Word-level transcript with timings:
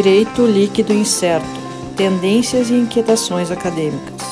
Direito 0.00 0.46
Líquido 0.46 0.92
Incerto 0.92 1.44
Tendências 1.96 2.70
e 2.70 2.74
Inquietações 2.74 3.50
Acadêmicas. 3.50 4.22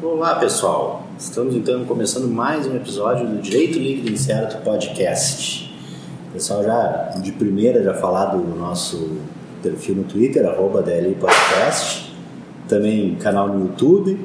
Olá 0.00 0.36
pessoal, 0.36 1.08
estamos 1.18 1.56
então 1.56 1.84
começando 1.86 2.28
mais 2.28 2.68
um 2.68 2.76
episódio 2.76 3.26
do 3.26 3.42
Direito 3.42 3.80
Líquido 3.80 4.12
Incerto 4.12 4.62
Podcast. 4.62 5.76
O 6.28 6.34
pessoal 6.34 6.62
já 6.62 7.14
de 7.20 7.32
primeira 7.32 7.82
já 7.82 7.94
falar 7.94 8.26
do 8.26 8.56
nosso 8.56 9.18
perfil 9.60 9.96
no 9.96 10.04
Twitter, 10.04 10.46
arroba 10.46 10.82
DLI 10.82 11.14
Podcast, 11.14 12.14
também 12.68 13.14
canal 13.16 13.48
no 13.48 13.66
YouTube, 13.66 14.18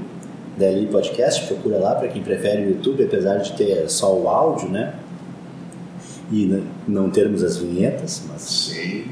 DLI 0.57 0.87
Podcast, 0.87 1.45
procura 1.47 1.77
lá 1.77 1.95
para 1.95 2.07
quem 2.07 2.21
prefere 2.21 2.63
o 2.63 2.69
YouTube, 2.69 3.03
apesar 3.03 3.37
de 3.37 3.53
ter 3.53 3.89
só 3.89 4.15
o 4.15 4.27
áudio, 4.27 4.69
né? 4.69 4.95
E 6.31 6.63
não 6.87 7.09
termos 7.09 7.43
as 7.43 7.57
vinhetas, 7.57 8.23
mas. 8.27 8.41
Sim. 8.41 9.05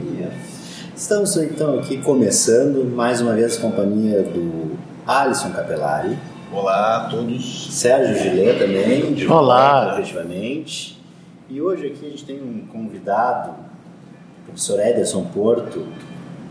Estamos 0.96 1.36
então 1.38 1.80
aqui 1.80 1.98
começando 1.98 2.86
mais 2.86 3.20
uma 3.20 3.34
vez 3.34 3.58
a 3.58 3.62
companhia 3.62 4.24
do 4.24 4.72
Alisson 5.06 5.52
Capelari. 5.52 6.18
Olá 6.52 6.98
a 6.98 7.10
todos. 7.10 7.74
Sérgio 7.74 8.16
Gillet 8.16 8.60
também, 8.60 9.14
de 9.14 9.28
Olá. 9.28 9.86
volta, 9.86 10.02
efetivamente. 10.02 11.02
E 11.50 11.60
hoje 11.62 11.88
aqui 11.88 12.06
a 12.06 12.10
gente 12.10 12.26
tem 12.26 12.42
um 12.42 12.66
convidado, 12.72 13.52
o 13.52 14.46
professor 14.46 14.80
Ederson 14.80 15.24
Porto, 15.26 15.86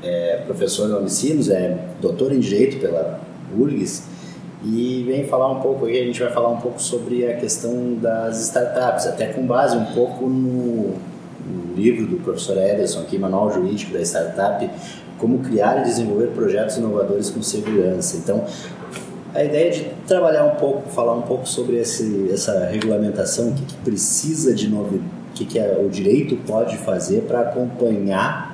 é 0.02 0.42
professor 0.46 0.88
da 0.88 0.98
Unicinos, 0.98 1.48
é 1.48 1.78
doutor 2.00 2.32
em 2.32 2.40
Direito 2.40 2.78
pela 2.78 3.20
URGS, 3.56 4.04
e 4.64 5.02
vem 5.06 5.24
falar 5.24 5.50
um 5.50 5.60
pouco 5.60 5.86
aí, 5.86 6.00
a 6.00 6.04
gente 6.04 6.20
vai 6.20 6.30
falar 6.30 6.48
um 6.48 6.58
pouco 6.58 6.80
sobre 6.80 7.26
a 7.26 7.36
questão 7.36 7.94
das 7.94 8.40
startups, 8.42 9.06
até 9.06 9.26
com 9.26 9.44
base 9.44 9.76
um 9.76 9.86
pouco 9.86 10.28
no, 10.28 10.94
no 11.44 11.74
livro 11.74 12.06
do 12.06 12.16
professor 12.18 12.56
Ederson 12.56 13.00
aqui, 13.00 13.18
Manual 13.18 13.52
Jurídico 13.52 13.92
da 13.92 14.00
Startup, 14.00 14.70
como 15.18 15.40
criar 15.40 15.80
e 15.80 15.84
desenvolver 15.84 16.28
projetos 16.28 16.76
inovadores 16.76 17.28
com 17.30 17.42
segurança. 17.42 18.16
Então, 18.16 18.44
a 19.34 19.42
ideia 19.42 19.68
é 19.68 19.70
de 19.70 19.84
trabalhar 20.06 20.44
um 20.44 20.56
pouco, 20.56 20.88
falar 20.90 21.14
um 21.14 21.22
pouco 21.22 21.48
sobre 21.48 21.76
esse, 21.78 22.30
essa 22.32 22.66
regulamentação, 22.66 23.48
o 23.48 23.52
que, 23.54 23.64
que 23.64 23.76
precisa 23.78 24.54
de 24.54 24.68
novo, 24.68 24.96
o 24.96 25.32
que, 25.34 25.44
que 25.44 25.58
é, 25.58 25.80
o 25.84 25.88
direito 25.88 26.36
pode 26.46 26.76
fazer 26.76 27.22
para 27.22 27.40
acompanhar 27.40 28.51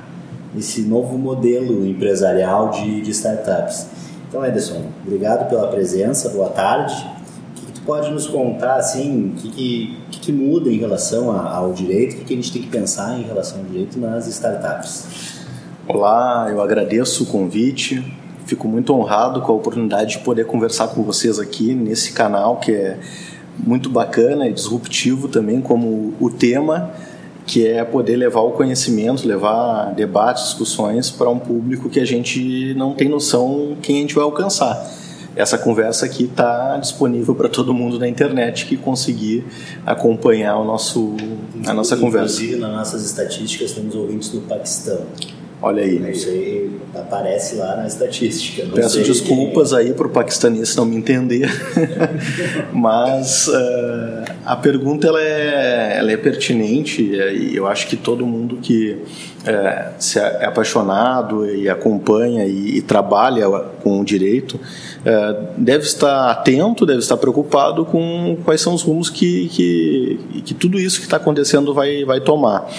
esse 0.56 0.82
novo 0.82 1.18
modelo 1.18 1.86
empresarial 1.86 2.70
de, 2.70 3.00
de 3.00 3.10
startups. 3.10 3.86
Então, 4.28 4.44
Ederson, 4.44 4.86
obrigado 5.06 5.48
pela 5.48 5.68
presença, 5.68 6.28
boa 6.28 6.50
tarde. 6.50 6.94
O 6.94 7.54
que, 7.54 7.66
que 7.66 7.72
tu 7.72 7.80
pode 7.82 8.10
nos 8.10 8.26
contar, 8.26 8.76
assim, 8.76 9.30
o 9.30 9.40
que, 9.40 9.50
que, 9.50 9.98
que, 10.10 10.20
que 10.20 10.32
muda 10.32 10.70
em 10.70 10.78
relação 10.78 11.30
a, 11.30 11.50
ao 11.50 11.72
direito, 11.72 12.14
o 12.14 12.16
que, 12.18 12.24
que 12.24 12.32
a 12.34 12.36
gente 12.36 12.52
tem 12.52 12.62
que 12.62 12.68
pensar 12.68 13.18
em 13.18 13.22
relação 13.22 13.58
ao 13.60 13.64
direito 13.64 13.98
nas 13.98 14.26
startups? 14.26 15.38
Olá, 15.86 16.48
eu 16.50 16.60
agradeço 16.60 17.24
o 17.24 17.26
convite. 17.26 18.04
Fico 18.44 18.68
muito 18.68 18.94
honrado 18.94 19.40
com 19.42 19.52
a 19.52 19.54
oportunidade 19.54 20.18
de 20.18 20.18
poder 20.20 20.46
conversar 20.46 20.88
com 20.88 21.02
vocês 21.02 21.38
aqui 21.38 21.74
nesse 21.74 22.12
canal 22.12 22.56
que 22.56 22.72
é 22.72 22.98
muito 23.58 23.90
bacana 23.90 24.46
e 24.46 24.52
disruptivo 24.52 25.28
também 25.28 25.60
como 25.60 26.14
o 26.20 26.30
tema 26.30 26.92
que 27.48 27.66
é 27.66 27.82
poder 27.82 28.16
levar 28.16 28.42
o 28.42 28.50
conhecimento, 28.50 29.26
levar 29.26 29.94
debates, 29.94 30.44
discussões 30.44 31.10
para 31.10 31.30
um 31.30 31.38
público 31.38 31.88
que 31.88 31.98
a 31.98 32.04
gente 32.04 32.74
não 32.74 32.92
tem 32.92 33.08
noção 33.08 33.74
quem 33.80 33.96
a 33.96 34.00
gente 34.02 34.14
vai 34.14 34.22
alcançar. 34.22 34.86
Essa 35.34 35.56
conversa 35.56 36.04
aqui 36.04 36.24
está 36.24 36.76
disponível 36.76 37.34
para 37.34 37.48
todo 37.48 37.72
mundo 37.72 37.98
na 37.98 38.06
internet 38.06 38.66
que 38.66 38.76
conseguir 38.76 39.46
acompanhar 39.86 40.58
o 40.58 40.64
nosso, 40.64 41.16
a 41.66 41.72
nossa 41.72 41.96
conversa. 41.96 42.42
Inclusive, 42.42 42.60
nas 42.60 42.72
nossas 42.72 43.04
estatísticas, 43.06 43.72
temos 43.72 43.94
ouvintes 43.94 44.28
do 44.28 44.40
Paquistão. 44.42 45.06
Olha 45.60 45.82
aí. 45.82 45.98
Não 45.98 46.14
sei, 46.14 46.70
aparece 46.94 47.56
lá 47.56 47.76
na 47.76 47.86
estatística. 47.86 48.64
Peço 48.72 48.94
sei 48.94 49.02
desculpas 49.02 49.72
aí 49.72 49.92
para 49.92 50.06
o 50.06 50.10
paquistanês 50.10 50.74
não 50.76 50.84
me 50.84 50.96
entender, 50.96 51.50
mas 52.72 53.48
uh, 53.48 54.32
a 54.44 54.54
pergunta 54.56 55.08
ela 55.08 55.20
é, 55.20 55.98
ela 55.98 56.12
é 56.12 56.16
pertinente 56.16 57.02
e 57.02 57.56
eu 57.56 57.66
acho 57.66 57.88
que 57.88 57.96
todo 57.96 58.24
mundo 58.24 58.58
que 58.62 58.92
uh, 58.92 59.94
se 59.98 60.20
é 60.20 60.44
apaixonado 60.44 61.52
e 61.52 61.68
acompanha 61.68 62.44
e, 62.44 62.78
e 62.78 62.82
trabalha 62.82 63.48
com 63.82 64.00
o 64.00 64.04
direito 64.04 64.54
uh, 64.54 65.48
deve 65.56 65.84
estar 65.84 66.30
atento, 66.30 66.86
deve 66.86 67.00
estar 67.00 67.16
preocupado 67.16 67.84
com 67.84 68.38
quais 68.44 68.60
são 68.60 68.74
os 68.74 68.82
rumos 68.82 69.10
que, 69.10 69.48
que, 69.48 70.42
que 70.42 70.54
tudo 70.54 70.78
isso 70.78 71.00
que 71.00 71.06
está 71.06 71.16
acontecendo 71.16 71.74
vai, 71.74 72.04
vai 72.04 72.20
tomar. 72.20 72.70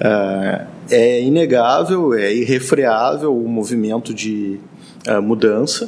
Uh, 0.00 0.81
é 0.92 1.22
inegável, 1.22 2.14
é 2.14 2.32
irrefreável 2.32 3.36
o 3.36 3.48
movimento 3.48 4.12
de 4.12 4.60
uh, 5.08 5.22
mudança. 5.22 5.86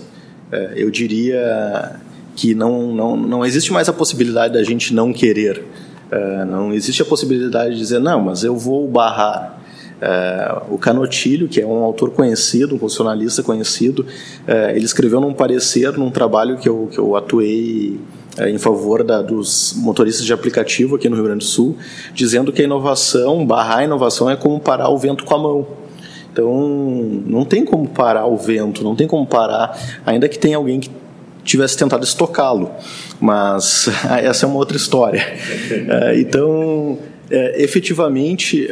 Uh, 0.50 0.72
eu 0.74 0.90
diria 0.90 2.00
que 2.34 2.54
não, 2.54 2.94
não, 2.94 3.16
não 3.16 3.44
existe 3.44 3.72
mais 3.72 3.88
a 3.88 3.92
possibilidade 3.92 4.54
da 4.54 4.62
gente 4.64 4.92
não 4.92 5.12
querer. 5.12 5.62
não 6.48 6.72
existe 6.72 7.00
a 7.00 7.04
possibilidade 7.04 7.74
de 7.74 7.78
dizer, 7.78 8.00
não, 8.00 8.20
mas 8.20 8.42
eu 8.42 8.56
vou 8.56 8.88
barrar. 8.88 9.60
o 10.68 10.76
Canotilho, 10.76 11.46
que 11.46 11.60
é 11.60 11.66
um 11.66 11.84
autor 11.84 12.10
conhecido, 12.10 12.74
um 12.74 12.78
constitucionalista 12.78 13.40
conhecido, 13.40 14.04
ele 14.74 14.84
escreveu 14.84 15.20
num 15.20 15.32
parecer, 15.32 15.96
num 15.96 16.10
trabalho 16.10 16.58
que 16.58 16.68
eu, 16.68 16.88
que 16.90 16.98
eu 16.98 17.14
atuei 17.14 18.00
em 18.48 18.58
favor 18.58 19.04
da, 19.04 19.22
dos 19.22 19.74
motoristas 19.76 20.24
de 20.26 20.32
aplicativo 20.32 20.96
aqui 20.96 21.08
no 21.08 21.14
Rio 21.14 21.24
Grande 21.24 21.44
do 21.44 21.44
Sul, 21.44 21.76
dizendo 22.12 22.52
que 22.52 22.62
a 22.62 22.64
inovação, 22.64 23.46
barrar 23.46 23.78
a 23.78 23.84
inovação 23.84 24.28
é 24.28 24.36
como 24.36 24.58
parar 24.58 24.88
o 24.88 24.98
vento 24.98 25.24
com 25.24 25.34
a 25.34 25.38
mão. 25.38 25.66
Então, 26.32 26.52
não 27.26 27.44
tem 27.44 27.64
como 27.64 27.88
parar 27.88 28.26
o 28.26 28.36
vento, 28.36 28.82
não 28.82 28.96
tem 28.96 29.06
como 29.06 29.24
parar, 29.24 29.78
ainda 30.04 30.28
que 30.28 30.36
tenha 30.36 30.56
alguém 30.56 30.80
que 30.80 30.90
tivesse 31.44 31.76
tentado 31.76 32.02
estocá-lo. 32.02 32.72
Mas 33.20 33.88
essa 34.22 34.44
é 34.44 34.48
uma 34.48 34.56
outra 34.56 34.76
história. 34.76 35.22
Então, 36.16 36.98
efetivamente, 37.30 38.68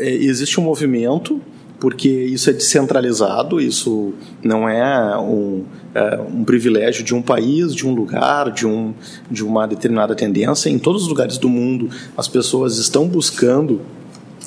existe 0.00 0.58
um 0.58 0.64
movimento 0.64 1.40
porque 1.78 2.08
isso 2.08 2.50
é 2.50 2.52
descentralizado, 2.52 3.60
isso 3.60 4.14
não 4.42 4.68
é 4.68 5.18
um, 5.18 5.64
é 5.96 6.20
um, 6.20 6.44
privilégio 6.44 7.02
de 7.02 7.14
um 7.14 7.22
país, 7.22 7.74
de 7.74 7.86
um 7.86 7.94
lugar, 7.94 8.50
de, 8.50 8.66
um, 8.66 8.92
de 9.30 9.42
uma 9.42 9.66
determinada 9.66 10.14
tendência. 10.14 10.68
Em 10.68 10.78
todos 10.78 11.04
os 11.04 11.08
lugares 11.08 11.38
do 11.38 11.48
mundo, 11.48 11.88
as 12.14 12.28
pessoas 12.28 12.76
estão 12.76 13.08
buscando 13.08 13.80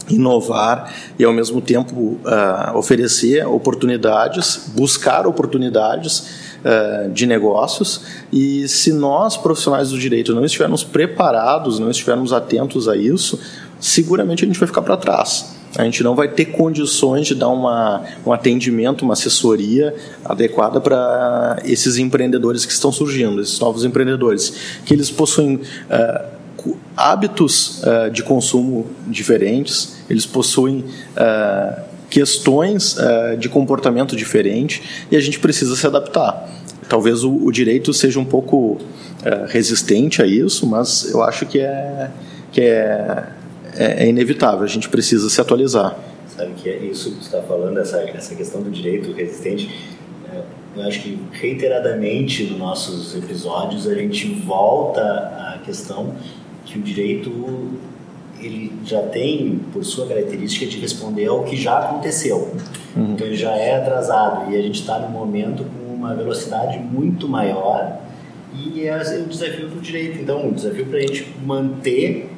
inovar 0.07 0.93
e, 1.17 1.23
ao 1.23 1.33
mesmo 1.33 1.59
tempo, 1.59 2.19
uh, 2.23 2.77
oferecer 2.77 3.47
oportunidades, 3.47 4.69
buscar 4.75 5.25
oportunidades 5.25 6.53
uh, 6.63 7.09
de 7.09 7.25
negócios. 7.25 8.01
E 8.31 8.67
se 8.67 8.93
nós, 8.93 9.35
profissionais 9.35 9.89
do 9.89 9.97
direito, 9.97 10.35
não 10.35 10.45
estivermos 10.45 10.83
preparados, 10.83 11.79
não 11.79 11.89
estivermos 11.89 12.31
atentos 12.31 12.87
a 12.87 12.95
isso, 12.95 13.39
seguramente 13.79 14.43
a 14.43 14.47
gente 14.47 14.59
vai 14.59 14.67
ficar 14.67 14.83
para 14.83 14.97
trás 14.97 15.58
a 15.77 15.83
gente 15.83 16.03
não 16.03 16.15
vai 16.15 16.27
ter 16.27 16.45
condições 16.45 17.27
de 17.27 17.35
dar 17.35 17.49
uma, 17.49 18.03
um 18.25 18.33
atendimento, 18.33 19.03
uma 19.03 19.13
assessoria 19.13 19.93
adequada 20.25 20.81
para 20.81 21.61
esses 21.63 21.97
empreendedores 21.97 22.65
que 22.65 22.71
estão 22.71 22.91
surgindo, 22.91 23.41
esses 23.41 23.59
novos 23.59 23.85
empreendedores, 23.85 24.53
que 24.85 24.93
eles 24.93 25.11
possuem 25.11 25.55
uh, 25.55 26.75
hábitos 26.97 27.83
uh, 27.83 28.09
de 28.11 28.23
consumo 28.23 28.87
diferentes, 29.07 29.97
eles 30.09 30.25
possuem 30.25 30.85
uh, 31.15 31.89
questões 32.09 32.95
de 33.37 33.47
comportamento 33.47 34.15
diferente 34.15 35.05
e 35.11 35.15
a 35.15 35.19
gente 35.19 35.39
precisa 35.39 35.75
se 35.75 35.85
adaptar. 35.85 36.49
Talvez 36.89 37.23
o, 37.23 37.31
o 37.31 37.51
direito 37.51 37.93
seja 37.93 38.19
um 38.19 38.25
pouco 38.25 38.79
resistente 39.47 40.19
a 40.19 40.25
isso, 40.25 40.65
mas 40.65 41.11
eu 41.11 41.21
acho 41.21 41.45
que 41.45 41.59
é, 41.59 42.09
que 42.51 42.61
é 42.61 43.27
é, 43.75 44.05
é 44.05 44.09
inevitável, 44.09 44.63
a 44.63 44.67
gente 44.67 44.89
precisa 44.89 45.29
se 45.29 45.39
atualizar. 45.39 45.97
Sabe 46.27 46.53
que 46.53 46.69
é 46.69 46.77
isso 46.77 47.11
que 47.11 47.17
você 47.17 47.35
está 47.35 47.41
falando, 47.41 47.77
essa, 47.79 47.97
essa 48.01 48.35
questão 48.35 48.61
do 48.61 48.69
direito 48.69 49.11
resistente, 49.11 49.69
é, 50.31 50.41
eu 50.75 50.83
acho 50.83 51.01
que 51.01 51.19
reiteradamente 51.31 52.43
nos 52.43 52.57
nossos 52.57 53.15
episódios 53.15 53.87
a 53.87 53.95
gente 53.95 54.27
volta 54.45 55.01
à 55.01 55.59
questão 55.65 56.15
que 56.65 56.77
o 56.77 56.81
direito 56.81 57.77
ele 58.41 58.71
já 58.85 59.01
tem 59.01 59.59
por 59.73 59.83
sua 59.83 60.07
característica 60.07 60.65
de 60.65 60.79
responder 60.79 61.25
ao 61.27 61.43
que 61.43 61.57
já 61.57 61.79
aconteceu. 61.79 62.53
Uhum. 62.95 63.13
Então 63.13 63.27
ele 63.27 63.35
já 63.35 63.51
é 63.51 63.75
atrasado 63.75 64.51
e 64.51 64.57
a 64.57 64.61
gente 64.61 64.79
está 64.79 64.97
num 64.99 65.09
momento 65.09 65.63
com 65.63 65.93
uma 65.93 66.15
velocidade 66.15 66.79
muito 66.79 67.27
maior 67.27 67.99
e 68.53 68.85
é 68.85 68.95
o 68.95 69.27
desafio 69.27 69.67
do 69.67 69.81
direito. 69.81 70.19
Então 70.21 70.47
o 70.47 70.53
desafio 70.53 70.85
para 70.85 70.97
a 70.97 71.01
gente 71.01 71.27
manter 71.43 72.29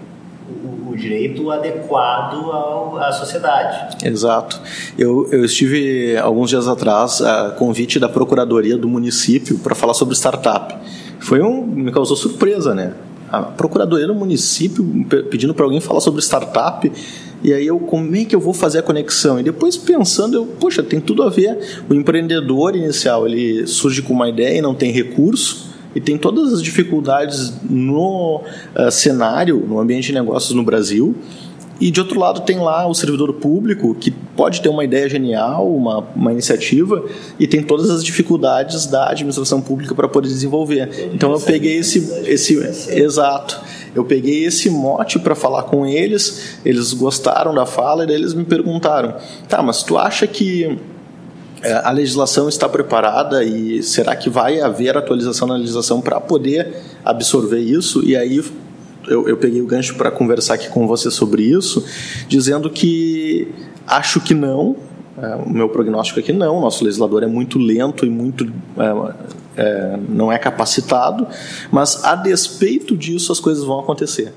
o, 0.50 0.81
o 0.92 0.98
direito 0.98 1.50
adequado 1.50 2.52
ao, 2.52 2.98
à 2.98 3.12
sociedade. 3.12 3.98
Exato. 4.06 4.60
Eu, 4.98 5.28
eu 5.32 5.46
estive 5.46 6.18
alguns 6.18 6.50
dias 6.50 6.68
atrás 6.68 7.22
a 7.22 7.52
convite 7.52 8.00
da 8.00 8.10
Procuradoria 8.10 8.78
do 8.78 8.88
município 8.88 9.58
para 9.60 9.74
falar 9.74 9.94
sobre 9.94 10.16
startup. 10.16 10.76
Foi 11.20 11.42
um 11.42 11.66
me 11.66 11.92
causou 11.92 12.18
surpresa, 12.18 12.76
né? 12.76 12.94
A 13.32 13.42
Procuradoria 13.42 14.08
do 14.08 14.16
município 14.16 14.84
pedindo 15.30 15.54
para 15.54 15.66
alguém 15.66 15.80
falar 15.80 16.02
sobre 16.02 16.22
startup. 16.22 16.92
E 17.44 17.54
aí 17.54 17.66
eu, 17.66 17.80
como 17.80 18.16
é 18.16 18.26
que 18.26 18.36
eu 18.36 18.40
vou 18.40 18.54
fazer 18.54 18.80
a 18.80 18.84
conexão? 18.84 19.40
E 19.40 19.44
depois 19.44 19.78
pensando, 19.78 20.36
eu, 20.36 20.46
poxa, 20.46 20.84
tem 20.84 21.00
tudo 21.00 21.24
a 21.24 21.30
ver. 21.30 21.58
O 21.90 21.94
empreendedor 21.94 22.76
inicial, 22.76 23.26
ele 23.26 23.66
surge 23.66 24.02
com 24.02 24.14
uma 24.14 24.30
ideia 24.30 24.58
e 24.58 24.62
não 24.62 24.76
tem 24.76 24.92
recurso 24.92 25.71
e 25.96 26.00
tem 26.02 26.18
todas 26.18 26.54
as 26.54 26.62
dificuldades 26.62 27.54
no 27.70 28.42
uh, 28.76 28.92
cenário, 28.92 29.58
no 29.68 29.80
ambiente 29.80 30.08
de 30.08 30.14
negócios 30.14 30.54
no 30.54 30.64
Brasil. 30.64 31.16
E 31.82 31.90
de 31.90 32.00
outro 32.00 32.20
lado 32.20 32.42
tem 32.42 32.60
lá 32.60 32.86
o 32.88 32.94
servidor 32.94 33.34
público 33.34 33.96
que 33.96 34.12
pode 34.12 34.62
ter 34.62 34.70
uma 34.70 34.84
ideia 34.84 35.10
genial, 35.10 35.68
uma, 35.68 35.98
uma 36.16 36.32
iniciativa 36.32 37.04
e 37.40 37.48
tem 37.48 37.64
todas 37.64 37.90
as 37.90 38.04
dificuldades 38.04 38.86
da 38.86 39.10
administração 39.10 39.60
pública 39.60 39.96
para 39.96 40.08
poder 40.08 40.28
desenvolver. 40.28 41.10
Então 41.12 41.32
eu 41.32 41.40
peguei 41.40 41.78
esse, 41.78 41.98
esse 42.28 42.56
exato. 42.92 43.60
Eu 43.96 44.06
peguei 44.06 44.46
esse 44.46 44.70
mote 44.70 45.18
para 45.18 45.34
falar 45.34 45.64
com 45.64 45.84
eles. 45.84 46.60
Eles 46.64 46.94
gostaram 46.94 47.52
da 47.52 47.66
fala 47.66 48.06
e 48.06 48.14
eles 48.14 48.36
me 48.36 48.46
perguntaram: 48.46 49.16
"Tá, 49.50 49.64
mas 49.64 49.82
tu 49.82 49.98
acha 49.98 50.28
que 50.28 50.78
a 51.64 51.92
legislação 51.92 52.50
está 52.50 52.68
preparada 52.68 53.44
e 53.44 53.84
será 53.84 54.16
que 54.16 54.30
vai 54.30 54.60
haver 54.60 54.98
atualização 54.98 55.48
na 55.48 55.56
legislação 55.56 56.02
para 56.02 56.20
poder 56.20 56.76
absorver 57.06 57.60
isso? 57.60 58.04
E 58.04 58.16
aí 58.16 58.44
eu, 59.08 59.28
eu 59.28 59.38
peguei 59.38 59.62
o 59.62 59.66
gancho 59.66 59.96
para 59.96 60.10
conversar 60.10 60.56
aqui 60.56 60.70
com 60.70 60.88
você 60.88 61.12
sobre 61.12 61.44
isso, 61.44 61.86
dizendo 62.28 62.70
que 62.70 63.54
acho 63.86 64.20
que 64.20 64.34
não. 64.34 64.76
É, 65.22 65.36
o 65.36 65.50
meu 65.50 65.70
prognóstico 65.70 66.20
é 66.20 66.24
que 66.24 66.34
não. 66.34 66.58
O 66.58 66.62
nosso 66.62 66.84
legislador 66.84 67.22
é 67.22 67.28
muito 67.28 67.60
lento 67.60 68.06
e 68.06 68.10
muito 68.10 68.52
é, 68.78 69.14
é, 69.58 70.00
não 70.10 70.32
é 70.32 70.38
capacitado, 70.40 71.28
mas 71.72 72.04
a 72.04 72.16
despeito 72.16 72.98
disso 72.98 73.32
as 73.32 73.40
coisas 73.40 73.64
vão 73.64 73.80
acontecer 73.80 74.34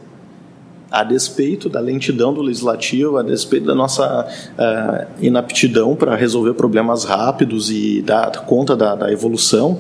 a 0.94 1.02
despeito 1.02 1.68
da 1.68 1.80
lentidão 1.80 2.32
do 2.32 2.40
legislativo, 2.40 3.18
a 3.18 3.22
despeito 3.22 3.66
da 3.66 3.74
nossa 3.74 4.28
uh, 4.28 5.06
inaptidão 5.20 5.96
para 5.96 6.14
resolver 6.14 6.54
problemas 6.54 7.02
rápidos 7.02 7.68
e 7.68 8.00
dar 8.00 8.30
conta 8.46 8.76
da, 8.76 8.94
da 8.94 9.12
evolução, 9.12 9.76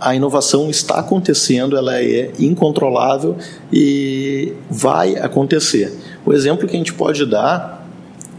a 0.00 0.16
inovação 0.16 0.68
está 0.68 0.98
acontecendo, 0.98 1.76
ela 1.76 2.02
é 2.02 2.32
incontrolável 2.40 3.36
e 3.72 4.52
vai 4.68 5.16
acontecer. 5.16 5.96
O 6.24 6.32
exemplo 6.32 6.66
que 6.66 6.74
a 6.74 6.78
gente 6.78 6.92
pode 6.92 7.24
dar, 7.24 7.86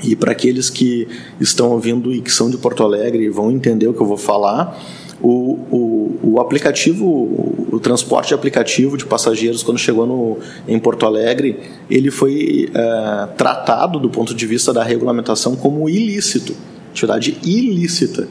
e 0.04 0.13
para 0.13 0.34
aqueles 0.34 0.69
que 0.69 1.07
estão 1.39 1.72
ouvindo 1.72 2.13
e 2.13 2.22
que 2.22 2.31
são 2.31 2.50
de 2.50 2.57
Porto 2.57 2.84
Alegre 2.84 3.30
vão 3.30 3.50
entender 3.50 3.88
o 3.88 3.94
que 3.94 4.01
eu 4.01 4.06
vou 4.06 4.18
falar, 4.18 4.78
o, 5.22 5.57
o, 5.72 5.97
o 6.24 6.39
aplicativo, 6.39 7.06
o, 7.06 7.80
transporte 7.80 8.33
aplicativo 8.33 8.98
de 8.98 9.06
passageiros, 9.06 9.63
quando 9.63 9.77
chegou 9.77 10.06
no, 10.06 10.39
em 10.68 10.80
Porto 10.80 11.06
Alegre, 11.06 11.59
ele 11.89 12.09
foi 12.09 12.69
é, 12.74 13.27
tratado 13.38 14.00
do 14.00 14.09
ponto 14.09 14.33
de 14.33 14.45
vista 14.45 14.74
da 14.74 14.83
regulamentação 14.83 15.56
como 15.56 15.88
ilícito, 15.88 16.56
atividade 16.92 17.38
ilícita. 17.44 18.27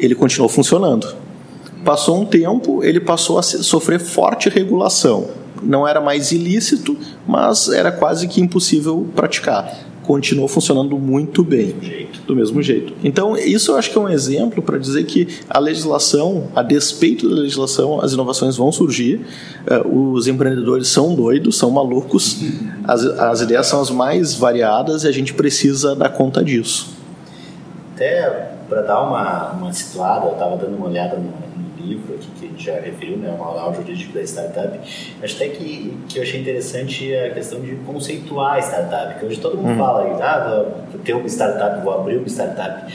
Ele 0.00 0.14
continuou 0.14 0.48
funcionando. 0.48 1.14
Passou 1.84 2.20
um 2.20 2.24
tempo, 2.24 2.82
ele 2.82 2.98
passou 2.98 3.38
a 3.38 3.42
sofrer 3.42 4.00
forte 4.00 4.48
regulação. 4.48 5.28
Não 5.62 5.86
era 5.86 6.00
mais 6.00 6.32
ilícito, 6.32 6.96
mas 7.26 7.68
era 7.68 7.92
quase 7.92 8.26
que 8.26 8.40
impossível 8.40 9.06
praticar 9.14 9.93
continuou 10.04 10.48
funcionando 10.48 10.96
muito 10.98 11.42
bem. 11.42 11.74
Do 12.26 12.34
mesmo 12.34 12.62
jeito. 12.62 12.94
Então, 13.04 13.36
isso 13.36 13.72
eu 13.72 13.76
acho 13.76 13.90
que 13.90 13.98
é 13.98 14.00
um 14.00 14.08
exemplo 14.08 14.62
para 14.62 14.78
dizer 14.78 15.04
que 15.04 15.28
a 15.48 15.58
legislação, 15.58 16.48
a 16.54 16.62
despeito 16.62 17.28
da 17.28 17.34
legislação, 17.34 18.00
as 18.00 18.14
inovações 18.14 18.56
vão 18.56 18.72
surgir. 18.72 19.20
Uh, 19.84 20.14
os 20.14 20.26
empreendedores 20.26 20.88
são 20.88 21.14
doidos, 21.14 21.58
são 21.58 21.70
malucos, 21.70 22.38
as, 22.84 23.04
as 23.04 23.40
ideias 23.42 23.66
são 23.66 23.80
as 23.80 23.90
mais 23.90 24.34
variadas 24.34 25.04
e 25.04 25.08
a 25.08 25.12
gente 25.12 25.34
precisa 25.34 25.94
dar 25.94 26.08
conta 26.08 26.42
disso. 26.42 26.94
Até 27.94 28.54
para 28.68 28.82
dar 28.82 29.02
uma, 29.02 29.52
uma 29.52 29.72
situada, 29.72 30.26
eu 30.26 30.32
estava 30.32 30.56
dando 30.56 30.76
uma 30.76 30.86
olhada 30.86 31.16
no, 31.16 31.24
no 31.24 31.86
livro 31.86 32.14
aqui 32.14 32.26
já 32.56 32.80
referiu, 32.80 33.16
né, 33.16 33.30
o 33.30 33.38
manual 33.42 33.74
jurídico 33.74 34.12
da 34.12 34.22
startup, 34.22 34.78
acho 35.22 35.36
até 35.36 35.48
que, 35.48 35.96
que 36.08 36.18
eu 36.18 36.22
achei 36.22 36.40
interessante 36.40 37.14
a 37.14 37.30
questão 37.34 37.60
de 37.60 37.74
conceituar 37.86 38.54
a 38.54 38.58
startup, 38.60 39.18
que 39.18 39.26
hoje 39.26 39.40
todo 39.40 39.56
mundo 39.56 39.72
hum. 39.72 39.78
fala, 39.78 40.18
ah, 40.22 40.86
vou 40.90 41.00
ter 41.00 41.14
uma 41.14 41.28
startup, 41.28 41.82
vou 41.82 41.92
abrir 41.92 42.16
uma 42.16 42.28
startup. 42.28 42.92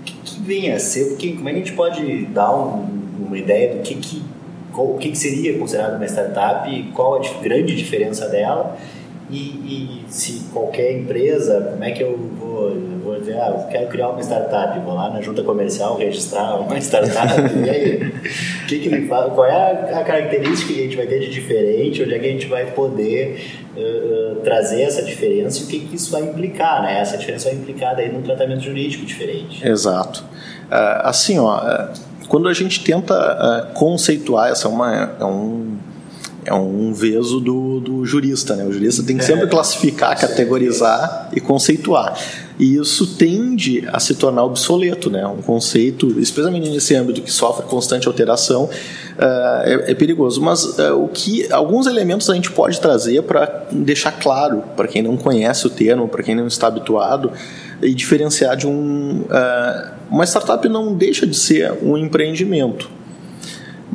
O 0.00 0.04
que, 0.04 0.12
que 0.12 0.40
vem 0.42 0.72
a 0.72 0.78
ser? 0.78 1.16
Que, 1.16 1.34
como 1.34 1.48
é 1.48 1.52
que 1.52 1.58
a 1.58 1.64
gente 1.64 1.74
pode 1.74 2.26
dar 2.26 2.54
um, 2.54 2.86
uma 3.26 3.38
ideia 3.38 3.74
do 3.74 3.82
que, 3.82 3.94
que, 3.94 4.22
qual, 4.72 4.94
o 4.94 4.98
que, 4.98 5.10
que 5.10 5.18
seria 5.18 5.58
considerado 5.58 5.96
uma 5.96 6.06
startup, 6.06 6.92
qual 6.94 7.16
a 7.16 7.42
grande 7.42 7.74
diferença 7.74 8.28
dela 8.28 8.76
e, 9.30 9.36
e, 9.36 10.04
se 10.08 10.44
qualquer 10.52 10.92
empresa, 10.92 11.68
como 11.72 11.84
é 11.84 11.90
que 11.90 12.02
eu 12.02 12.16
vou 12.16 12.70
dizer, 13.28 13.40
ah, 13.40 13.48
eu 13.50 13.66
quero 13.68 13.86
criar 13.88 14.08
uma 14.08 14.20
startup, 14.20 14.78
vou 14.80 14.94
lá 14.94 15.10
na 15.10 15.20
junta 15.20 15.42
comercial 15.42 15.96
registrar 15.96 16.56
uma 16.60 16.76
startup, 16.80 17.40
e 17.64 17.70
aí, 17.70 18.12
que 18.66 18.78
que 18.80 18.88
me 18.88 19.06
fala, 19.06 19.30
qual 19.30 19.46
é 19.46 19.92
a, 19.92 20.04
característica 20.04 20.72
que 20.72 20.80
a 20.80 20.82
gente 20.84 20.96
vai 20.96 21.06
ter 21.06 21.20
de 21.20 21.30
diferente, 21.30 22.02
onde 22.02 22.14
é 22.14 22.18
que 22.18 22.26
a 22.26 22.30
gente 22.30 22.46
vai 22.46 22.66
poder 22.72 23.62
uh, 23.76 24.36
trazer 24.42 24.82
essa 24.82 25.02
diferença 25.02 25.60
e 25.60 25.64
o 25.64 25.66
que, 25.66 25.80
que 25.80 25.96
isso 25.96 26.10
vai 26.10 26.22
implicar, 26.22 26.82
né? 26.82 27.00
Essa 27.00 27.16
diferença 27.16 27.48
vai 27.48 27.58
implicar 27.58 27.96
daí 27.96 28.10
num 28.10 28.22
tratamento 28.22 28.62
jurídico 28.62 29.04
diferente. 29.04 29.66
Exato. 29.66 30.24
Uh, 30.70 31.04
assim, 31.04 31.38
ó, 31.38 31.58
uh, 31.58 31.88
quando 32.28 32.48
a 32.48 32.52
gente 32.52 32.84
tenta 32.84 33.70
conceituar, 33.74 34.50
essa 34.50 34.68
é, 34.68 34.70
uma, 34.70 35.16
é 35.18 35.24
um 35.24 35.78
é 36.48 36.54
um 36.54 36.92
veso 36.92 37.40
do, 37.40 37.78
do 37.78 38.06
jurista, 38.06 38.56
né? 38.56 38.64
O 38.64 38.72
jurista 38.72 39.02
tem 39.02 39.18
que 39.18 39.24
sempre 39.24 39.44
é. 39.44 39.46
classificar, 39.46 40.18
categorizar 40.18 41.28
e 41.34 41.40
conceituar. 41.40 42.18
E 42.58 42.76
isso 42.76 43.14
tende 43.16 43.86
a 43.92 44.00
se 44.00 44.14
tornar 44.14 44.44
obsoleto, 44.44 45.10
né? 45.10 45.26
Um 45.26 45.42
conceito, 45.42 46.18
especialmente 46.18 46.70
nesse 46.70 46.94
âmbito 46.94 47.20
que 47.20 47.30
sofre 47.30 47.66
constante 47.66 48.08
alteração, 48.08 48.64
uh, 48.64 48.70
é, 49.64 49.92
é, 49.92 49.94
perigoso. 49.94 50.40
Mas 50.40 50.64
uh, 50.64 50.94
o 50.96 51.08
que 51.08 51.52
alguns 51.52 51.86
elementos 51.86 52.28
a 52.30 52.34
gente 52.34 52.50
pode 52.50 52.80
trazer 52.80 53.22
para 53.22 53.66
deixar 53.70 54.12
claro 54.12 54.64
para 54.74 54.88
quem 54.88 55.02
não 55.02 55.16
conhece 55.16 55.66
o 55.66 55.70
termo, 55.70 56.08
para 56.08 56.22
quem 56.22 56.34
não 56.34 56.46
está 56.46 56.66
habituado 56.66 57.30
e 57.82 57.94
diferenciar 57.94 58.56
de 58.56 58.66
um 58.66 59.20
uh, 59.20 59.98
uma 60.10 60.24
startup 60.24 60.66
não 60.68 60.94
deixa 60.94 61.26
de 61.26 61.36
ser 61.36 61.72
um 61.82 61.96
empreendimento 61.96 62.97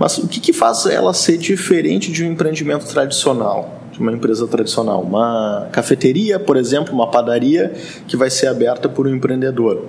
mas 0.04 0.18
o 0.18 0.28
que, 0.28 0.42
que 0.42 0.52
faz 0.52 0.86
ela 0.86 1.14
ser 1.14 1.38
diferente 1.38 2.12
de 2.12 2.26
um 2.26 2.34
empreendimento 2.34 2.86
tradicional? 2.86 3.80
de 3.90 4.00
uma 4.00 4.12
empresa 4.12 4.48
tradicional. 4.48 5.04
Uma 5.04 5.70
cafeteria, 5.72 6.40
por 6.40 6.58
exemplo, 6.58 6.92
uma 6.96 7.12
padaria 7.12 7.72
que 8.08 8.18
vai 8.18 8.28
ser 8.28 8.48
aberta 8.48 8.90
por 8.90 9.06
um 9.06 9.16
empreendedor. 9.16 9.86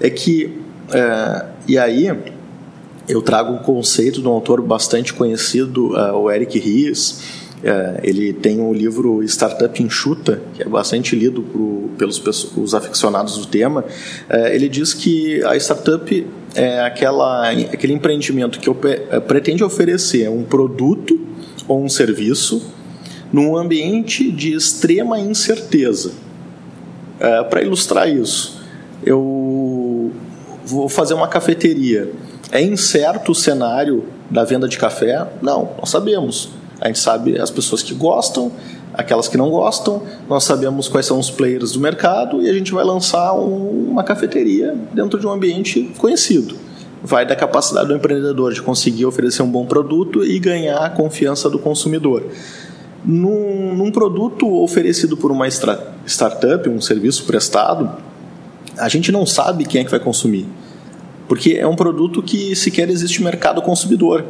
É 0.00 0.10
que, 0.10 0.60
é, 0.92 1.46
e 1.68 1.78
aí, 1.78 2.10
eu 3.08 3.22
trago 3.22 3.52
um 3.52 3.58
conceito 3.58 4.20
de 4.20 4.26
um 4.26 4.32
autor 4.32 4.60
bastante 4.60 5.14
conhecido, 5.14 5.92
uh, 5.94 6.16
o 6.16 6.28
Eric 6.28 6.58
Ries. 6.58 7.45
É, 7.62 8.00
ele 8.02 8.32
tem 8.32 8.60
um 8.60 8.72
livro 8.72 9.22
Startup 9.22 9.82
Enxuta, 9.82 10.40
que 10.54 10.62
é 10.62 10.68
bastante 10.68 11.16
lido 11.16 11.42
por, 11.42 11.90
pelos 11.96 12.22
os 12.56 12.74
aficionados 12.74 13.38
do 13.38 13.46
tema. 13.46 13.84
É, 14.28 14.54
ele 14.54 14.68
diz 14.68 14.92
que 14.92 15.42
a 15.44 15.56
startup 15.56 16.26
é 16.54 16.80
aquela, 16.80 17.50
aquele 17.50 17.92
empreendimento 17.92 18.58
que 18.58 18.70
é, 19.10 19.20
pretende 19.20 19.64
oferecer 19.64 20.28
um 20.28 20.42
produto 20.42 21.18
ou 21.66 21.82
um 21.82 21.88
serviço 21.88 22.62
num 23.32 23.56
ambiente 23.56 24.30
de 24.30 24.54
extrema 24.54 25.18
incerteza. 25.18 26.12
É, 27.18 27.42
Para 27.44 27.62
ilustrar 27.62 28.08
isso, 28.08 28.62
eu 29.04 30.12
vou 30.64 30.88
fazer 30.88 31.14
uma 31.14 31.28
cafeteria. 31.28 32.10
É 32.52 32.60
incerto 32.60 33.32
o 33.32 33.34
cenário 33.34 34.04
da 34.30 34.44
venda 34.44 34.68
de 34.68 34.78
café? 34.78 35.26
Não, 35.42 35.70
nós 35.78 35.90
sabemos. 35.90 36.50
A 36.80 36.88
gente 36.88 36.98
sabe 36.98 37.38
as 37.40 37.50
pessoas 37.50 37.82
que 37.82 37.94
gostam, 37.94 38.52
aquelas 38.92 39.28
que 39.28 39.36
não 39.36 39.50
gostam, 39.50 40.02
nós 40.28 40.44
sabemos 40.44 40.88
quais 40.88 41.06
são 41.06 41.18
os 41.18 41.30
players 41.30 41.72
do 41.72 41.80
mercado 41.80 42.42
e 42.42 42.48
a 42.48 42.52
gente 42.52 42.72
vai 42.72 42.84
lançar 42.84 43.34
um, 43.34 43.90
uma 43.90 44.02
cafeteria 44.02 44.74
dentro 44.92 45.18
de 45.18 45.26
um 45.26 45.30
ambiente 45.30 45.90
conhecido. 45.98 46.56
Vai 47.02 47.26
da 47.26 47.36
capacidade 47.36 47.88
do 47.88 47.94
empreendedor 47.94 48.52
de 48.52 48.62
conseguir 48.62 49.04
oferecer 49.06 49.42
um 49.42 49.50
bom 49.50 49.66
produto 49.66 50.24
e 50.24 50.38
ganhar 50.38 50.78
a 50.78 50.90
confiança 50.90 51.48
do 51.48 51.58
consumidor. 51.58 52.24
Num, 53.04 53.74
num 53.74 53.90
produto 53.90 54.50
oferecido 54.62 55.16
por 55.16 55.30
uma 55.30 55.46
startup, 55.46 56.68
um 56.68 56.80
serviço 56.80 57.24
prestado, 57.24 57.90
a 58.76 58.88
gente 58.88 59.12
não 59.12 59.24
sabe 59.24 59.64
quem 59.64 59.80
é 59.80 59.84
que 59.84 59.90
vai 59.90 60.00
consumir, 60.00 60.46
porque 61.28 61.52
é 61.52 61.66
um 61.66 61.76
produto 61.76 62.22
que 62.22 62.56
sequer 62.56 62.88
existe 62.90 63.22
mercado 63.22 63.62
consumidor. 63.62 64.24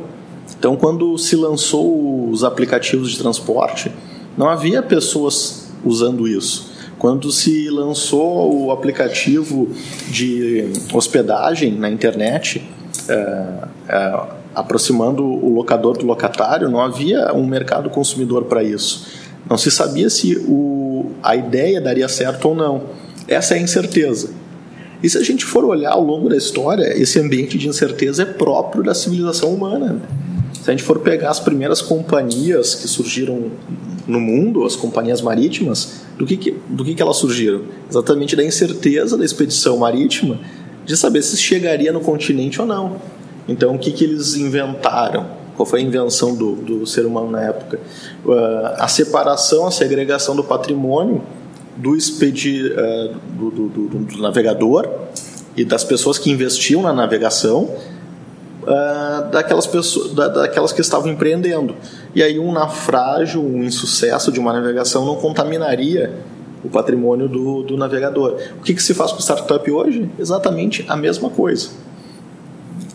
Então, 0.58 0.76
quando 0.76 1.16
se 1.18 1.36
lançou 1.36 2.28
os 2.30 2.44
aplicativos 2.44 3.10
de 3.10 3.18
transporte, 3.18 3.90
Não 4.36 4.48
havia 4.48 4.82
pessoas 4.82 5.68
usando 5.82 6.28
isso. 6.28 6.70
Quando 6.98 7.32
se 7.32 7.70
lançou 7.70 8.66
o 8.66 8.70
aplicativo 8.70 9.68
de 10.08 10.72
hospedagem 10.92 11.72
na 11.72 11.88
internet, 11.88 12.62
é, 13.08 13.52
é, 13.88 14.20
aproximando 14.54 15.24
o 15.24 15.54
locador 15.54 15.96
do 15.96 16.04
locatário, 16.04 16.68
não 16.68 16.80
havia 16.80 17.32
um 17.32 17.46
mercado 17.46 17.88
consumidor 17.88 18.44
para 18.44 18.62
isso. 18.62 19.06
Não 19.48 19.56
se 19.56 19.70
sabia 19.70 20.10
se 20.10 20.36
o, 20.46 21.12
a 21.22 21.36
ideia 21.36 21.80
daria 21.80 22.08
certo 22.08 22.48
ou 22.48 22.54
não. 22.54 22.82
Essa 23.28 23.54
é 23.54 23.58
a 23.58 23.62
incerteza. 23.62 24.30
E 25.02 25.08
se 25.08 25.18
a 25.18 25.22
gente 25.22 25.44
for 25.44 25.64
olhar 25.64 25.92
ao 25.92 26.02
longo 26.02 26.28
da 26.28 26.36
história, 26.36 26.98
esse 27.00 27.18
ambiente 27.18 27.56
de 27.58 27.68
incerteza 27.68 28.22
é 28.22 28.26
próprio 28.26 28.82
da 28.82 28.94
civilização 28.94 29.54
humana. 29.54 30.00
Se 30.66 30.70
a 30.72 30.74
gente 30.74 30.82
for 30.82 30.98
pegar 30.98 31.30
as 31.30 31.38
primeiras 31.38 31.80
companhias 31.80 32.74
que 32.74 32.88
surgiram 32.88 33.52
no 34.04 34.18
mundo, 34.18 34.64
as 34.64 34.74
companhias 34.74 35.22
marítimas, 35.22 36.00
do 36.18 36.26
que, 36.26 36.36
que 36.36 36.56
do 36.68 36.84
que, 36.84 36.92
que 36.92 37.00
elas 37.00 37.18
surgiram? 37.18 37.62
Exatamente 37.88 38.34
da 38.34 38.42
incerteza 38.42 39.16
da 39.16 39.24
expedição 39.24 39.78
marítima 39.78 40.40
de 40.84 40.96
saber 40.96 41.22
se 41.22 41.36
chegaria 41.36 41.92
no 41.92 42.00
continente 42.00 42.60
ou 42.60 42.66
não. 42.66 42.96
Então, 43.46 43.76
o 43.76 43.78
que, 43.78 43.92
que 43.92 44.02
eles 44.02 44.34
inventaram? 44.34 45.28
Qual 45.54 45.64
foi 45.64 45.78
a 45.78 45.82
invenção 45.84 46.34
do, 46.34 46.56
do 46.56 46.84
ser 46.84 47.06
humano 47.06 47.30
na 47.30 47.42
época? 47.42 47.78
Uh, 48.24 48.34
a 48.76 48.88
separação, 48.88 49.68
a 49.68 49.70
segregação 49.70 50.34
do 50.34 50.42
patrimônio 50.42 51.22
do, 51.76 51.94
expedi, 51.94 52.72
uh, 52.72 53.14
do, 53.38 53.50
do, 53.52 53.88
do, 53.88 54.18
navegador 54.20 54.90
e 55.56 55.64
das 55.64 55.84
pessoas 55.84 56.18
que 56.18 56.28
investiam 56.28 56.82
na 56.82 56.92
navegação 56.92 57.70
uh, 58.66 59.30
daquelas, 59.30 59.66
pessoas, 59.66 60.12
da, 60.12 60.28
daquelas 60.28 60.72
que 60.72 60.80
estavam 60.80 61.10
empreendendo. 61.10 61.74
E 62.14 62.22
aí 62.22 62.38
um 62.38 62.52
naufrágio, 62.52 63.42
um 63.42 63.62
insucesso 63.62 64.32
de 64.32 64.40
uma 64.40 64.52
navegação 64.52 65.04
não 65.06 65.16
contaminaria 65.16 66.12
o 66.64 66.68
patrimônio 66.68 67.28
do, 67.28 67.62
do 67.62 67.76
navegador. 67.76 68.38
O 68.58 68.62
que, 68.62 68.74
que 68.74 68.82
se 68.82 68.92
faz 68.92 69.12
com 69.12 69.20
startup 69.20 69.70
hoje? 69.70 70.10
Exatamente 70.18 70.84
a 70.88 70.96
mesma 70.96 71.30
coisa. 71.30 71.70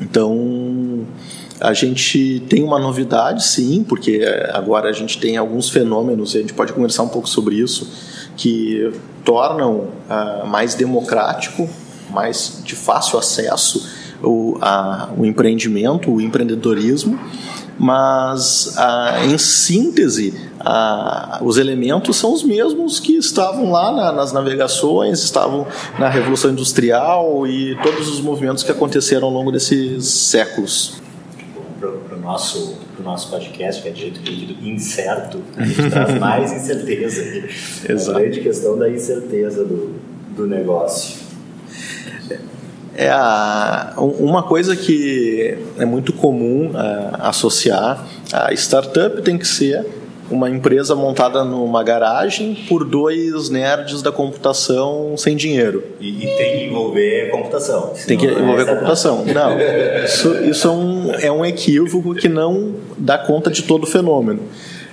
Então, 0.01 1.05
a 1.59 1.73
gente 1.73 2.41
tem 2.49 2.63
uma 2.63 2.79
novidade, 2.79 3.43
sim, 3.43 3.85
porque 3.87 4.21
agora 4.51 4.89
a 4.89 4.91
gente 4.91 5.19
tem 5.19 5.37
alguns 5.37 5.69
fenômenos 5.69 6.33
e 6.33 6.39
a 6.39 6.41
gente 6.41 6.53
pode 6.53 6.73
conversar 6.73 7.03
um 7.03 7.07
pouco 7.07 7.29
sobre 7.29 7.55
isso 7.55 7.87
que 8.35 8.91
tornam 9.23 9.89
uh, 10.09 10.47
mais 10.47 10.73
democrático, 10.73 11.69
mais 12.09 12.61
de 12.65 12.75
fácil 12.75 13.19
acesso 13.19 14.00
o, 14.23 14.57
a, 14.61 15.09
o 15.17 15.25
empreendimento, 15.25 16.11
o 16.11 16.21
empreendedorismo, 16.21 17.19
mas 17.77 18.75
em 19.25 19.37
síntese 19.37 20.33
os 21.41 21.57
elementos 21.57 22.17
são 22.17 22.33
os 22.33 22.43
mesmos 22.43 22.99
que 22.99 23.17
estavam 23.17 23.71
lá 23.71 23.91
na, 23.91 24.11
nas 24.11 24.31
navegações, 24.31 25.23
estavam 25.23 25.65
na 25.97 26.07
Revolução 26.07 26.51
Industrial 26.51 27.47
e 27.47 27.75
todos 27.81 28.07
os 28.07 28.19
movimentos 28.21 28.63
que 28.63 28.71
aconteceram 28.71 29.27
ao 29.27 29.33
longo 29.33 29.51
desses 29.51 30.05
séculos. 30.05 31.01
Para 31.79 32.15
o 32.15 32.21
nosso 32.21 32.81
o 33.01 33.03
nosso 33.03 33.29
podcast, 33.29 33.81
que 33.81 33.89
é 33.89 33.91
de 33.91 34.01
jeito 34.01 34.21
líquido 34.21 34.67
incerto, 34.67 35.41
a 35.57 35.65
gente 35.65 35.89
traz 35.89 36.19
mais 36.19 36.51
incerteza 36.53 37.21
aqui. 37.21 37.49
Exato. 37.91 38.17
A 38.17 38.21
grande 38.21 38.41
questão 38.41 38.77
da 38.77 38.89
incerteza 38.89 39.65
do, 39.65 39.95
do 40.35 40.47
negócio. 40.47 41.20
É 42.95 43.09
a, 43.09 43.93
uma 43.97 44.43
coisa 44.43 44.75
que 44.75 45.57
é 45.77 45.85
muito 45.85 46.11
comum 46.11 46.71
uh, 46.71 47.17
associar 47.19 48.05
a 48.33 48.53
startup 48.53 49.21
tem 49.21 49.37
que 49.37 49.47
ser 49.47 49.85
uma 50.29 50.49
empresa 50.49 50.95
montada 50.95 51.43
numa 51.43 51.83
garagem 51.83 52.55
por 52.69 52.85
dois 52.85 53.49
nerds 53.49 54.01
da 54.01 54.11
computação 54.11 55.15
sem 55.17 55.35
dinheiro. 55.35 55.83
E, 55.99 56.23
e 56.23 56.37
tem 56.37 56.57
que 56.57 56.65
envolver 56.65 57.29
computação. 57.29 57.93
Tem 58.07 58.17
que 58.17 58.25
envolver 58.25 58.63
é 58.63 58.65
computação. 58.65 59.25
Não, 59.25 59.57
isso, 60.05 60.33
isso 60.45 60.67
é, 60.67 60.71
um, 60.71 61.13
é 61.15 61.31
um 61.31 61.45
equívoco 61.45 62.15
que 62.15 62.29
não 62.29 62.75
dá 62.97 63.17
conta 63.17 63.51
de 63.51 63.63
todo 63.63 63.83
o 63.83 63.87
fenômeno. 63.87 64.39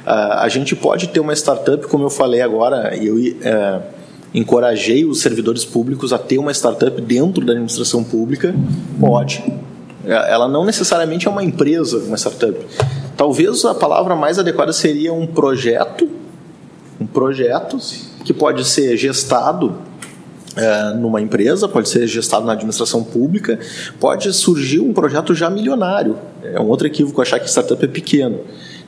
Uh, 0.04 0.32
a 0.38 0.48
gente 0.48 0.74
pode 0.74 1.08
ter 1.08 1.20
uma 1.20 1.34
startup, 1.34 1.86
como 1.86 2.04
eu 2.04 2.10
falei 2.10 2.40
agora, 2.40 2.96
eu 2.96 3.14
uh, 3.14 3.82
encorajei 4.34 5.04
os 5.04 5.20
servidores 5.20 5.64
públicos 5.64 6.12
a 6.12 6.18
ter 6.18 6.38
uma 6.38 6.52
startup 6.52 7.00
dentro 7.00 7.44
da 7.44 7.52
administração 7.52 8.04
pública. 8.04 8.54
Pode. 9.00 9.44
Ela 10.04 10.48
não 10.48 10.64
necessariamente 10.64 11.26
é 11.26 11.30
uma 11.30 11.44
empresa, 11.44 11.98
uma 11.98 12.16
startup 12.16 12.56
Talvez 13.18 13.64
a 13.64 13.74
palavra 13.74 14.14
mais 14.14 14.38
adequada 14.38 14.72
seria 14.72 15.12
um 15.12 15.26
projeto, 15.26 16.08
um 17.00 17.04
projeto 17.04 17.76
que 18.24 18.32
pode 18.32 18.64
ser 18.64 18.96
gestado 18.96 19.74
é, 20.54 20.94
numa 20.94 21.20
empresa, 21.20 21.66
pode 21.66 21.88
ser 21.88 22.06
gestado 22.06 22.46
na 22.46 22.52
administração 22.52 23.02
pública, 23.02 23.58
pode 23.98 24.32
surgir 24.32 24.78
um 24.78 24.92
projeto 24.92 25.34
já 25.34 25.50
milionário. 25.50 26.16
É 26.44 26.60
um 26.60 26.68
outro 26.68 26.86
equívoco 26.86 27.20
achar 27.20 27.40
que 27.40 27.50
startup 27.50 27.84
é 27.84 27.88
pequeno. 27.88 28.38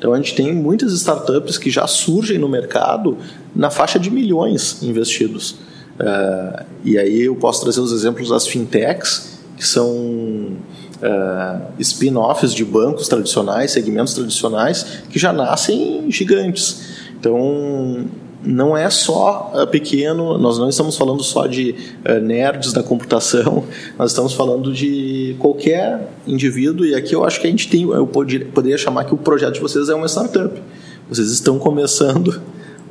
Então 0.01 0.15
a 0.15 0.17
gente 0.17 0.35
tem 0.35 0.51
muitas 0.51 0.95
startups 0.95 1.59
que 1.59 1.71
já 1.71 1.87
surgem 1.87 2.39
no 2.39 2.49
mercado 2.49 3.19
na 3.55 3.69
faixa 3.69 3.99
de 3.99 4.11
milhões 4.11 4.83
investidos. 4.83 5.57
É, 5.99 6.65
e 6.83 6.99
aí 6.99 7.21
eu 7.25 7.37
posso 7.37 7.61
trazer 7.61 7.81
os 7.81 7.93
exemplos 7.93 8.31
das 8.31 8.47
fintechs, 8.47 9.39
que 9.59 9.67
são 9.67 9.87
uh, 9.93 11.63
spin-offs 11.79 12.55
de 12.55 12.65
bancos 12.65 13.09
tradicionais, 13.09 13.73
segmentos 13.73 14.15
tradicionais, 14.15 15.03
que 15.11 15.19
já 15.19 15.35
nascem 15.35 16.11
gigantes. 16.11 16.81
Então, 17.19 18.07
não 18.43 18.77
é 18.77 18.89
só 18.89 19.53
uh, 19.55 19.67
pequeno, 19.67 20.39
nós 20.39 20.59
não 20.59 20.69
estamos 20.69 20.97
falando 20.97 21.23
só 21.23 21.47
de 21.47 21.75
uh, 22.09 22.21
nerds 22.21 22.73
da 22.73 22.83
computação, 22.83 23.65
nós 23.99 24.11
estamos 24.11 24.33
falando 24.33 24.73
de 24.73 25.37
qualquer 25.39 26.09
indivíduo, 26.27 26.87
e 26.87 26.95
aqui 26.95 27.15
eu 27.15 27.25
acho 27.25 27.41
que 27.41 27.47
a 27.47 27.51
gente 27.51 27.69
tem, 27.69 27.83
eu 27.83 28.07
poderia, 28.07 28.47
poderia 28.47 28.79
chamar 28.79 29.05
que 29.05 29.15
o 29.15 29.19
projeto 29.19 29.55
de 29.55 29.61
vocês 29.61 29.89
é 29.89 29.95
uma 29.95 30.09
startup. 30.09 30.61
Vocês 31.09 31.29
estão 31.31 31.59
começando 31.59 32.41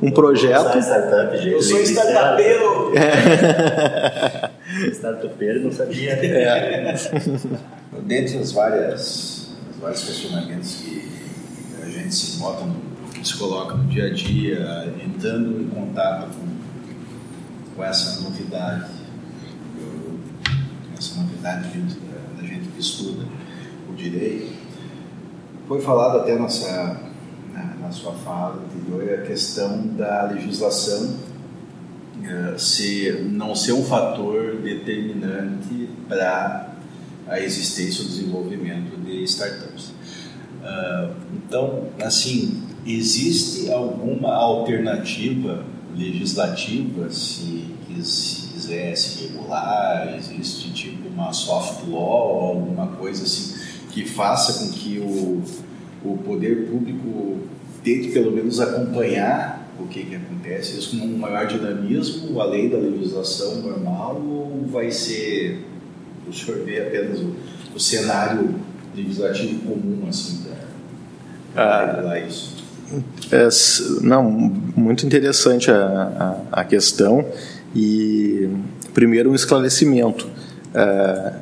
um 0.02 0.10
projeto. 0.10 0.66
Eu 0.66 0.72
sou 0.72 0.82
startup, 0.82 1.36
gente. 1.36 1.52
Eu 1.52 1.62
sou 1.62 1.80
startupeiro! 1.80 2.92
É. 2.96 4.50
startupeiro 4.92 5.64
não 5.64 5.72
sabia. 5.72 6.12
É. 6.12 6.94
dentre 8.02 8.38
as 8.38 8.52
várias 8.52 9.48
os 9.70 9.76
vários 9.80 10.04
questionamentos 10.04 10.76
que 10.76 11.08
a 11.82 11.86
gente 11.88 12.14
se 12.14 12.38
bota 12.38 12.64
no, 12.64 12.89
se 13.22 13.36
coloca 13.36 13.74
no 13.74 13.84
dia 13.84 14.06
a 14.06 14.14
dia, 14.14 14.94
entrando 15.04 15.60
em 15.60 15.68
contato 15.68 16.28
com, 16.34 17.76
com 17.76 17.84
essa 17.84 18.20
novidade, 18.22 18.90
essa 20.98 21.20
novidade 21.20 21.68
da, 21.78 22.40
da 22.40 22.46
gente 22.46 22.68
que 22.68 22.80
estuda 22.80 23.24
o 23.90 23.94
direito, 23.94 24.52
foi 25.68 25.80
falado 25.80 26.18
até 26.18 26.38
nessa, 26.38 27.00
na, 27.52 27.64
na 27.80 27.92
sua 27.92 28.12
fala 28.12 28.62
anterior 28.64 29.20
a 29.20 29.22
questão 29.26 29.86
da 29.96 30.24
legislação 30.24 31.16
uh, 32.24 32.58
ser, 32.58 33.22
não 33.22 33.54
ser 33.54 33.72
um 33.72 33.84
fator 33.84 34.56
determinante 34.56 35.88
para 36.08 36.74
a 37.28 37.38
existência 37.38 38.02
ou 38.02 38.08
desenvolvimento 38.08 38.96
de 39.00 39.22
startups. 39.24 39.92
Uh, 40.60 41.14
então, 41.32 41.88
assim, 42.02 42.69
existe 42.86 43.70
alguma 43.70 44.34
alternativa 44.34 45.64
legislativa, 45.96 47.10
se, 47.10 47.64
se 48.02 48.48
quisesse 48.48 49.26
regular, 49.26 50.14
existe 50.16 50.72
tipo 50.72 51.08
uma 51.08 51.32
soft 51.32 51.86
law, 51.88 52.56
alguma 52.56 52.86
coisa 52.88 53.24
assim, 53.24 53.58
que 53.90 54.04
faça 54.04 54.64
com 54.64 54.72
que 54.72 54.98
o, 54.98 55.42
o 56.04 56.18
poder 56.18 56.68
público 56.68 57.40
tente 57.82 58.08
pelo 58.08 58.30
menos 58.30 58.60
acompanhar 58.60 59.68
o 59.78 59.86
que, 59.86 60.04
que 60.04 60.14
acontece, 60.14 60.78
isso 60.78 60.98
com 60.98 61.06
um 61.06 61.18
maior 61.18 61.46
dinamismo, 61.46 62.40
além 62.40 62.68
da 62.68 62.76
legislação 62.76 63.62
normal, 63.62 64.20
ou 64.20 64.66
vai 64.70 64.90
ser 64.90 65.64
o 66.28 66.32
senhor 66.32 66.64
vê 66.64 66.80
apenas 66.80 67.18
o, 67.18 67.34
o 67.74 67.80
cenário 67.80 68.54
legislativo 68.94 69.60
comum 69.60 70.06
assim 70.08 70.44
para 71.52 71.94
regular 71.94 72.16
ah, 72.16 72.20
isso? 72.20 72.59
É, 73.30 73.48
não, 74.00 74.24
muito 74.24 75.06
interessante 75.06 75.70
a, 75.70 76.36
a, 76.52 76.60
a, 76.60 76.64
questão 76.64 77.24
e 77.74 78.48
primeiro 78.92 79.30
um 79.30 79.34
esclarecimento. 79.34 80.26
É, 80.74 81.34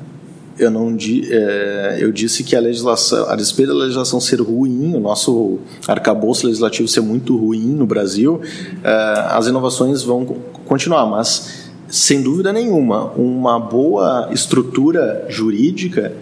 eu 0.58 0.70
não 0.70 0.94
é, 1.30 1.98
eu 2.00 2.10
disse 2.10 2.42
que 2.42 2.56
a 2.56 2.60
legislação, 2.60 3.30
a 3.30 3.36
despeito 3.36 3.72
da 3.72 3.78
legislação 3.78 4.20
ser 4.20 4.40
ruim, 4.40 4.94
o 4.94 5.00
nosso 5.00 5.58
arcabouço 5.86 6.46
legislativo 6.46 6.88
ser 6.88 7.00
muito 7.00 7.36
ruim 7.36 7.68
no 7.74 7.86
Brasil, 7.86 8.40
é, 8.82 8.90
as 9.30 9.46
inovações 9.46 10.02
vão 10.02 10.24
continuar, 10.66 11.06
mas 11.06 11.68
sem 11.88 12.22
dúvida 12.22 12.52
nenhuma, 12.52 13.12
uma 13.12 13.58
boa 13.58 14.28
estrutura 14.32 15.24
jurídica 15.28 16.12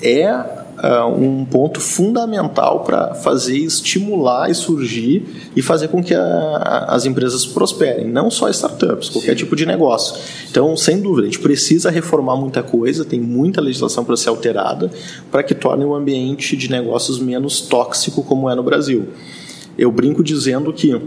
é 0.00 0.61
uh, 0.82 1.06
uh, 1.06 1.06
um 1.06 1.44
ponto 1.44 1.80
fundamental 1.80 2.80
para 2.80 3.14
fazer 3.14 3.56
estimular 3.56 4.50
e 4.50 4.54
surgir 4.54 5.24
e 5.54 5.62
fazer 5.62 5.88
com 5.88 6.02
que 6.02 6.14
a, 6.14 6.22
a, 6.22 6.94
as 6.94 7.06
empresas 7.06 7.46
prosperem, 7.46 8.08
não 8.08 8.30
só 8.30 8.48
startups, 8.50 9.08
qualquer 9.08 9.32
Sim. 9.32 9.36
tipo 9.36 9.54
de 9.54 9.64
negócio. 9.64 10.20
Então, 10.50 10.76
sem 10.76 11.00
dúvida, 11.00 11.22
a 11.22 11.30
gente 11.30 11.40
precisa 11.40 11.90
reformar 11.90 12.36
muita 12.36 12.62
coisa, 12.62 13.04
tem 13.04 13.20
muita 13.20 13.60
legislação 13.60 14.04
para 14.04 14.16
ser 14.16 14.28
alterada 14.28 14.90
para 15.30 15.42
que 15.42 15.54
torne 15.54 15.84
o 15.84 15.94
ambiente 15.94 16.56
de 16.56 16.70
negócios 16.70 17.18
menos 17.18 17.60
tóxico 17.60 18.22
como 18.22 18.50
é 18.50 18.54
no 18.54 18.62
Brasil. 18.62 19.08
Eu 19.78 19.90
brinco 19.90 20.22
dizendo 20.22 20.72
que 20.72 20.94
uh, 20.94 21.02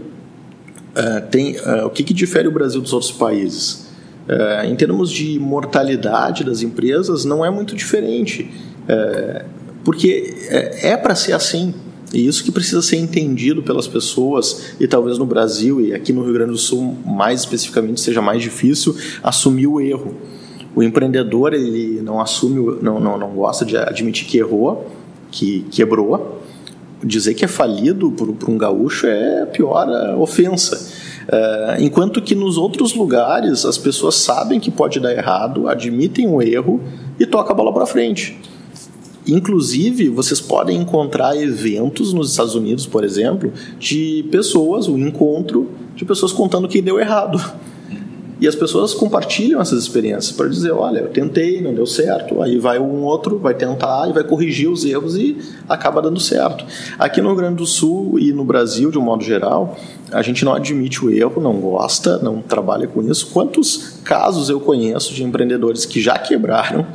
tem 1.30 1.56
uh, 1.56 1.86
o 1.86 1.90
que, 1.90 2.02
que 2.02 2.14
difere 2.14 2.48
o 2.48 2.52
Brasil 2.52 2.80
dos 2.80 2.92
outros 2.92 3.12
países. 3.12 3.86
Uh, 4.28 4.66
em 4.66 4.74
termos 4.74 5.10
de 5.12 5.38
mortalidade 5.38 6.42
das 6.42 6.60
empresas, 6.60 7.24
não 7.24 7.44
é 7.44 7.50
muito 7.50 7.76
diferente, 7.76 8.50
porque 9.86 10.34
é, 10.48 10.88
é 10.88 10.96
para 10.96 11.14
ser 11.14 11.32
assim. 11.32 11.72
E 12.12 12.26
isso 12.26 12.42
que 12.42 12.50
precisa 12.50 12.82
ser 12.82 12.96
entendido 12.96 13.62
pelas 13.62 13.86
pessoas, 13.86 14.74
e 14.80 14.88
talvez 14.88 15.16
no 15.16 15.24
Brasil 15.24 15.80
e 15.80 15.94
aqui 15.94 16.12
no 16.12 16.24
Rio 16.24 16.32
Grande 16.32 16.50
do 16.50 16.58
Sul, 16.58 16.96
mais 17.04 17.40
especificamente, 17.40 18.00
seja 18.00 18.20
mais 18.20 18.42
difícil 18.42 18.96
assumir 19.22 19.68
o 19.68 19.80
erro. 19.80 20.16
O 20.74 20.82
empreendedor 20.82 21.54
ele 21.54 22.00
não 22.02 22.20
assume, 22.20 22.78
não, 22.82 22.98
não, 22.98 23.16
não 23.16 23.30
gosta 23.30 23.64
de 23.64 23.76
admitir 23.76 24.26
que 24.26 24.38
errou, 24.38 24.90
que 25.30 25.64
quebrou, 25.70 26.42
dizer 27.02 27.34
que 27.34 27.44
é 27.44 27.48
falido 27.48 28.10
por 28.10 28.50
um 28.50 28.58
gaúcho 28.58 29.06
é 29.06 29.42
a 29.42 29.46
pior 29.46 29.86
ofensa. 30.18 30.76
Uh, 31.28 31.80
enquanto 31.80 32.20
que 32.20 32.34
nos 32.34 32.58
outros 32.58 32.92
lugares 32.92 33.64
as 33.64 33.78
pessoas 33.78 34.16
sabem 34.16 34.58
que 34.58 34.70
pode 34.70 34.98
dar 34.98 35.12
errado, 35.12 35.68
admitem 35.68 36.28
o 36.28 36.42
erro 36.42 36.80
e 37.20 37.24
toca 37.24 37.52
a 37.52 37.54
bola 37.54 37.72
para 37.72 37.86
frente. 37.86 38.36
Inclusive, 39.26 40.08
vocês 40.08 40.40
podem 40.40 40.80
encontrar 40.80 41.36
eventos 41.36 42.12
nos 42.12 42.30
Estados 42.30 42.54
Unidos, 42.54 42.86
por 42.86 43.02
exemplo, 43.02 43.52
de 43.78 44.24
pessoas, 44.30 44.86
um 44.86 44.96
encontro 44.98 45.68
de 45.96 46.04
pessoas 46.04 46.32
contando 46.32 46.68
que 46.68 46.80
deu 46.80 47.00
errado. 47.00 47.40
E 48.38 48.46
as 48.46 48.54
pessoas 48.54 48.92
compartilham 48.92 49.62
essas 49.62 49.82
experiências 49.82 50.30
para 50.30 50.46
dizer, 50.46 50.70
olha, 50.70 51.00
eu 51.00 51.08
tentei, 51.08 51.62
não 51.62 51.74
deu 51.74 51.86
certo. 51.86 52.42
Aí 52.42 52.58
vai 52.58 52.78
um 52.78 53.02
outro, 53.02 53.38
vai 53.38 53.54
tentar 53.54 54.08
e 54.10 54.12
vai 54.12 54.22
corrigir 54.22 54.68
os 54.68 54.84
erros 54.84 55.16
e 55.16 55.38
acaba 55.66 56.02
dando 56.02 56.20
certo. 56.20 56.64
Aqui 56.98 57.22
no 57.22 57.28
Rio 57.28 57.36
Grande 57.38 57.56
do 57.56 57.66
Sul 57.66 58.18
e 58.18 58.32
no 58.32 58.44
Brasil, 58.44 58.90
de 58.90 58.98
um 58.98 59.02
modo 59.02 59.24
geral, 59.24 59.74
a 60.12 60.20
gente 60.20 60.44
não 60.44 60.52
admite 60.52 61.02
o 61.02 61.10
erro, 61.10 61.40
não 61.40 61.54
gosta, 61.54 62.18
não 62.18 62.42
trabalha 62.42 62.86
com 62.86 63.02
isso. 63.02 63.28
Quantos 63.32 64.00
casos 64.04 64.50
eu 64.50 64.60
conheço 64.60 65.14
de 65.14 65.24
empreendedores 65.24 65.86
que 65.86 66.00
já 66.00 66.18
quebraram, 66.18 66.86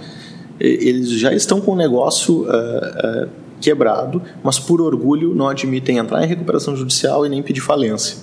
eles 0.61 1.09
já 1.09 1.33
estão 1.33 1.59
com 1.59 1.71
o 1.71 1.75
negócio 1.75 2.43
uh, 2.43 3.25
uh, 3.25 3.29
quebrado, 3.59 4.21
mas 4.43 4.59
por 4.59 4.81
orgulho 4.81 5.33
não 5.33 5.47
admitem 5.47 5.97
entrar 5.97 6.23
em 6.23 6.27
recuperação 6.27 6.75
judicial 6.75 7.25
e 7.25 7.29
nem 7.29 7.41
pedir 7.41 7.61
falência. 7.61 8.17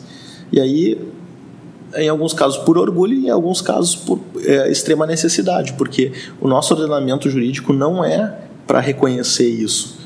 E 0.53 0.61
aí 0.61 0.99
em 1.97 2.09
alguns 2.09 2.33
casos 2.33 2.59
por 2.59 2.77
orgulho 2.77 3.15
e 3.15 3.27
em 3.27 3.31
alguns 3.31 3.61
casos 3.61 3.97
por 3.97 4.21
é, 4.45 4.71
extrema 4.71 5.07
necessidade, 5.07 5.73
porque 5.75 6.13
o 6.41 6.49
nosso 6.49 6.75
ordenamento 6.75 7.31
jurídico 7.31 7.73
não 7.73 8.05
é 8.05 8.35
para 8.67 8.81
reconhecer 8.81 9.49
isso, 9.49 9.97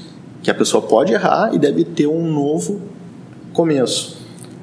que 0.43 0.51
a 0.51 0.55
pessoa 0.55 0.83
pode 0.83 1.13
errar 1.13 1.55
e 1.55 1.59
deve 1.59 1.85
ter 1.85 2.07
um 2.07 2.33
novo 2.33 2.81
começo. 3.53 4.17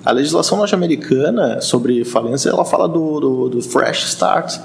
A 0.05 0.11
legislação 0.11 0.57
norte-americana 0.57 1.59
sobre 1.59 2.05
falência, 2.05 2.49
ela 2.49 2.63
fala 2.63 2.87
do, 2.87 3.19
do, 3.19 3.49
do 3.49 3.61
fresh 3.61 4.05
start, 4.05 4.57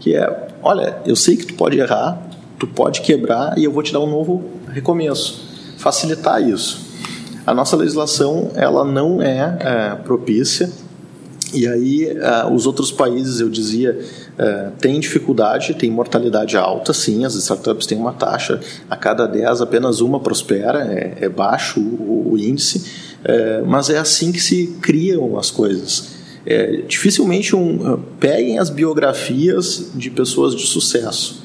que 0.00 0.14
é, 0.14 0.48
olha, 0.62 0.98
eu 1.06 1.14
sei 1.14 1.36
que 1.36 1.46
tu 1.46 1.54
pode 1.54 1.78
errar, 1.78 2.20
tu 2.60 2.66
pode 2.68 3.00
quebrar 3.00 3.58
e 3.58 3.64
eu 3.64 3.72
vou 3.72 3.82
te 3.82 3.92
dar 3.92 4.00
um 4.00 4.08
novo 4.08 4.44
recomeço, 4.68 5.48
facilitar 5.78 6.40
isso. 6.40 6.88
A 7.44 7.52
nossa 7.52 7.74
legislação 7.74 8.52
ela 8.54 8.84
não 8.84 9.20
é, 9.20 9.58
é 9.60 9.94
propícia 9.96 10.70
e 11.52 11.66
aí, 11.66 12.06
uh, 12.06 12.52
os 12.52 12.66
outros 12.66 12.92
países, 12.92 13.40
eu 13.40 13.48
dizia, 13.48 13.98
uh, 14.38 14.70
têm 14.78 15.00
dificuldade, 15.00 15.74
têm 15.74 15.90
mortalidade 15.90 16.56
alta, 16.56 16.92
sim, 16.92 17.24
as 17.24 17.34
startups 17.34 17.86
têm 17.86 17.98
uma 17.98 18.12
taxa, 18.12 18.60
a 18.88 18.96
cada 18.96 19.26
10 19.26 19.60
apenas 19.60 20.00
uma 20.00 20.20
prospera, 20.20 20.84
é, 20.84 21.24
é 21.24 21.28
baixo 21.28 21.80
o, 21.80 22.32
o 22.32 22.38
índice, 22.38 22.78
uh, 23.24 23.66
mas 23.66 23.90
é 23.90 23.98
assim 23.98 24.30
que 24.30 24.40
se 24.40 24.76
criam 24.80 25.38
as 25.38 25.50
coisas. 25.50 26.20
Dificilmente 26.88 27.54
um, 27.54 28.02
peguem 28.18 28.58
as 28.58 28.70
biografias 28.70 29.90
de 29.94 30.10
pessoas 30.10 30.54
de 30.54 30.66
sucesso. 30.66 31.39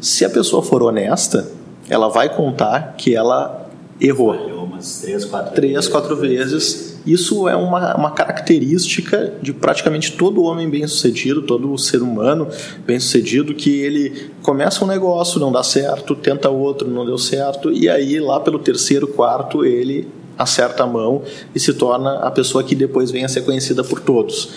Se 0.00 0.24
a 0.24 0.30
pessoa 0.30 0.62
for 0.62 0.82
honesta, 0.82 1.50
ela 1.88 2.08
vai 2.08 2.34
contar 2.34 2.94
que 2.96 3.14
ela 3.14 3.68
errou. 4.00 4.34
Falhou 4.34 4.64
umas 4.64 5.00
três, 5.00 5.24
quatro, 5.24 5.54
três, 5.54 5.72
vezes. 5.74 5.88
quatro 5.88 6.16
vezes 6.16 6.90
isso 7.06 7.48
é 7.48 7.56
uma, 7.56 7.96
uma 7.96 8.10
característica 8.10 9.32
de 9.40 9.52
praticamente 9.52 10.12
todo 10.12 10.42
homem 10.42 10.68
bem-sucedido, 10.68 11.42
todo 11.42 11.76
ser 11.78 12.02
humano 12.02 12.48
bem-sucedido, 12.86 13.54
que 13.54 13.80
ele 13.80 14.30
começa 14.42 14.84
um 14.84 14.88
negócio, 14.88 15.40
não 15.40 15.50
dá 15.50 15.62
certo, 15.62 16.14
tenta 16.14 16.50
outro, 16.50 16.88
não 16.88 17.06
deu 17.06 17.16
certo, 17.16 17.72
e 17.72 17.88
aí 17.88 18.20
lá 18.20 18.38
pelo 18.40 18.58
terceiro, 18.58 19.06
quarto, 19.06 19.64
ele 19.64 20.08
acerta 20.36 20.84
a 20.84 20.86
mão 20.86 21.22
e 21.54 21.60
se 21.60 21.72
torna 21.74 22.18
a 22.20 22.30
pessoa 22.30 22.64
que 22.64 22.74
depois 22.74 23.10
vem 23.10 23.24
a 23.24 23.28
ser 23.28 23.42
conhecida 23.42 23.82
por 23.82 24.00
todos. 24.00 24.50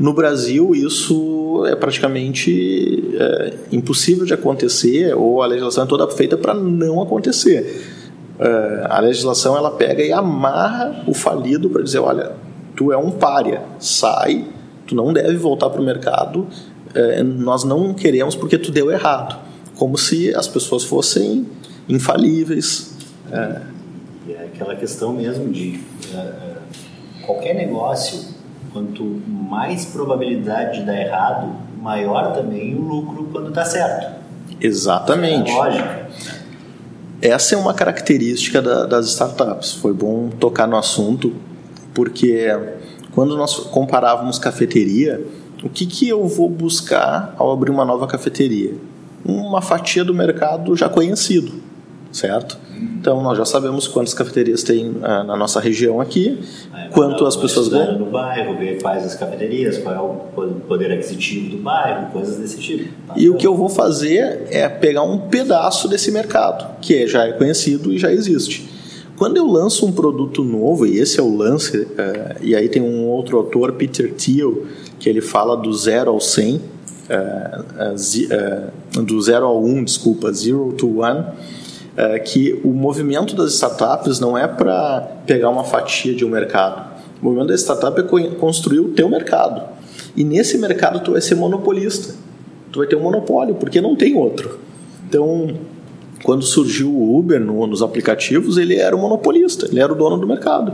No 0.00 0.12
Brasil, 0.12 0.74
isso 0.74 1.64
é 1.66 1.76
praticamente 1.76 3.14
é, 3.16 3.54
impossível 3.70 4.24
de 4.24 4.34
acontecer, 4.34 5.14
ou 5.14 5.42
a 5.42 5.46
legislação 5.46 5.84
é 5.84 5.86
toda 5.86 6.08
feita 6.08 6.36
para 6.36 6.54
não 6.54 7.00
acontecer. 7.00 8.00
Eh, 8.40 8.86
a 8.88 8.98
legislação 9.00 9.54
ela 9.54 9.70
pega 9.72 10.02
e 10.02 10.10
amarra 10.10 11.04
o 11.06 11.12
falido 11.12 11.68
para 11.68 11.82
dizer, 11.82 11.98
olha, 11.98 12.32
tu 12.74 12.90
é 12.90 12.96
um 12.96 13.10
pária, 13.10 13.62
sai, 13.78 14.46
tu 14.86 14.94
não 14.94 15.12
deve 15.12 15.36
voltar 15.36 15.68
para 15.68 15.78
o 15.78 15.84
mercado, 15.84 16.46
é, 16.94 17.22
nós 17.22 17.64
não 17.64 17.92
queremos 17.92 18.34
porque 18.34 18.56
tu 18.56 18.72
deu 18.72 18.90
errado, 18.90 19.38
como 19.76 19.98
se 19.98 20.34
as 20.34 20.48
pessoas 20.48 20.84
fossem 20.84 21.46
infalíveis. 21.86 22.96
É, 23.30 23.60
é 24.30 24.44
aquela 24.46 24.74
questão 24.74 25.12
mesmo 25.12 25.52
de 25.52 25.78
uh, 26.14 26.56
qualquer 27.26 27.54
negócio, 27.54 28.20
quanto 28.72 29.04
mais 29.26 29.84
probabilidade 29.84 30.80
de 30.80 30.86
dar 30.86 31.00
errado, 31.00 31.52
maior 31.80 32.32
também 32.32 32.74
o 32.74 32.80
lucro 32.80 33.28
quando 33.32 33.48
está 33.48 33.64
certo. 33.64 34.20
Exatamente. 34.60 35.50
É 35.50 35.54
lógica. 35.54 36.10
Essa 37.22 37.54
é 37.54 37.58
uma 37.58 37.74
característica 37.74 38.62
da, 38.62 38.86
das 38.86 39.06
startups. 39.08 39.72
Foi 39.74 39.92
bom 39.92 40.30
tocar 40.30 40.66
no 40.66 40.76
assunto, 40.76 41.34
porque 41.92 42.48
quando 43.12 43.36
nós 43.36 43.54
comparávamos 43.56 44.38
cafeteria, 44.38 45.24
o 45.62 45.68
que, 45.68 45.84
que 45.84 46.08
eu 46.08 46.26
vou 46.26 46.48
buscar 46.48 47.34
ao 47.36 47.52
abrir 47.52 47.70
uma 47.70 47.84
nova 47.84 48.06
cafeteria? 48.06 48.74
Uma 49.24 49.60
fatia 49.60 50.02
do 50.02 50.14
mercado 50.14 50.74
já 50.74 50.88
conhecido, 50.88 51.52
certo? 52.12 52.58
Então 52.98 53.22
nós 53.22 53.36
já 53.36 53.44
sabemos 53.44 53.86
quantas 53.86 54.14
cafeterias 54.14 54.62
tem 54.62 54.88
uh, 54.88 55.00
na 55.00 55.36
nossa 55.36 55.60
região 55.60 56.00
aqui, 56.00 56.38
é, 56.74 56.88
quanto 56.88 57.26
as 57.26 57.36
pessoas 57.36 57.68
ganham. 57.68 57.98
no 57.98 58.06
bairro, 58.06 58.56
ver 58.58 58.80
quais 58.80 59.04
as 59.04 59.14
cafeterias, 59.14 59.78
qual 59.78 59.94
é 59.94 60.00
o 60.00 60.50
poder 60.66 60.92
aquisitivo 60.92 61.50
do 61.50 61.62
bairro, 61.62 62.10
coisas 62.10 62.36
desse 62.36 62.58
tipo. 62.58 62.90
Tá? 63.06 63.14
E 63.16 63.28
o 63.28 63.36
que 63.36 63.46
eu 63.46 63.54
vou 63.54 63.68
fazer 63.68 64.46
é 64.50 64.68
pegar 64.68 65.02
um 65.02 65.28
pedaço 65.28 65.88
desse 65.88 66.10
mercado, 66.10 66.78
que 66.80 67.06
já 67.06 67.26
é 67.26 67.32
conhecido 67.32 67.92
e 67.92 67.98
já 67.98 68.12
existe. 68.12 68.68
Quando 69.16 69.36
eu 69.36 69.46
lanço 69.46 69.84
um 69.84 69.92
produto 69.92 70.42
novo, 70.42 70.86
e 70.86 70.98
esse 70.98 71.20
é 71.20 71.22
o 71.22 71.36
lance, 71.36 71.82
uh, 71.82 71.88
e 72.40 72.56
aí 72.56 72.70
tem 72.70 72.80
um 72.80 73.06
outro 73.06 73.36
autor, 73.36 73.72
Peter 73.72 74.14
Thiel, 74.14 74.64
que 74.98 75.08
ele 75.10 75.20
fala 75.20 75.56
do 75.56 75.70
zero 75.74 76.10
ao 76.10 76.20
100, 76.20 76.56
uh, 76.56 76.60
uh, 78.96 79.02
do 79.02 79.20
zero 79.20 79.44
ao 79.44 79.62
1, 79.62 79.68
um, 79.68 79.84
desculpa, 79.84 80.32
zero 80.32 80.72
to 80.72 81.00
one, 81.00 81.26
é, 81.96 82.18
que 82.18 82.60
o 82.64 82.68
movimento 82.68 83.34
das 83.34 83.54
startups 83.54 84.20
não 84.20 84.36
é 84.36 84.46
para 84.46 85.00
pegar 85.26 85.50
uma 85.50 85.64
fatia 85.64 86.14
de 86.14 86.24
um 86.24 86.28
mercado. 86.28 86.90
O 87.20 87.24
movimento 87.24 87.48
da 87.48 87.54
startup 87.54 88.00
é 88.00 88.28
construir 88.34 88.80
o 88.80 88.88
teu 88.88 89.08
mercado. 89.08 89.62
E 90.16 90.24
nesse 90.24 90.58
mercado 90.58 91.00
tu 91.00 91.12
vai 91.12 91.20
ser 91.20 91.34
monopolista. 91.34 92.14
Tu 92.72 92.78
vai 92.78 92.86
ter 92.86 92.96
um 92.96 93.02
monopólio, 93.02 93.54
porque 93.56 93.80
não 93.80 93.96
tem 93.96 94.16
outro. 94.16 94.58
Então, 95.08 95.56
quando 96.22 96.44
surgiu 96.44 96.90
o 96.90 97.18
Uber 97.18 97.40
no, 97.40 97.66
nos 97.66 97.82
aplicativos, 97.82 98.56
ele 98.56 98.76
era 98.76 98.94
o 98.94 98.98
monopolista, 98.98 99.66
ele 99.66 99.80
era 99.80 99.92
o 99.92 99.96
dono 99.96 100.16
do 100.16 100.26
mercado. 100.26 100.72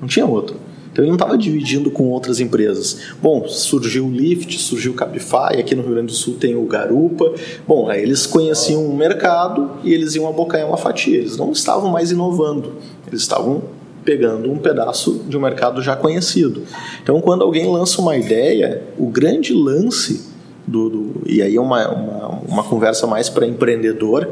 Não 0.00 0.06
tinha 0.06 0.26
outro. 0.26 0.56
Então 1.00 1.06
ele 1.06 1.12
não 1.12 1.16
estava 1.16 1.38
dividindo 1.38 1.90
com 1.90 2.10
outras 2.10 2.40
empresas. 2.40 2.98
Bom, 3.22 3.48
surgiu 3.48 4.04
o 4.04 4.10
Lyft, 4.10 4.58
surgiu 4.58 4.92
o 4.92 4.94
Cabify, 4.94 5.58
aqui 5.58 5.74
no 5.74 5.82
Rio 5.82 5.92
Grande 5.92 6.08
do 6.08 6.12
Sul 6.12 6.34
tem 6.38 6.54
o 6.54 6.66
Garupa. 6.66 7.32
Bom, 7.66 7.88
aí 7.88 8.02
eles 8.02 8.26
conheciam 8.26 8.84
o 8.84 8.94
mercado 8.94 9.70
e 9.82 9.94
eles 9.94 10.14
iam 10.14 10.28
abocanhar 10.28 10.68
uma 10.68 10.76
fatia. 10.76 11.16
Eles 11.16 11.38
não 11.38 11.52
estavam 11.52 11.90
mais 11.90 12.10
inovando, 12.10 12.74
eles 13.08 13.22
estavam 13.22 13.62
pegando 14.04 14.52
um 14.52 14.58
pedaço 14.58 15.24
de 15.26 15.38
um 15.38 15.40
mercado 15.40 15.80
já 15.80 15.96
conhecido. 15.96 16.64
Então, 17.02 17.18
quando 17.22 17.44
alguém 17.44 17.66
lança 17.70 18.02
uma 18.02 18.14
ideia, 18.18 18.82
o 18.98 19.06
grande 19.06 19.54
lance 19.54 20.28
do, 20.66 20.90
do 20.90 21.22
e 21.24 21.40
aí 21.40 21.56
é 21.56 21.60
uma, 21.60 21.88
uma, 21.88 22.28
uma 22.46 22.64
conversa 22.64 23.06
mais 23.06 23.30
para 23.30 23.46
empreendedor, 23.46 24.28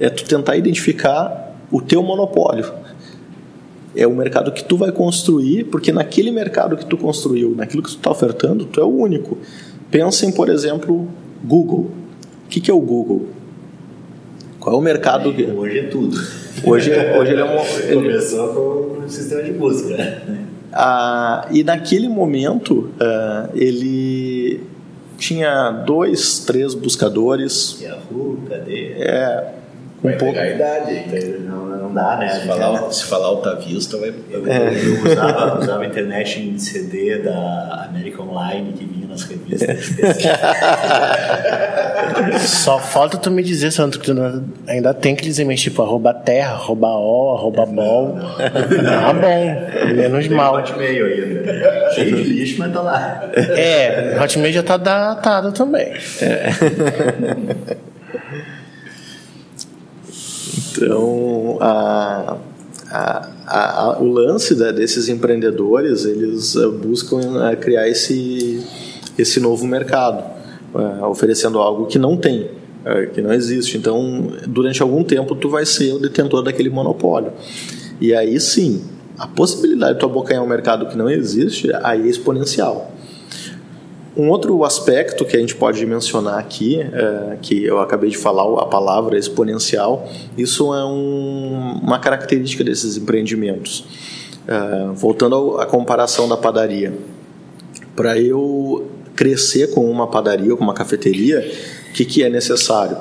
É 0.00 0.08
tu 0.08 0.24
tentar 0.24 0.56
identificar 0.56 1.54
o 1.70 1.82
teu 1.82 2.02
monopólio. 2.02 2.64
É 3.98 4.06
o 4.06 4.14
mercado 4.14 4.52
que 4.52 4.62
tu 4.62 4.76
vai 4.76 4.92
construir, 4.92 5.64
porque 5.64 5.90
naquele 5.90 6.30
mercado 6.30 6.76
que 6.76 6.86
tu 6.86 6.96
construiu, 6.96 7.52
naquilo 7.56 7.82
que 7.82 7.88
tu 7.88 7.96
está 7.96 8.10
ofertando, 8.12 8.64
tu 8.64 8.80
é 8.80 8.84
o 8.84 8.88
único. 8.88 9.36
Pensem, 9.90 10.30
por 10.30 10.48
exemplo, 10.48 11.08
Google. 11.42 11.90
O 12.44 12.48
que, 12.48 12.60
que 12.60 12.70
é 12.70 12.74
o 12.74 12.80
Google? 12.80 13.26
Qual 14.60 14.76
é 14.76 14.78
o 14.78 14.80
mercado? 14.80 15.34
que... 15.34 15.42
Hoje 15.42 15.78
é 15.80 15.82
tudo. 15.88 16.16
Hoje, 16.64 16.92
hoje 16.92 17.32
ele 17.32 17.40
é 17.40 17.44
um. 17.44 17.58
Ele... 17.88 17.94
Começou 17.94 18.48
com 18.48 19.04
o 19.04 19.08
sistema 19.08 19.42
de 19.42 19.52
busca. 19.52 20.22
Ah, 20.72 21.48
e 21.50 21.64
naquele 21.64 22.08
momento 22.08 22.90
ah, 23.00 23.48
ele 23.54 24.60
tinha 25.16 25.70
dois, 25.70 26.40
três 26.40 26.74
buscadores. 26.74 27.80
Yahoo, 27.80 28.38
cadê? 28.48 28.92
É. 28.98 29.54
Um 30.02 30.12
pouco... 30.12 30.38
a 30.38 30.46
idade, 30.46 31.38
não, 31.40 31.66
não 31.66 31.92
dá, 31.92 32.16
né? 32.18 32.28
Se 32.28 32.46
falar, 32.46 32.92
se 32.92 33.04
falar 33.04 33.26
Alta 33.26 33.56
Vista, 33.56 33.96
vai. 33.96 34.14
Eu, 34.30 34.46
é. 34.46 34.68
eu 34.74 35.10
usava, 35.10 35.58
usava 35.58 35.86
internet 35.86 36.40
em 36.40 36.56
CD 36.56 37.18
da 37.18 37.88
American 37.88 38.28
Online 38.28 38.72
que 38.74 38.84
vinha 38.84 39.08
nas 39.08 39.24
revistas. 39.24 39.96
Só 42.48 42.78
falta 42.78 43.18
tu 43.18 43.28
me 43.30 43.42
dizer, 43.42 43.72
Santo, 43.72 43.98
que 43.98 44.06
tu 44.06 44.14
ainda 44.68 44.94
tem 44.94 45.16
que 45.16 45.22
dizer, 45.22 45.44
mas 45.44 45.60
tipo, 45.60 45.82
arroba 45.82 46.14
terra, 46.14 46.52
arroba 46.52 46.88
o, 46.88 47.36
arroba 47.36 47.66
bol. 47.66 48.14
Tá 48.38 49.12
bom, 49.12 49.94
menos 49.94 50.28
mal. 50.28 50.54
Hotmail 50.54 51.06
ainda. 51.06 51.90
Cheio 51.94 52.16
de 52.16 52.22
lixo, 52.22 52.56
mas 52.58 52.72
tá 52.72 52.80
lá. 52.80 53.28
É, 53.34 54.16
Hotmail 54.22 54.52
já 54.52 54.62
tá 54.62 54.76
datado 54.76 55.50
também. 55.50 55.92
É. 56.22 57.78
Então, 60.84 61.58
a, 61.60 62.36
a, 62.90 63.28
a, 63.46 63.98
o 64.00 64.06
lance 64.06 64.54
né, 64.54 64.72
desses 64.72 65.08
empreendedores, 65.08 66.04
eles 66.04 66.56
eh, 66.56 66.66
buscam 66.68 67.48
eh, 67.48 67.56
criar 67.56 67.88
esse, 67.88 68.64
esse 69.18 69.40
novo 69.40 69.66
mercado, 69.66 70.24
eh, 70.74 71.04
oferecendo 71.04 71.58
algo 71.58 71.86
que 71.86 71.98
não 71.98 72.16
tem, 72.16 72.50
que 73.12 73.20
não 73.20 73.34
existe. 73.34 73.76
Então, 73.76 74.28
durante 74.46 74.80
algum 74.80 75.04
tempo, 75.04 75.34
tu 75.34 75.50
vai 75.50 75.66
ser 75.66 75.92
o 75.92 75.98
detentor 75.98 76.42
daquele 76.42 76.70
monopólio. 76.70 77.32
E 78.00 78.14
aí 78.14 78.40
sim, 78.40 78.82
a 79.18 79.26
possibilidade 79.26 79.94
de 79.94 80.00
tu 80.00 80.06
abocanhar 80.06 80.42
um 80.42 80.46
mercado 80.46 80.86
que 80.86 80.96
não 80.96 81.10
existe, 81.10 81.70
aí 81.82 82.06
é 82.06 82.06
exponencial. 82.06 82.92
Um 84.18 84.30
outro 84.30 84.64
aspecto 84.64 85.24
que 85.24 85.36
a 85.36 85.38
gente 85.38 85.54
pode 85.54 85.86
mencionar 85.86 86.40
aqui, 86.40 86.80
é, 86.80 87.36
que 87.40 87.64
eu 87.64 87.78
acabei 87.78 88.10
de 88.10 88.18
falar 88.18 88.42
a 88.60 88.66
palavra 88.66 89.16
exponencial, 89.16 90.10
isso 90.36 90.74
é 90.74 90.84
um, 90.84 91.78
uma 91.80 92.00
característica 92.00 92.64
desses 92.64 92.96
empreendimentos. 92.96 93.84
É, 94.48 94.92
voltando 94.92 95.60
à 95.60 95.66
comparação 95.66 96.28
da 96.28 96.36
padaria, 96.36 96.92
para 97.94 98.18
eu 98.18 98.88
crescer 99.14 99.68
com 99.72 99.88
uma 99.88 100.08
padaria 100.08 100.50
ou 100.50 100.56
com 100.56 100.64
uma 100.64 100.74
cafeteria, 100.74 101.48
o 101.90 101.92
que, 101.92 102.04
que 102.04 102.24
é 102.24 102.28
necessário? 102.28 102.98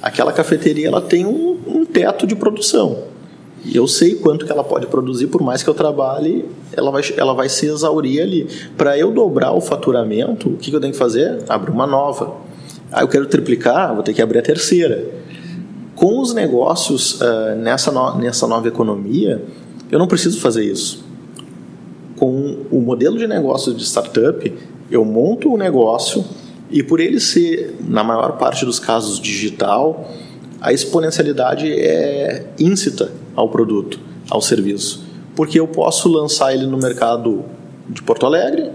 Aquela 0.00 0.32
cafeteria 0.32 0.86
ela 0.86 1.00
tem 1.00 1.26
um, 1.26 1.58
um 1.66 1.84
teto 1.84 2.24
de 2.24 2.36
produção. 2.36 3.11
E 3.64 3.76
eu 3.76 3.86
sei 3.86 4.16
quanto 4.16 4.44
que 4.44 4.50
ela 4.50 4.64
pode 4.64 4.86
produzir, 4.88 5.28
por 5.28 5.40
mais 5.40 5.62
que 5.62 5.70
eu 5.70 5.74
trabalhe, 5.74 6.44
ela 6.72 6.90
vai, 6.90 7.02
ela 7.16 7.32
vai 7.32 7.48
se 7.48 7.66
exaurir 7.66 8.20
ali. 8.20 8.48
Para 8.76 8.98
eu 8.98 9.12
dobrar 9.12 9.52
o 9.52 9.60
faturamento, 9.60 10.48
o 10.48 10.56
que, 10.56 10.70
que 10.70 10.76
eu 10.76 10.80
tenho 10.80 10.92
que 10.92 10.98
fazer? 10.98 11.38
Abrir 11.48 11.70
uma 11.70 11.86
nova. 11.86 12.34
Ah, 12.90 13.02
eu 13.02 13.08
quero 13.08 13.26
triplicar, 13.26 13.94
vou 13.94 14.02
ter 14.02 14.14
que 14.14 14.20
abrir 14.20 14.40
a 14.40 14.42
terceira. 14.42 15.08
Com 15.94 16.20
os 16.20 16.34
negócios 16.34 17.20
uh, 17.20 17.54
nessa, 17.56 17.92
no, 17.92 18.18
nessa 18.18 18.48
nova 18.48 18.66
economia, 18.66 19.42
eu 19.90 19.98
não 19.98 20.08
preciso 20.08 20.40
fazer 20.40 20.64
isso. 20.64 21.04
Com 22.16 22.66
o 22.70 22.80
modelo 22.80 23.16
de 23.16 23.28
negócio 23.28 23.72
de 23.72 23.84
startup, 23.84 24.52
eu 24.90 25.04
monto 25.04 25.48
o 25.48 25.54
um 25.54 25.56
negócio 25.56 26.24
e 26.68 26.82
por 26.82 26.98
ele 26.98 27.20
ser, 27.20 27.76
na 27.88 28.02
maior 28.02 28.38
parte 28.38 28.64
dos 28.64 28.80
casos, 28.80 29.20
digital, 29.20 30.10
a 30.60 30.72
exponencialidade 30.72 31.70
é 31.70 32.46
íncita 32.58 33.21
ao 33.34 33.48
produto, 33.48 33.98
ao 34.30 34.40
serviço. 34.40 35.04
Porque 35.34 35.58
eu 35.58 35.66
posso 35.66 36.08
lançar 36.08 36.54
ele 36.54 36.66
no 36.66 36.76
mercado 36.76 37.44
de 37.88 38.02
Porto 38.02 38.26
Alegre, 38.26 38.70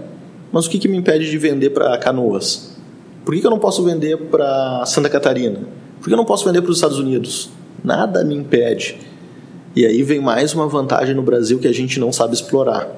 mas 0.52 0.66
o 0.66 0.70
que, 0.70 0.78
que 0.78 0.88
me 0.88 0.96
impede 0.96 1.30
de 1.30 1.38
vender 1.38 1.70
para 1.70 1.96
Canoas? 1.98 2.76
Por 3.24 3.34
que, 3.34 3.40
que 3.40 3.46
eu 3.46 3.50
não 3.50 3.58
posso 3.58 3.82
vender 3.84 4.16
para 4.16 4.84
Santa 4.86 5.08
Catarina? 5.08 5.60
Por 6.00 6.08
que 6.08 6.12
eu 6.12 6.16
não 6.16 6.24
posso 6.24 6.44
vender 6.44 6.62
para 6.62 6.70
os 6.70 6.78
Estados 6.78 6.98
Unidos? 6.98 7.50
Nada 7.84 8.24
me 8.24 8.34
impede. 8.34 8.98
E 9.76 9.84
aí 9.84 10.02
vem 10.02 10.20
mais 10.20 10.54
uma 10.54 10.66
vantagem 10.66 11.14
no 11.14 11.22
Brasil 11.22 11.58
que 11.58 11.68
a 11.68 11.72
gente 11.72 12.00
não 12.00 12.10
sabe 12.10 12.34
explorar. 12.34 12.88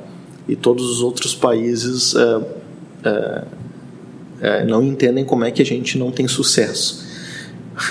E 0.48 0.56
todos 0.56 0.88
os 0.88 1.02
outros 1.02 1.34
países 1.34 2.14
é, 2.14 2.40
é, 3.04 3.44
é, 4.40 4.64
não 4.64 4.82
entendem 4.82 5.24
como 5.24 5.44
é 5.44 5.50
que 5.50 5.60
a 5.60 5.64
gente 5.64 5.98
não 5.98 6.10
tem 6.10 6.26
sucesso. 6.26 7.04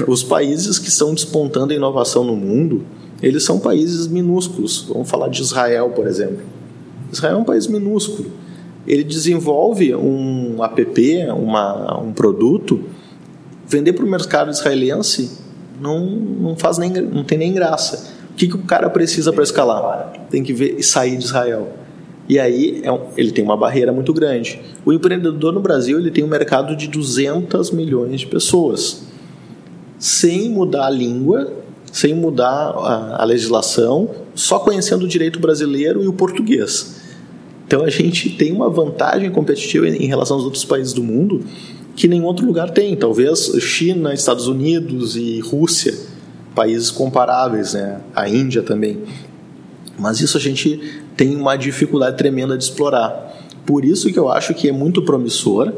Os 0.07 0.23
países 0.23 0.79
que 0.79 0.87
estão 0.87 1.13
despontando 1.13 1.73
a 1.73 1.75
inovação 1.75 2.23
no 2.23 2.35
mundo, 2.35 2.85
eles 3.21 3.43
são 3.43 3.59
países 3.59 4.07
minúsculos. 4.07 4.85
Vamos 4.87 5.09
falar 5.09 5.29
de 5.29 5.41
Israel, 5.41 5.89
por 5.89 6.07
exemplo. 6.07 6.41
Israel 7.11 7.37
é 7.37 7.39
um 7.39 7.43
país 7.43 7.67
minúsculo. 7.67 8.31
Ele 8.87 9.03
desenvolve 9.03 9.93
um 9.95 10.63
app, 10.63 11.27
uma, 11.35 11.99
um 11.99 12.11
produto, 12.11 12.81
vender 13.67 13.93
para 13.93 14.05
o 14.05 14.09
mercado 14.09 14.49
israelense 14.49 15.37
não, 15.79 16.05
não 16.05 16.55
faz 16.55 16.77
nem 16.77 16.89
não 16.89 17.23
tem 17.23 17.37
nem 17.37 17.53
graça. 17.53 18.13
O 18.31 18.33
que, 18.35 18.47
que 18.47 18.55
o 18.55 18.63
cara 18.63 18.89
precisa 18.89 19.33
para 19.33 19.43
escalar? 19.43 20.13
Tem 20.29 20.43
que 20.43 20.53
ver 20.53 20.81
sair 20.83 21.17
de 21.17 21.25
Israel. 21.25 21.69
E 22.27 22.39
aí 22.39 22.81
é 22.83 22.91
um, 22.91 23.01
ele 23.17 23.31
tem 23.31 23.43
uma 23.43 23.57
barreira 23.57 23.91
muito 23.91 24.13
grande. 24.13 24.61
O 24.85 24.93
empreendedor 24.93 25.51
no 25.51 25.59
Brasil 25.59 25.97
ele 25.97 26.11
tem 26.11 26.23
um 26.23 26.27
mercado 26.27 26.75
de 26.75 26.87
200 26.87 27.71
milhões 27.71 28.21
de 28.21 28.27
pessoas 28.27 29.03
sem 29.97 30.49
mudar 30.49 30.85
a 30.85 30.89
língua, 30.89 31.51
sem 31.91 32.13
mudar 32.13 32.47
a, 32.47 33.21
a 33.21 33.25
legislação, 33.25 34.09
só 34.35 34.59
conhecendo 34.59 35.05
o 35.05 35.07
direito 35.07 35.39
brasileiro 35.39 36.03
e 36.03 36.07
o 36.07 36.13
português. 36.13 36.99
Então 37.65 37.83
a 37.83 37.89
gente 37.89 38.29
tem 38.31 38.51
uma 38.51 38.69
vantagem 38.69 39.29
competitiva 39.31 39.87
em 39.87 40.07
relação 40.07 40.37
aos 40.37 40.43
outros 40.43 40.65
países 40.65 40.93
do 40.93 41.03
mundo 41.03 41.43
que 41.95 42.07
nenhum 42.07 42.25
outro 42.25 42.45
lugar 42.45 42.71
tem. 42.71 42.95
Talvez 42.95 43.51
China, 43.59 44.13
Estados 44.13 44.47
Unidos 44.47 45.15
e 45.15 45.39
Rússia, 45.39 45.93
países 46.55 46.89
comparáveis, 46.89 47.73
né? 47.73 48.01
A 48.15 48.27
Índia 48.27 48.63
também. 48.63 49.03
Mas 49.97 50.21
isso 50.21 50.37
a 50.37 50.39
gente 50.39 51.01
tem 51.15 51.35
uma 51.35 51.57
dificuldade 51.57 52.17
tremenda 52.17 52.57
de 52.57 52.63
explorar. 52.63 53.37
Por 53.65 53.83
isso 53.83 54.11
que 54.11 54.17
eu 54.17 54.29
acho 54.29 54.53
que 54.53 54.69
é 54.69 54.71
muito 54.71 55.03
promissor 55.03 55.73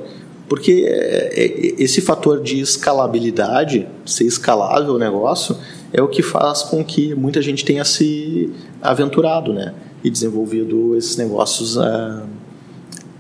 porque 0.52 0.84
é, 0.86 1.32
é, 1.34 1.82
esse 1.82 2.02
fator 2.02 2.42
de 2.44 2.60
escalabilidade, 2.60 3.88
ser 4.06 4.26
escalável 4.26 4.96
o 4.96 5.00
negócio, 5.00 5.56
é 5.94 6.02
o 6.02 6.08
que 6.08 6.22
faz 6.22 6.64
com 6.64 6.84
que 6.84 7.14
muita 7.16 7.42
gente 7.42 7.66
tenha 7.66 7.84
se 7.84 8.54
aventurado 8.82 9.54
né? 9.54 9.74
e 10.04 10.10
desenvolvido 10.10 10.96
esses 10.96 11.18
negócios 11.18 11.78
uh, 11.78 12.24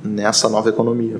nessa 0.03 0.49
nova 0.49 0.69
economia. 0.69 1.19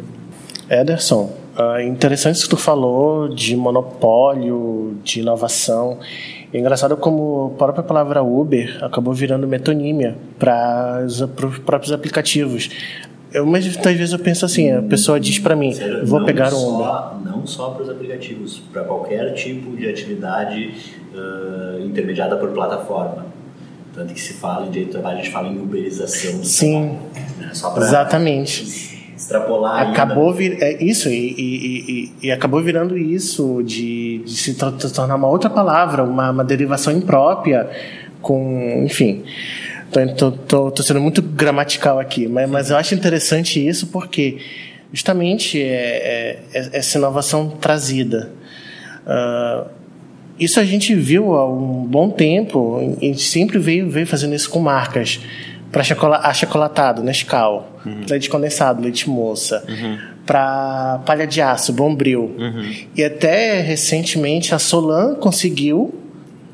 Ederson, 0.70 1.30
uh, 1.58 1.82
interessante 1.82 2.42
que 2.42 2.50
tu 2.50 2.58
falou 2.58 3.28
de 3.28 3.56
monopólio, 3.56 4.98
de 5.04 5.20
inovação. 5.20 6.00
É 6.54 6.60
engraçado 6.60 6.98
como 6.98 7.54
a 7.54 7.58
própria 7.58 7.84
palavra 7.84 8.24
Uber 8.24 8.80
acabou 8.82 9.14
virando 9.14 9.48
metonímia 9.48 10.18
para 10.40 11.04
os 11.06 11.22
próprios 11.66 11.92
aplicativos. 11.92 12.70
Eu, 13.34 13.46
mas 13.46 13.66
às 13.66 13.98
vezes 13.98 14.12
eu 14.12 14.20
penso 14.20 14.46
assim, 14.46 14.72
a 14.72 14.82
pessoa 14.82 15.20
diz 15.20 15.40
para 15.40 15.56
mim, 15.56 15.74
Sério, 15.74 16.06
vou 16.06 16.26
pegar 16.26 16.54
um 16.54 16.76
Uber. 16.76 17.24
Não 17.24 17.48
só 17.48 17.70
para 17.70 17.84
os 17.84 17.90
aplicativos, 17.90 18.62
para 18.72 18.84
qualquer 18.84 19.34
tipo 19.34 19.76
de 19.76 19.90
atividade 19.90 20.74
uh, 21.14 21.86
intermediada 21.86 22.36
por 22.36 22.50
plataforma. 22.50 23.26
Tanto 23.94 24.14
que 24.14 24.22
se 24.22 24.34
fala 24.34 24.68
em 24.68 24.70
direito 24.70 24.90
do 24.90 24.92
trabalho, 24.94 25.20
a 25.20 25.22
gente 25.22 25.32
fala 25.32 25.48
em 25.48 25.60
uberização. 25.60 26.44
Sim, 26.44 26.98
né? 27.40 27.50
só 27.54 27.76
exatamente. 27.78 28.92
Extrapolar 29.22 29.92
acabou 29.92 30.34
vir, 30.34 30.58
é 30.62 30.84
isso 30.84 31.08
e, 31.08 31.14
e, 31.14 31.92
e, 31.92 32.12
e, 32.24 32.32
acabou 32.32 32.60
virando 32.60 32.98
isso 32.98 33.62
de, 33.62 34.24
de 34.26 34.36
se 34.36 34.56
tornar 34.56 35.16
uma 35.16 35.28
outra 35.28 35.48
palavra 35.48 36.04
uma, 36.04 36.32
uma 36.32 36.44
derivação 36.44 36.92
imprópria 36.92 37.70
com 38.20 38.84
enfim 38.84 39.24
Estou 39.92 40.84
sendo 40.84 41.02
muito 41.02 41.22
gramatical 41.22 42.00
aqui, 42.00 42.28
mas, 42.28 42.50
mas 42.50 42.70
eu 42.70 42.78
acho 42.78 42.96
interessante 42.96 43.66
isso 43.66 43.88
porque 43.88 44.38
justamente 44.94 45.62
é, 45.62 45.66
é, 46.54 46.60
é 46.60 46.70
essa 46.74 46.98
inovação 46.98 47.50
trazida. 47.50 48.32
Uh, 49.06 49.70
isso 50.40 50.60
a 50.60 50.64
gente 50.64 50.96
viu 50.96 51.34
há 51.34 51.48
um 51.48 51.86
bom 51.86 52.10
tempo, 52.10 52.96
a 53.00 53.06
gente 53.06 53.22
sempre 53.22 53.60
veio, 53.60 53.90
veio 53.90 54.08
fazendo 54.08 54.34
isso 54.34 54.50
com 54.50 54.60
marcas. 54.60 55.20
Para 55.72 55.84
achocolatado, 56.24 57.02
Nescau, 57.02 57.80
uhum. 57.86 58.02
leite 58.10 58.30
condensado, 58.30 58.82
leite 58.82 59.10
moça. 59.10 59.64
Uhum. 59.70 59.98
Para 60.26 61.00
palha 61.06 61.26
de 61.26 61.42
aço, 61.42 61.72
Bombril. 61.72 62.36
Uhum. 62.38 62.74
E 62.96 63.04
até 63.04 63.62
recentemente 63.62 64.54
a 64.54 64.60
Solan 64.60 65.16
conseguiu 65.16 65.94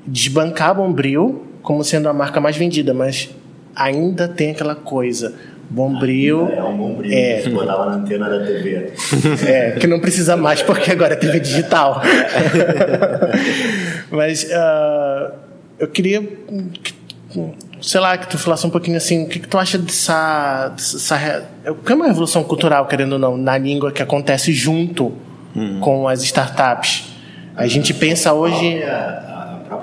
desbancar 0.06 0.76
Bombril 0.76 1.47
como 1.68 1.84
sendo 1.84 2.08
a 2.08 2.14
marca 2.14 2.40
mais 2.40 2.56
vendida, 2.56 2.94
mas 2.94 3.30
ainda 3.76 4.26
tem 4.26 4.52
aquela 4.52 4.74
coisa. 4.74 5.34
Bombril. 5.70 6.48
É 6.48 6.64
um 6.64 6.78
bombril 6.78 7.12
É. 7.12 7.42
que 7.42 7.50
botava 7.50 7.88
na 7.88 7.96
antena 7.98 8.30
da 8.30 8.40
TV. 8.46 8.94
É, 9.46 9.72
que 9.72 9.86
não 9.86 10.00
precisa 10.00 10.38
mais 10.38 10.62
porque 10.62 10.90
agora 10.94 11.12
é 11.14 11.18
TV 11.18 11.42
digital. 11.42 12.02
Mas 14.10 14.50
ah, 14.52 15.32
eu 15.78 15.88
queria, 15.90 16.22
que, 16.22 16.94
sei 17.82 18.00
lá, 18.00 18.18
que 18.18 18.30
tu 18.30 18.38
falasse 18.38 18.66
um 18.66 18.70
pouquinho 18.70 18.96
assim, 18.98 19.26
o 19.26 19.28
que, 19.28 19.40
que 19.40 19.48
tu 19.48 19.58
acha 19.58 19.78
dessa, 19.78 20.70
dessa. 20.70 21.16
re- 21.18 21.42
O 21.70 21.76
que 21.76 21.92
é 21.92 21.96
uma 21.96 22.08
revolução 22.08 22.44
cultural, 22.46 22.86
querendo 22.88 23.14
ou 23.14 23.20
não, 23.20 23.36
na 23.38 23.58
língua 23.58 23.92
que 23.92 24.02
acontece 24.02 24.54
junto 24.54 25.12
com 25.82 26.08
as 26.08 26.24
startups? 26.24 27.12
A 27.58 27.68
gente 27.68 27.94
pensa 27.94 28.32
hoje. 28.34 28.82
A 28.84 29.34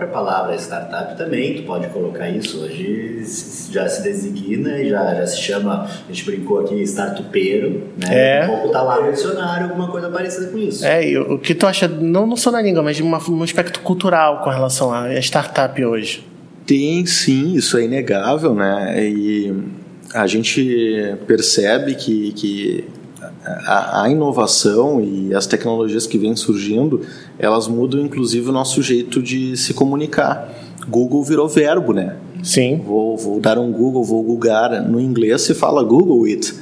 própria 0.05 0.09
palavra 0.09 0.55
startup 0.57 1.17
também, 1.17 1.55
tu 1.55 1.63
pode 1.63 1.87
colocar 1.89 2.29
isso. 2.29 2.63
Hoje 2.63 3.25
já 3.71 3.89
se 3.89 4.03
designa 4.03 4.79
e 4.79 4.91
já, 4.91 5.15
já 5.15 5.27
se 5.27 5.41
chama, 5.41 5.85
a 5.85 6.13
gente 6.13 6.25
brincou 6.25 6.61
aqui, 6.61 6.81
startupeiro, 6.83 7.83
né? 7.97 8.41
É. 8.41 8.45
Um 8.45 8.49
pouco 8.49 8.69
tá 8.71 8.83
lá 8.83 9.01
no 9.01 9.11
dicionário, 9.13 9.69
alguma 9.69 9.89
coisa 9.89 10.09
parecida 10.09 10.47
com 10.49 10.59
isso. 10.59 10.85
É, 10.85 11.09
e 11.09 11.19
o 11.19 11.35
o 11.35 11.39
que 11.39 11.55
tu 11.55 11.67
acha, 11.67 11.89
não, 11.89 12.27
não 12.27 12.37
só 12.37 12.51
na 12.51 12.63
língua, 12.63 12.83
mas 12.83 12.97
de 12.97 13.03
uma, 13.03 13.19
um 13.29 13.43
aspecto 13.43 13.81
cultural 13.81 14.41
com 14.43 14.51
relação 14.51 14.93
à 14.93 15.13
startup 15.21 15.85
hoje? 15.85 16.25
Tem 16.65 17.05
sim, 17.07 17.55
isso 17.55 17.77
é 17.77 17.85
inegável, 17.85 18.55
né? 18.55 19.05
E 19.05 19.53
a 20.15 20.27
gente 20.27 21.17
percebe 21.27 21.95
que, 21.95 22.33
que 22.33 22.85
a, 23.45 24.03
a 24.03 24.11
inovação 24.11 25.01
e 25.01 25.35
as 25.35 25.47
tecnologias 25.47 26.07
que 26.07 26.19
vêm 26.19 26.35
surgindo, 26.35 27.01
elas 27.39 27.69
mudam 27.69 28.01
inclusive 28.01 28.49
o 28.49 28.53
nosso 28.53 28.83
jeito 28.83 29.23
de 29.23 29.57
se 29.57 29.75
comunicar. 29.75 30.53
Google 30.89 31.23
virou 31.23 31.49
verbo, 31.49 31.93
né? 31.93 32.17
Sim. 32.43 32.83
Vou, 32.85 33.17
vou 33.17 33.41
dar 33.41 33.59
um 33.59 33.73
Google, 33.73 34.05
vou 34.05 34.23
googar. 34.23 34.87
No 34.87 35.01
inglês 35.01 35.43
se 35.43 35.55
fala 35.55 35.83
Google 35.83 36.25
it. 36.25 36.55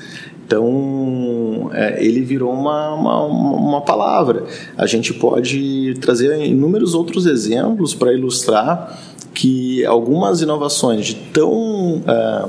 Então, 0.46 1.70
é, 1.72 2.04
ele 2.04 2.20
virou 2.20 2.52
uma, 2.52 2.94
uma, 2.94 3.24
uma 3.24 3.80
palavra. 3.80 4.44
A 4.76 4.86
gente 4.86 5.14
pode 5.14 5.94
trazer 6.00 6.44
inúmeros 6.44 6.94
outros 6.94 7.26
exemplos 7.26 7.94
para 7.94 8.12
ilustrar 8.12 9.00
que 9.32 9.84
algumas 9.86 10.42
inovações 10.42 11.06
de 11.06 11.14
tão. 11.14 12.02
ah, 12.06 12.48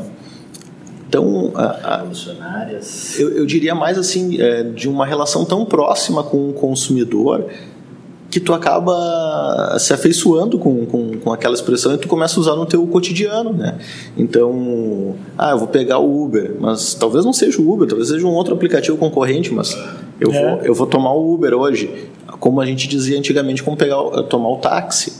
tão 1.13 1.51
eu, 3.19 3.29
eu 3.37 3.45
diria 3.45 3.75
mais 3.75 3.99
assim, 3.99 4.41
é, 4.41 4.63
de 4.63 4.89
uma 4.89 5.05
relação 5.05 5.45
tão 5.45 5.63
próxima 5.63 6.23
com 6.23 6.49
o 6.49 6.53
consumidor 6.53 7.45
que 8.31 8.39
tu 8.39 8.51
acaba 8.51 9.77
se 9.77 9.93
afeiçoando 9.93 10.57
com, 10.57 10.87
com, 10.87 11.19
com 11.19 11.31
aquela 11.31 11.53
expressão 11.53 11.93
e 11.93 11.99
tu 11.99 12.07
começa 12.07 12.39
a 12.39 12.41
usar 12.41 12.55
no 12.55 12.65
teu 12.65 12.85
cotidiano, 12.87 13.53
né? 13.53 13.77
Então, 14.17 15.13
ah, 15.37 15.51
eu 15.51 15.59
vou 15.59 15.67
pegar 15.67 15.99
o 15.99 16.23
Uber, 16.23 16.55
mas 16.59 16.95
talvez 16.95 17.23
não 17.23 17.31
seja 17.31 17.61
o 17.61 17.71
Uber, 17.71 17.87
talvez 17.87 18.09
seja 18.09 18.25
um 18.25 18.31
outro 18.31 18.55
aplicativo 18.55 18.97
concorrente, 18.97 19.53
mas 19.53 19.77
eu, 20.19 20.33
É. 20.33 20.41
vou, 20.41 20.61
eu 20.65 20.73
vou 20.73 20.87
tomar 20.87 21.13
o 21.13 21.31
Uber 21.31 21.53
hoje, 21.53 22.07
como 22.39 22.59
a 22.59 22.65
gente 22.65 22.87
dizia 22.87 23.19
antigamente, 23.19 23.61
como 23.61 23.77
pegar, 23.77 24.01
tomar 24.23 24.49
o 24.49 24.57
táxi. 24.57 25.13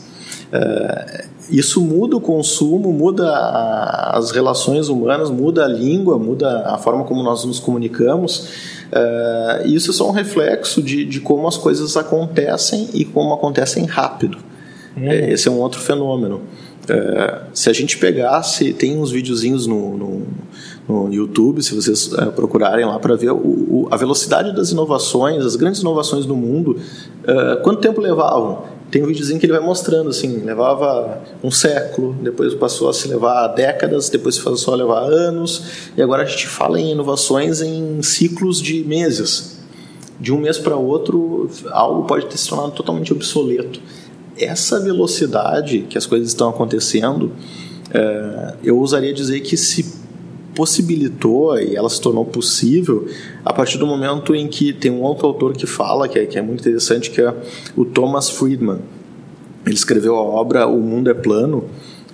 É, 0.52 1.26
isso 1.50 1.82
muda 1.82 2.16
o 2.18 2.22
consumo, 2.22 2.92
muda 2.94 3.28
a- 3.30 4.18
as 4.18 4.32
relações 4.32 4.88
humanas, 4.90 5.30
muda 5.30 5.66
a 5.66 5.68
língua, 5.68 6.18
muda 6.18 6.64
a 6.68 6.78
forma 6.78 7.04
como 7.04 7.22
nós 7.24 7.44
nos 7.46 7.60
comunicamos. 7.60 8.48
E 9.66 9.74
isso 9.76 9.90
é 9.92 9.94
só 9.94 10.08
um 10.08 10.12
reflexo 10.12 10.82
de, 10.82 11.04
de 11.06 11.20
como 11.20 11.48
as 11.48 11.58
coisas 11.58 11.98
acontecem 11.98 12.90
e 12.94 13.04
como 13.04 13.34
acontecem 13.34 13.86
rápido. 13.86 14.38
É, 14.96 15.32
esse 15.32 15.48
é 15.48 15.52
um 15.52 15.60
outro 15.60 15.80
fenômeno. 15.82 16.42
É, 16.88 17.40
se 17.54 17.70
a 17.70 17.74
gente 17.74 17.98
pegasse, 17.98 18.74
tem 18.74 19.00
uns 19.00 19.10
videozinhos 19.10 19.66
no, 19.66 19.98
no, 19.98 20.22
no 20.88 21.14
YouTube, 21.14 21.64
se 21.64 21.74
vocês 21.74 22.12
é, 22.14 22.26
procurarem 22.26 22.86
lá 22.86 23.00
para 23.00 23.16
ver 23.16 23.32
o, 23.32 23.36
o- 23.38 23.88
a 23.90 23.96
velocidade 23.98 24.54
das 24.56 24.70
inovações, 24.72 25.44
as 25.46 25.56
grandes 25.56 25.82
inovações 25.82 26.26
do 26.26 26.36
mundo, 26.36 26.78
é, 27.26 27.56
quanto 27.64 27.80
tempo 27.82 28.00
levavam? 28.02 28.64
Tem 28.94 29.02
um 29.02 29.08
videozinho 29.08 29.40
que 29.40 29.48
ele 29.48 29.54
vai 29.54 29.62
mostrando, 29.64 30.12
assim, 30.12 30.38
levava 30.44 31.20
um 31.44 31.50
século, 31.50 32.14
depois 32.22 32.54
passou 32.54 32.88
a 32.88 32.94
se 32.94 33.08
levar 33.08 33.48
décadas, 33.48 34.08
depois 34.08 34.38
passou 34.38 34.72
a 34.72 34.78
levar 34.78 35.12
anos, 35.12 35.64
e 35.98 36.02
agora 36.04 36.22
a 36.22 36.26
gente 36.28 36.46
fala 36.46 36.80
em 36.80 36.92
inovações 36.92 37.60
em 37.60 38.04
ciclos 38.04 38.62
de 38.62 38.84
meses. 38.84 39.58
De 40.20 40.32
um 40.32 40.38
mês 40.38 40.60
para 40.60 40.76
outro, 40.76 41.50
algo 41.72 42.04
pode 42.04 42.28
ter 42.28 42.38
se 42.38 42.48
tornado 42.48 42.74
totalmente 42.74 43.12
obsoleto. 43.12 43.82
Essa 44.38 44.80
velocidade 44.80 45.88
que 45.90 45.98
as 45.98 46.06
coisas 46.06 46.28
estão 46.28 46.50
acontecendo, 46.50 47.32
é, 47.92 48.54
eu 48.64 48.78
ousaria 48.78 49.12
dizer 49.12 49.40
que 49.40 49.58
se 49.58 50.03
possibilitou 50.56 51.60
e 51.60 51.76
ela 51.76 51.90
se 51.90 52.00
tornou 52.00 52.26
possível 52.26 53.08
a 53.44 53.54
partir 53.54 53.78
do 53.78 53.88
momento 53.88 54.36
em 54.36 54.48
que 54.48 54.74
tem 54.74 54.92
um 54.92 55.02
outro 55.02 55.28
autor 55.28 55.54
que 55.54 55.66
fala, 55.66 56.08
que 56.08 56.20
é, 56.20 56.26
que 56.26 56.38
é 56.38 56.42
muito 56.42 56.62
interessante, 56.62 57.12
que 57.12 57.22
é 57.22 57.34
o 57.76 57.86
Thomas 57.86 58.30
Friedman. 58.30 58.80
Ele 59.66 59.76
escreveu 59.76 60.16
a 60.16 60.22
obra 60.22 60.68
O 60.68 60.80
Mundo 60.80 61.10
é 61.10 61.14
Plano 61.14 61.66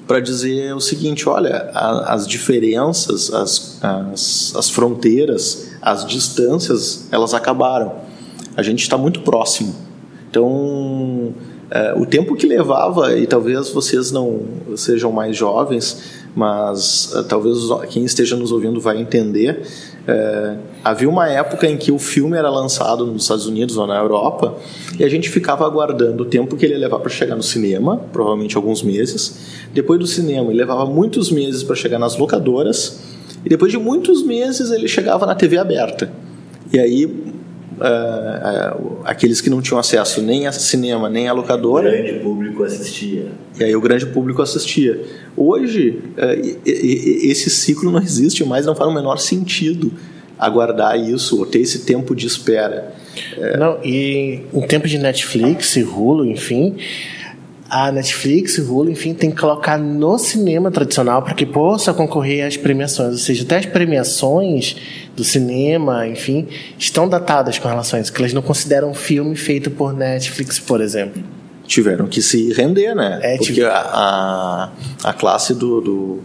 para 0.08 0.20
dizer 0.20 0.74
o 0.76 0.80
seguinte: 0.80 1.30
olha, 1.30 1.70
a, 1.74 2.14
as 2.14 2.28
diferenças, 2.28 3.32
as, 3.34 3.80
as, 3.84 4.54
as 4.56 4.70
fronteiras, 4.70 5.72
as 5.82 6.06
distâncias, 6.06 7.08
elas 7.12 7.34
acabaram. 7.34 7.94
A 8.56 8.64
gente 8.64 8.82
está 8.82 8.98
muito 8.98 9.22
próximo. 9.22 9.76
Então, 10.30 11.34
é, 11.72 11.94
o 11.94 12.06
tempo 12.06 12.36
que 12.36 12.48
levava, 12.48 13.16
e 13.18 13.28
talvez 13.28 13.70
vocês 13.70 14.12
não 14.12 14.42
sejam 14.76 15.12
mais 15.12 15.38
jovens, 15.38 16.19
mas 16.40 17.12
é, 17.14 17.24
talvez 17.24 17.58
quem 17.90 18.06
esteja 18.06 18.38
nos 18.38 18.50
ouvindo 18.54 18.80
vai 18.80 18.98
entender. 18.98 19.62
é, 20.08 20.56
havia 20.82 21.10
uma 21.10 21.28
época 21.28 21.68
em 21.68 21.76
que 21.76 21.92
o 21.92 22.00
filme 22.00 22.38
era 22.38 22.50
lançado 22.50 23.06
nos 23.06 23.24
Estados 23.24 23.46
Unidos 23.46 23.76
ou 23.76 23.86
na 23.86 23.98
Europa 23.98 24.56
e 24.98 25.04
a 25.04 25.10
gente 25.10 25.30
ficava 25.30 25.66
aguardando 25.66 26.24
o 26.24 26.26
tempo 26.26 26.56
que 26.56 26.66
ele 26.66 26.76
ia 26.76 26.80
levar 26.80 27.00
para 27.00 27.10
chegar 27.10 27.36
no 27.36 27.44
cinema, 27.44 27.98
provavelmente 28.14 28.56
alguns 28.56 28.82
meses. 28.82 29.38
Depois 29.74 30.00
do 30.00 30.08
cinema, 30.08 30.50
ele 30.50 30.60
levava 30.60 30.86
muitos 30.86 31.30
meses 31.30 31.62
para 31.62 31.76
chegar 31.76 32.00
nas 32.00 32.18
locadoras 32.18 33.02
e 33.44 33.50
depois 33.50 33.70
de 33.70 33.78
muitos 33.78 34.24
meses 34.24 34.72
ele 34.72 34.88
chegava 34.88 35.26
na 35.26 35.36
TV 35.36 35.58
aberta. 35.58 36.10
E 36.72 36.80
aí 36.80 37.34
é, 37.82 38.78
aqueles 39.06 39.42
que 39.42 39.50
não 39.50 39.62
tinham 39.62 39.80
acesso 39.80 40.22
nem 40.22 40.48
a 40.48 40.52
cinema 40.52 41.10
nem 41.10 41.28
a 41.28 41.34
O 41.34 41.38
locadora 41.38 41.90
grande 41.92 42.20
público 42.20 42.64
assistia. 42.64 43.28
e 43.60 43.64
aí 43.64 43.76
o 43.76 43.82
grande 43.82 44.06
público 44.08 44.42
assistia. 44.42 45.00
Hoje, 45.36 46.00
e- 46.66 47.30
esse 47.32 47.50
ciclo 47.50 47.92
não 47.92 48.02
existe 48.02 48.44
mais, 48.46 48.66
não 48.66 48.76
faz 48.76 48.90
o 48.90 48.94
menor 48.94 49.18
sentido 49.18 49.92
aguardar 50.38 50.98
isso, 51.00 51.38
ou 51.40 51.46
ter 51.46 51.60
esse 51.60 51.80
tempo 51.80 52.16
de 52.16 52.26
espera. 52.28 52.94
Não, 53.58 53.78
e 53.84 54.42
em 54.54 54.62
tempos 54.62 54.90
de 54.90 54.98
Netflix 54.98 55.76
Hulu, 55.76 56.26
enfim, 56.26 56.78
a 57.70 57.92
Netflix 57.92 58.58
e 58.58 58.62
Hulu, 58.62 58.90
enfim, 58.90 59.14
tem 59.14 59.30
que 59.30 59.38
colocar 59.38 59.78
no 59.78 60.18
cinema 60.18 60.72
tradicional 60.72 61.22
para 61.22 61.34
que 61.34 61.46
possa 61.46 61.94
concorrer 61.94 62.46
às 62.46 62.58
premiações. 62.58 63.12
Ou 63.12 63.18
seja, 63.18 63.44
até 63.44 63.58
as 63.58 63.66
premiações 63.66 64.76
do 65.16 65.24
cinema, 65.24 66.08
enfim, 66.08 66.48
estão 66.78 67.08
datadas 67.08 67.60
com 67.60 67.68
relação 67.68 68.00
a 68.00 68.02
isso, 68.02 68.12
que 68.12 68.20
elas 68.20 68.34
não 68.34 68.42
consideram 68.42 68.90
um 68.90 68.94
filme 68.94 69.36
feito 69.36 69.70
por 69.70 69.94
Netflix, 69.94 70.58
por 70.60 70.82
exemplo. 70.82 71.22
Tiveram 71.68 72.08
que 72.08 72.22
se 72.22 72.52
render, 72.54 72.96
né? 72.96 73.20
É, 73.22 73.38
Porque 73.38 73.62
a, 73.62 74.70
a 75.04 75.14
classe 75.14 75.54
do, 75.54 75.80
do- 75.82 76.20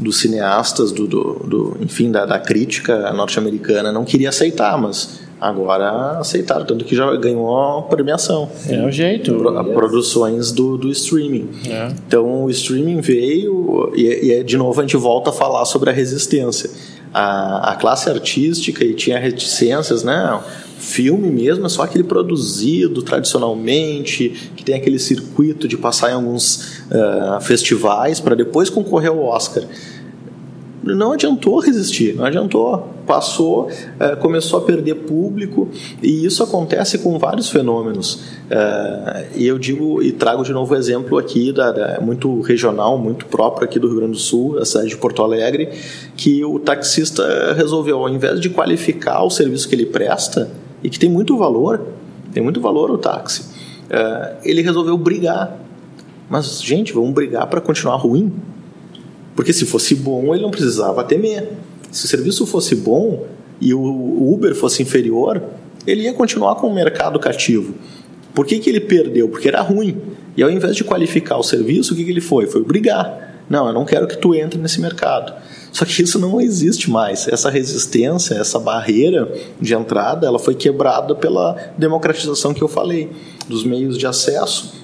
dos 0.00 0.18
cineastas, 0.18 0.90
do, 0.92 1.06
do, 1.06 1.34
do- 1.46 1.76
enfim, 1.80 2.10
da, 2.10 2.26
da 2.26 2.38
crítica 2.38 3.12
norte-americana 3.12 3.92
não 3.92 4.04
queria 4.04 4.28
aceitar, 4.30 4.76
mas 4.76 5.20
agora 5.40 6.18
aceitaram, 6.18 6.64
tanto 6.66 6.84
que 6.84 6.94
já 6.96 7.14
ganhou 7.16 7.78
a 7.78 7.82
premiação. 7.82 8.48
É 8.68 8.84
o 8.84 8.90
jeito. 8.90 9.34
Pro- 9.34 9.56
a 9.58 9.64
produções 9.64 10.52
do, 10.52 10.76
do 10.76 10.90
streaming. 10.90 11.48
É. 11.68 11.92
Então 12.06 12.44
o 12.44 12.50
streaming 12.50 13.00
veio 13.00 13.92
e, 13.94 14.32
e 14.32 14.44
de 14.44 14.56
novo 14.56 14.80
a 14.80 14.82
gente 14.82 14.96
volta 14.96 15.30
a 15.30 15.32
falar 15.32 15.64
sobre 15.64 15.90
a 15.90 15.92
resistência. 15.92 16.70
A, 17.12 17.72
a 17.72 17.76
classe 17.76 18.10
artística 18.10 18.84
e 18.84 18.92
tinha 18.94 19.18
reticências, 19.18 20.02
né? 20.02 20.40
Filme 20.78 21.28
mesmo 21.30 21.66
é 21.66 21.68
só 21.68 21.82
aquele 21.82 22.04
produzido 22.04 23.02
tradicionalmente, 23.02 24.52
que 24.56 24.62
tem 24.62 24.76
aquele 24.76 24.98
circuito 24.98 25.66
de 25.66 25.76
passar 25.76 26.10
em 26.10 26.14
alguns 26.14 26.82
ah, 26.90 27.38
festivais 27.40 28.20
para 28.20 28.34
depois 28.36 28.70
concorrer 28.70 29.10
ao 29.10 29.18
Oscar 29.24 29.64
não 30.96 31.12
adiantou 31.12 31.58
resistir, 31.60 32.14
não 32.14 32.24
adiantou. 32.24 32.94
Passou, 33.06 33.68
eh, 33.98 34.16
começou 34.16 34.58
a 34.58 34.62
perder 34.62 34.94
público 34.96 35.68
e 36.02 36.26
isso 36.26 36.42
acontece 36.42 36.98
com 36.98 37.18
vários 37.18 37.48
fenômenos. 37.48 38.20
Eh, 38.50 39.26
e 39.36 39.46
eu 39.46 39.58
digo 39.58 40.02
e 40.02 40.12
trago 40.12 40.42
de 40.44 40.52
novo 40.52 40.74
o 40.74 40.76
exemplo 40.76 41.16
aqui 41.16 41.50
da, 41.52 41.72
da- 41.72 42.00
muito 42.00 42.40
regional, 42.42 42.98
muito 42.98 43.24
próprio 43.26 43.64
aqui 43.66 43.78
do 43.78 43.86
Rio 43.88 43.96
Grande 43.96 44.12
do 44.12 44.18
Sul, 44.18 44.58
a 44.58 44.64
cidade 44.64 44.88
de 44.90 44.96
Porto 44.98 45.22
Alegre, 45.22 45.70
que 46.16 46.44
o 46.44 46.58
taxista 46.58 47.54
resolveu, 47.54 47.98
ao 47.98 48.08
invés 48.10 48.38
de 48.40 48.50
qualificar 48.50 49.22
o 49.22 49.30
serviço 49.30 49.68
que 49.68 49.74
ele 49.74 49.86
presta 49.86 50.50
e 50.82 50.90
que 50.90 50.98
tem 50.98 51.08
muito 51.08 51.36
valor, 51.38 51.80
tem 52.32 52.42
muito 52.42 52.60
valor 52.60 52.90
o 52.90 52.98
táxi, 52.98 53.44
eh, 53.88 54.34
ele 54.44 54.60
resolveu 54.62 54.96
brigar 54.98 55.56
Mas, 56.30 56.62
gente, 56.62 56.92
vamos 56.92 57.12
brigar 57.14 57.46
para 57.46 57.58
continuar 57.58 57.96
ruim? 57.96 58.30
Porque 59.38 59.52
se 59.52 59.64
fosse 59.64 59.94
bom, 59.94 60.34
ele 60.34 60.42
não 60.42 60.50
precisava 60.50 61.04
temer. 61.04 61.48
Se 61.92 62.06
o 62.06 62.08
serviço 62.08 62.44
fosse 62.44 62.74
bom 62.74 63.24
e 63.60 63.72
o 63.72 64.32
Uber 64.34 64.52
fosse 64.52 64.82
inferior, 64.82 65.40
ele 65.86 66.02
ia 66.02 66.12
continuar 66.12 66.56
com 66.56 66.66
o 66.66 66.74
mercado 66.74 67.20
cativo. 67.20 67.72
Por 68.34 68.44
que, 68.44 68.58
que 68.58 68.68
ele 68.68 68.80
perdeu? 68.80 69.28
Porque 69.28 69.46
era 69.46 69.60
ruim. 69.60 69.96
E 70.36 70.42
ao 70.42 70.50
invés 70.50 70.74
de 70.74 70.82
qualificar 70.82 71.36
o 71.36 71.44
serviço, 71.44 71.92
o 71.92 71.96
que, 71.96 72.02
que 72.02 72.10
ele 72.10 72.20
foi? 72.20 72.48
Foi 72.48 72.64
brigar. 72.64 73.44
Não, 73.48 73.68
eu 73.68 73.72
não 73.72 73.84
quero 73.84 74.08
que 74.08 74.18
tu 74.18 74.34
entre 74.34 74.60
nesse 74.60 74.80
mercado. 74.80 75.32
Só 75.70 75.84
que 75.84 76.02
isso 76.02 76.18
não 76.18 76.40
existe 76.40 76.90
mais. 76.90 77.28
Essa 77.28 77.48
resistência, 77.48 78.34
essa 78.34 78.58
barreira 78.58 79.32
de 79.60 79.72
entrada, 79.72 80.26
ela 80.26 80.40
foi 80.40 80.56
quebrada 80.56 81.14
pela 81.14 81.56
democratização 81.78 82.52
que 82.52 82.60
eu 82.60 82.66
falei, 82.66 83.12
dos 83.48 83.62
meios 83.62 83.96
de 83.96 84.04
acesso. 84.04 84.74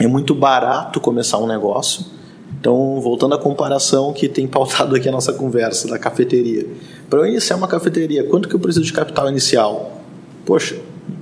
É 0.00 0.06
muito 0.06 0.34
barato 0.34 0.98
começar 0.98 1.36
um 1.36 1.46
negócio. 1.46 2.21
Então, 2.62 3.00
voltando 3.00 3.34
à 3.34 3.38
comparação 3.38 4.12
que 4.12 4.28
tem 4.28 4.46
pautado 4.46 4.94
aqui 4.94 5.08
a 5.08 5.12
nossa 5.12 5.32
conversa 5.32 5.88
da 5.88 5.98
cafeteria. 5.98 6.64
Para 7.10 7.18
eu 7.18 7.26
iniciar 7.26 7.56
uma 7.56 7.66
cafeteria, 7.66 8.22
quanto 8.22 8.48
que 8.48 8.54
eu 8.54 8.60
preciso 8.60 8.84
de 8.84 8.92
capital 8.92 9.28
inicial? 9.28 10.00
Poxa, 10.46 10.76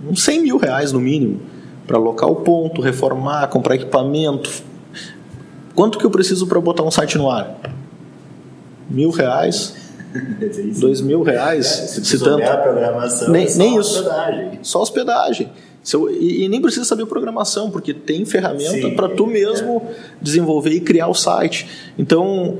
uns 0.06 0.22
100 0.22 0.42
mil 0.42 0.58
reais 0.58 0.92
no 0.92 1.00
mínimo 1.00 1.40
para 1.86 1.96
alocar 1.96 2.28
o 2.28 2.36
ponto, 2.36 2.82
reformar, 2.82 3.46
comprar 3.46 3.76
equipamento. 3.76 4.50
Quanto 5.74 5.98
que 5.98 6.04
eu 6.04 6.10
preciso 6.10 6.46
para 6.46 6.60
botar 6.60 6.82
um 6.82 6.90
site 6.90 7.16
no 7.16 7.30
ar? 7.30 7.58
Mil 8.90 9.08
reais? 9.08 9.76
Dois 10.78 11.00
mil 11.00 11.22
reais? 11.22 11.66
É, 11.66 12.04
se, 12.04 12.18
tanto. 12.18 12.44
a 12.44 12.56
programação, 12.58 13.30
nem, 13.30 13.46
é 13.46 13.54
nem 13.54 13.78
isso. 13.78 14.00
Hospedagem. 14.00 14.58
Só 14.60 14.82
hospedagem. 14.82 15.50
Eu, 15.96 16.10
e, 16.10 16.44
e, 16.44 16.48
nem 16.48 16.60
precisa 16.60 16.84
saber 16.84 17.06
programação, 17.06 17.70
porque 17.70 17.92
tem 17.94 18.24
ferramenta 18.24 18.90
para 18.90 19.08
tu 19.08 19.26
mesmo 19.26 19.82
é. 19.88 19.94
desenvolver 20.20 20.70
e 20.70 20.80
criar 20.80 21.08
o 21.08 21.14
site. 21.14 21.66
Então, 21.98 22.58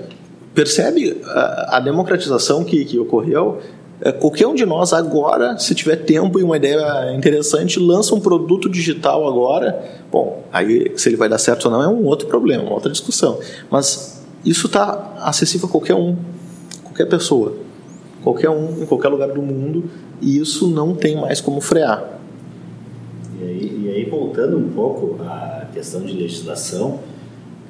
percebe 0.54 1.20
a, 1.24 1.76
a 1.76 1.80
democratização 1.80 2.64
que, 2.64 2.84
que 2.84 2.98
ocorreu? 2.98 3.58
É, 4.02 4.10
qualquer 4.12 4.46
um 4.46 4.54
de 4.54 4.64
nós 4.64 4.92
agora, 4.92 5.58
se 5.58 5.74
tiver 5.74 5.96
tempo 5.96 6.40
e 6.40 6.42
uma 6.42 6.56
ideia 6.56 7.14
interessante, 7.14 7.78
lança 7.78 8.14
um 8.14 8.20
produto 8.20 8.68
digital 8.68 9.28
agora. 9.28 9.84
Bom, 10.10 10.42
aí 10.50 10.92
se 10.96 11.08
ele 11.08 11.16
vai 11.16 11.28
dar 11.28 11.38
certo 11.38 11.66
ou 11.66 11.70
não 11.70 11.82
é 11.82 11.88
um 11.88 12.04
outro 12.06 12.26
problema, 12.26 12.64
uma 12.64 12.74
outra 12.74 12.90
discussão. 12.90 13.38
Mas 13.70 14.24
isso 14.44 14.66
está 14.66 15.16
acessível 15.20 15.68
a 15.68 15.70
qualquer 15.70 15.94
um, 15.94 16.16
qualquer 16.82 17.06
pessoa, 17.06 17.54
qualquer 18.22 18.48
um, 18.48 18.82
em 18.82 18.86
qualquer 18.86 19.08
lugar 19.08 19.28
do 19.28 19.42
mundo, 19.42 19.84
e 20.20 20.38
isso 20.38 20.68
não 20.68 20.94
tem 20.94 21.14
mais 21.20 21.40
como 21.42 21.60
frear. 21.60 22.19
E 23.40 23.44
aí, 23.44 23.82
e 23.84 23.88
aí 23.88 24.04
voltando 24.04 24.58
um 24.58 24.70
pouco 24.70 25.22
à 25.22 25.66
questão 25.72 26.02
de 26.02 26.12
legislação, 26.12 27.00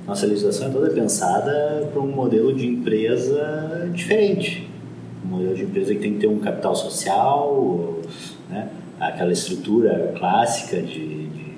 nossa 0.06 0.26
legislação 0.26 0.68
é 0.68 0.70
toda 0.70 0.90
pensada 0.90 1.88
para 1.92 2.00
um 2.00 2.08
modelo 2.08 2.52
de 2.52 2.66
empresa 2.66 3.88
diferente 3.94 4.70
um 5.24 5.28
modelo 5.28 5.54
de 5.54 5.62
empresa 5.62 5.94
que 5.94 6.00
tem 6.00 6.14
que 6.14 6.20
ter 6.20 6.26
um 6.26 6.38
capital 6.38 6.74
social, 6.74 7.98
né? 8.48 8.68
aquela 8.98 9.32
estrutura 9.32 10.14
clássica 10.16 10.80
de, 10.80 11.26
de 11.26 11.50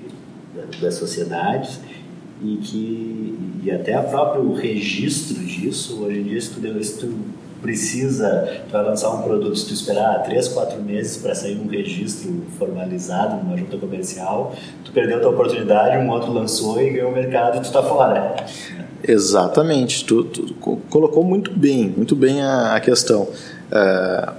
das 0.79 0.95
sociedades 0.95 1.79
e 2.41 2.57
que 2.57 3.37
e 3.63 3.71
até 3.71 3.99
o 3.99 4.03
próprio 4.03 4.53
registro 4.53 5.43
disso 5.43 6.01
hoje 6.03 6.19
em 6.19 6.23
dia 6.23 6.41
se 6.41 6.51
tu, 6.51 6.83
se 6.83 6.99
tu 6.99 7.15
precisa 7.63 8.61
tu 8.67 8.71
vai 8.71 8.83
lançar 8.83 9.09
um 9.09 9.23
produto 9.23 9.55
se 9.55 9.65
tu 9.65 9.73
esperar 9.73 10.21
três 10.23 10.47
quatro 10.49 10.79
meses 10.79 11.17
para 11.17 11.33
sair 11.33 11.57
um 11.57 11.67
registro 11.67 12.43
formalizado 12.59 13.43
numa 13.43 13.57
junta 13.57 13.77
comercial 13.77 14.53
tu 14.85 14.91
perdeu 14.91 15.19
tua 15.19 15.31
oportunidade 15.31 15.97
um 15.97 16.09
outro 16.11 16.31
lançou 16.31 16.79
e 16.79 16.91
ganhou 16.91 17.09
o 17.09 17.13
mercado 17.13 17.57
e 17.57 17.61
tu 17.61 17.65
está 17.65 17.81
fora. 17.81 18.35
Exatamente. 19.05 20.05
Tu, 20.05 20.23
tu, 20.23 20.55
colocou 20.89 21.23
muito 21.23 21.51
bem 21.51 21.93
muito 21.95 22.15
bem 22.15 22.41
a, 22.41 22.75
a 22.75 22.79
questão. 22.79 23.27
É, 23.71 24.29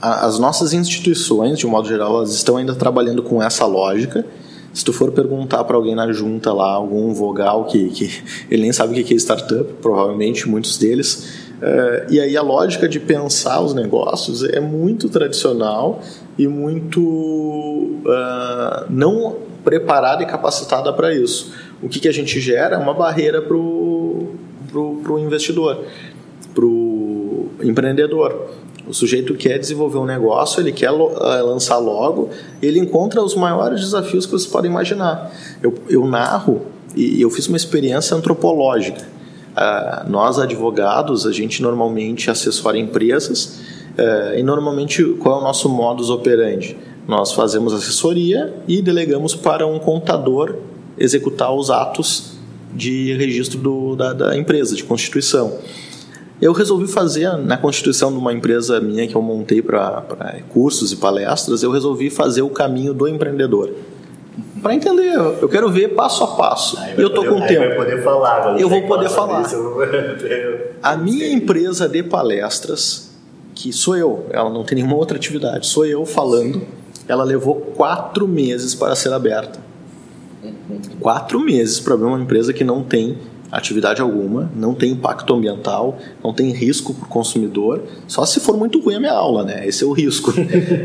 as 0.00 0.38
nossas 0.38 0.72
instituições, 0.72 1.58
de 1.58 1.66
um 1.66 1.70
modo 1.70 1.86
geral, 1.86 2.16
elas 2.16 2.32
estão 2.32 2.56
ainda 2.56 2.74
trabalhando 2.74 3.22
com 3.22 3.40
essa 3.40 3.64
lógica. 3.66 4.26
Se 4.74 4.84
tu 4.84 4.92
for 4.92 5.12
perguntar 5.12 5.62
para 5.64 5.76
alguém 5.76 5.94
na 5.94 6.10
junta 6.12 6.52
lá, 6.52 6.72
algum 6.72 7.12
vogal 7.12 7.66
que, 7.66 7.90
que 7.90 8.22
ele 8.50 8.62
nem 8.62 8.72
sabe 8.72 9.00
o 9.00 9.04
que 9.04 9.14
é 9.14 9.16
startup, 9.16 9.64
provavelmente 9.80 10.48
muitos 10.48 10.78
deles, 10.78 11.41
é, 11.64 12.06
e 12.10 12.20
aí 12.20 12.36
a 12.36 12.42
lógica 12.42 12.88
de 12.88 12.98
pensar 12.98 13.60
os 13.60 13.72
negócios 13.72 14.42
é 14.42 14.58
muito 14.58 15.08
tradicional 15.08 16.02
e 16.36 16.48
muito 16.48 17.00
uh, 17.00 18.84
não 18.90 19.36
preparada 19.62 20.24
e 20.24 20.26
capacitada 20.26 20.92
para 20.92 21.14
isso. 21.14 21.52
O 21.80 21.88
que, 21.88 22.00
que 22.00 22.08
a 22.08 22.12
gente 22.12 22.40
gera 22.40 22.74
é 22.74 22.78
uma 22.78 22.92
barreira 22.92 23.40
para 23.40 23.56
o 23.56 25.18
investidor, 25.20 25.84
para 26.52 26.64
o 26.64 27.48
empreendedor. 27.62 28.50
O 28.84 28.92
sujeito 28.92 29.34
quer 29.34 29.58
desenvolver 29.58 29.98
um 29.98 30.04
negócio, 30.04 30.60
ele 30.60 30.72
quer 30.72 30.88
eh, 30.88 31.42
lançar 31.42 31.78
logo, 31.78 32.30
ele 32.60 32.80
encontra 32.80 33.22
os 33.22 33.36
maiores 33.36 33.80
desafios 33.80 34.26
que 34.26 34.32
vocês 34.32 34.50
podem 34.50 34.68
imaginar. 34.68 35.30
Eu, 35.62 35.72
eu 35.88 36.04
narro 36.04 36.62
e 36.96 37.22
eu 37.22 37.30
fiz 37.30 37.46
uma 37.46 37.56
experiência 37.56 38.16
antropológica. 38.16 39.06
Uh, 39.52 40.08
nós, 40.10 40.38
advogados, 40.38 41.26
a 41.26 41.32
gente 41.32 41.62
normalmente 41.62 42.30
assessora 42.30 42.78
empresas 42.78 43.60
uh, 43.98 44.38
e 44.38 44.42
normalmente 44.42 45.04
qual 45.20 45.38
é 45.38 45.40
o 45.40 45.44
nosso 45.44 45.68
modus 45.68 46.08
operandi? 46.08 46.76
Nós 47.06 47.32
fazemos 47.32 47.72
assessoria 47.72 48.54
e 48.66 48.80
delegamos 48.80 49.34
para 49.34 49.66
um 49.66 49.78
contador 49.78 50.56
executar 50.96 51.52
os 51.52 51.70
atos 51.70 52.32
de 52.74 53.12
registro 53.14 53.58
do, 53.58 53.96
da, 53.96 54.12
da 54.12 54.36
empresa, 54.36 54.74
de 54.74 54.84
constituição 54.84 55.58
eu 56.42 56.52
resolvi 56.52 56.88
fazer, 56.88 57.36
na 57.36 57.56
constituição 57.56 58.10
de 58.10 58.18
uma 58.18 58.32
empresa 58.32 58.80
minha 58.80 59.06
que 59.06 59.14
eu 59.14 59.22
montei 59.22 59.62
para 59.62 60.02
cursos 60.48 60.90
e 60.90 60.96
palestras, 60.96 61.62
eu 61.62 61.70
resolvi 61.70 62.10
fazer 62.10 62.42
o 62.42 62.50
caminho 62.50 62.92
do 62.92 63.06
empreendedor. 63.06 63.70
Para 64.62 64.74
entender, 64.74 65.14
eu 65.14 65.48
quero 65.48 65.68
ver 65.70 65.88
passo 65.88 66.22
a 66.22 66.28
passo. 66.36 66.78
E 66.96 67.00
eu 67.00 67.10
tô 67.10 67.24
poder, 67.24 67.30
com 67.30 67.46
tempo. 67.46 67.76
Poder 67.76 68.02
falar, 68.02 68.60
eu 68.60 68.68
vou 68.68 68.82
poder 68.82 69.10
falar. 69.10 69.44
A 70.80 70.96
minha 70.96 71.28
empresa 71.28 71.88
de 71.88 72.02
palestras, 72.04 73.12
que 73.56 73.72
sou 73.72 73.96
eu, 73.96 74.26
ela 74.30 74.48
não 74.48 74.62
tem 74.62 74.76
nenhuma 74.76 74.94
outra 74.94 75.16
atividade, 75.16 75.66
sou 75.66 75.84
eu 75.84 76.06
falando, 76.06 76.62
ela 77.08 77.24
levou 77.24 77.56
quatro 77.56 78.28
meses 78.28 78.72
para 78.74 78.94
ser 78.94 79.12
aberta. 79.12 79.58
Quatro 81.00 81.40
meses 81.40 81.80
para 81.80 81.94
abrir 81.94 82.06
uma 82.06 82.20
empresa 82.20 82.52
que 82.52 82.62
não 82.62 82.84
tem 82.84 83.18
atividade 83.52 84.00
alguma, 84.00 84.50
não 84.56 84.74
tem 84.74 84.92
impacto 84.92 85.34
ambiental, 85.34 85.98
não 86.24 86.32
tem 86.32 86.50
risco 86.52 86.94
para 86.94 87.04
o 87.04 87.08
consumidor, 87.08 87.82
só 88.08 88.24
se 88.24 88.40
for 88.40 88.56
muito 88.56 88.80
ruim 88.80 88.94
a 88.94 89.00
minha 89.00 89.12
aula, 89.12 89.44
né? 89.44 89.68
Esse 89.68 89.84
é 89.84 89.86
o 89.86 89.92
risco. 89.92 90.32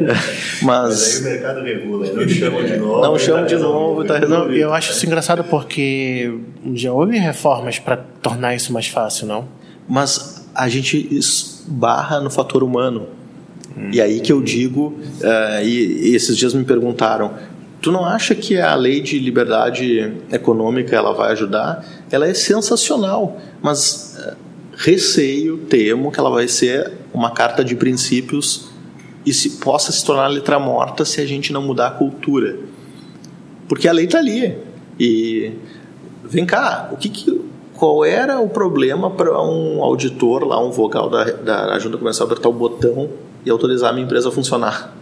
Mas, 0.62 0.64
Mas 0.64 1.16
aí 1.16 1.22
o 1.22 1.24
mercado 1.24 1.64
regula, 1.64 2.08
não 2.12 2.28
chama 2.28 2.64
de 2.64 2.78
novo. 2.78 3.02
Não 3.02 3.18
chama 3.18 3.46
de 3.46 3.56
novo, 3.56 4.04
tá 4.04 4.18
resolvido. 4.20 4.50
Não, 4.50 4.54
eu 4.54 4.74
acho 4.74 4.92
isso 4.92 5.06
engraçado 5.06 5.46
porque 5.46 6.38
já 6.74 6.92
houve 6.92 7.18
reformas 7.18 7.80
para 7.80 7.96
tornar 8.22 8.54
isso 8.54 8.74
mais 8.74 8.88
fácil, 8.88 9.28
não? 9.28 9.48
Mas 9.88 10.46
a 10.54 10.68
gente 10.68 11.08
esbarra 11.10 12.20
no 12.20 12.30
fator 12.30 12.64
humano. 12.64 13.08
Hum. 13.78 13.92
E 13.94 14.02
aí 14.02 14.20
que 14.20 14.34
eu 14.34 14.42
digo, 14.42 14.88
uh, 15.22 15.64
e, 15.64 16.10
e 16.10 16.16
esses 16.16 16.36
dias 16.36 16.54
me 16.54 16.66
perguntaram, 16.66 17.32
Tu 17.82 17.92
não 17.92 18.04
acha 18.04 18.34
que 18.34 18.60
a 18.60 18.74
lei 18.76 19.02
de 19.02 19.20
liberdade 19.20 20.12
econômica 20.32 20.96
ela 20.96 21.14
vai 21.14 21.32
ajudar? 21.32 21.86
Ela 22.12 22.28
é 22.28 22.34
sensacional, 22.34 23.38
mas 23.62 24.16
eh, 24.20 24.34
receio, 24.76 25.58
temo 25.58 26.12
que 26.12 26.20
ela 26.20 26.30
vai 26.30 26.48
ser 26.48 26.92
uma 27.14 27.32
carta 27.32 27.64
de 27.64 27.76
princípios 27.76 28.70
e 29.26 29.34
se 29.34 29.58
possa 29.58 29.92
se 29.92 30.06
tornar 30.06 30.28
letra 30.28 30.58
morta 30.58 31.04
se 31.04 31.20
a 31.20 31.26
gente 31.26 31.52
não 31.52 31.62
mudar 31.62 31.88
a 31.88 31.92
cultura. 31.92 32.58
Porque 33.68 33.88
a 33.88 33.92
lei 33.92 34.06
está 34.06 34.20
ali. 34.20 34.58
E 35.00 35.52
vem 36.24 36.46
cá, 36.46 36.90
o 36.92 36.98
que, 36.98 37.10
que 37.10 37.42
qual 37.74 38.04
era 38.04 38.40
o 38.40 38.50
problema 38.50 39.12
para 39.12 39.40
um 39.42 39.84
auditor 39.84 40.44
lá, 40.46 40.60
um 40.64 40.72
vogal 40.72 41.10
da, 41.10 41.26
da 41.26 41.80
junta 41.80 41.98
começar 41.98 42.24
a 42.24 42.28
apertar 42.28 42.50
o 42.50 42.54
botão 42.54 43.10
e 43.46 43.50
autorizar 43.50 43.92
a 43.92 43.94
minha 43.94 44.06
empresa 44.06 44.30
a 44.30 44.32
funcionar? 44.32 44.97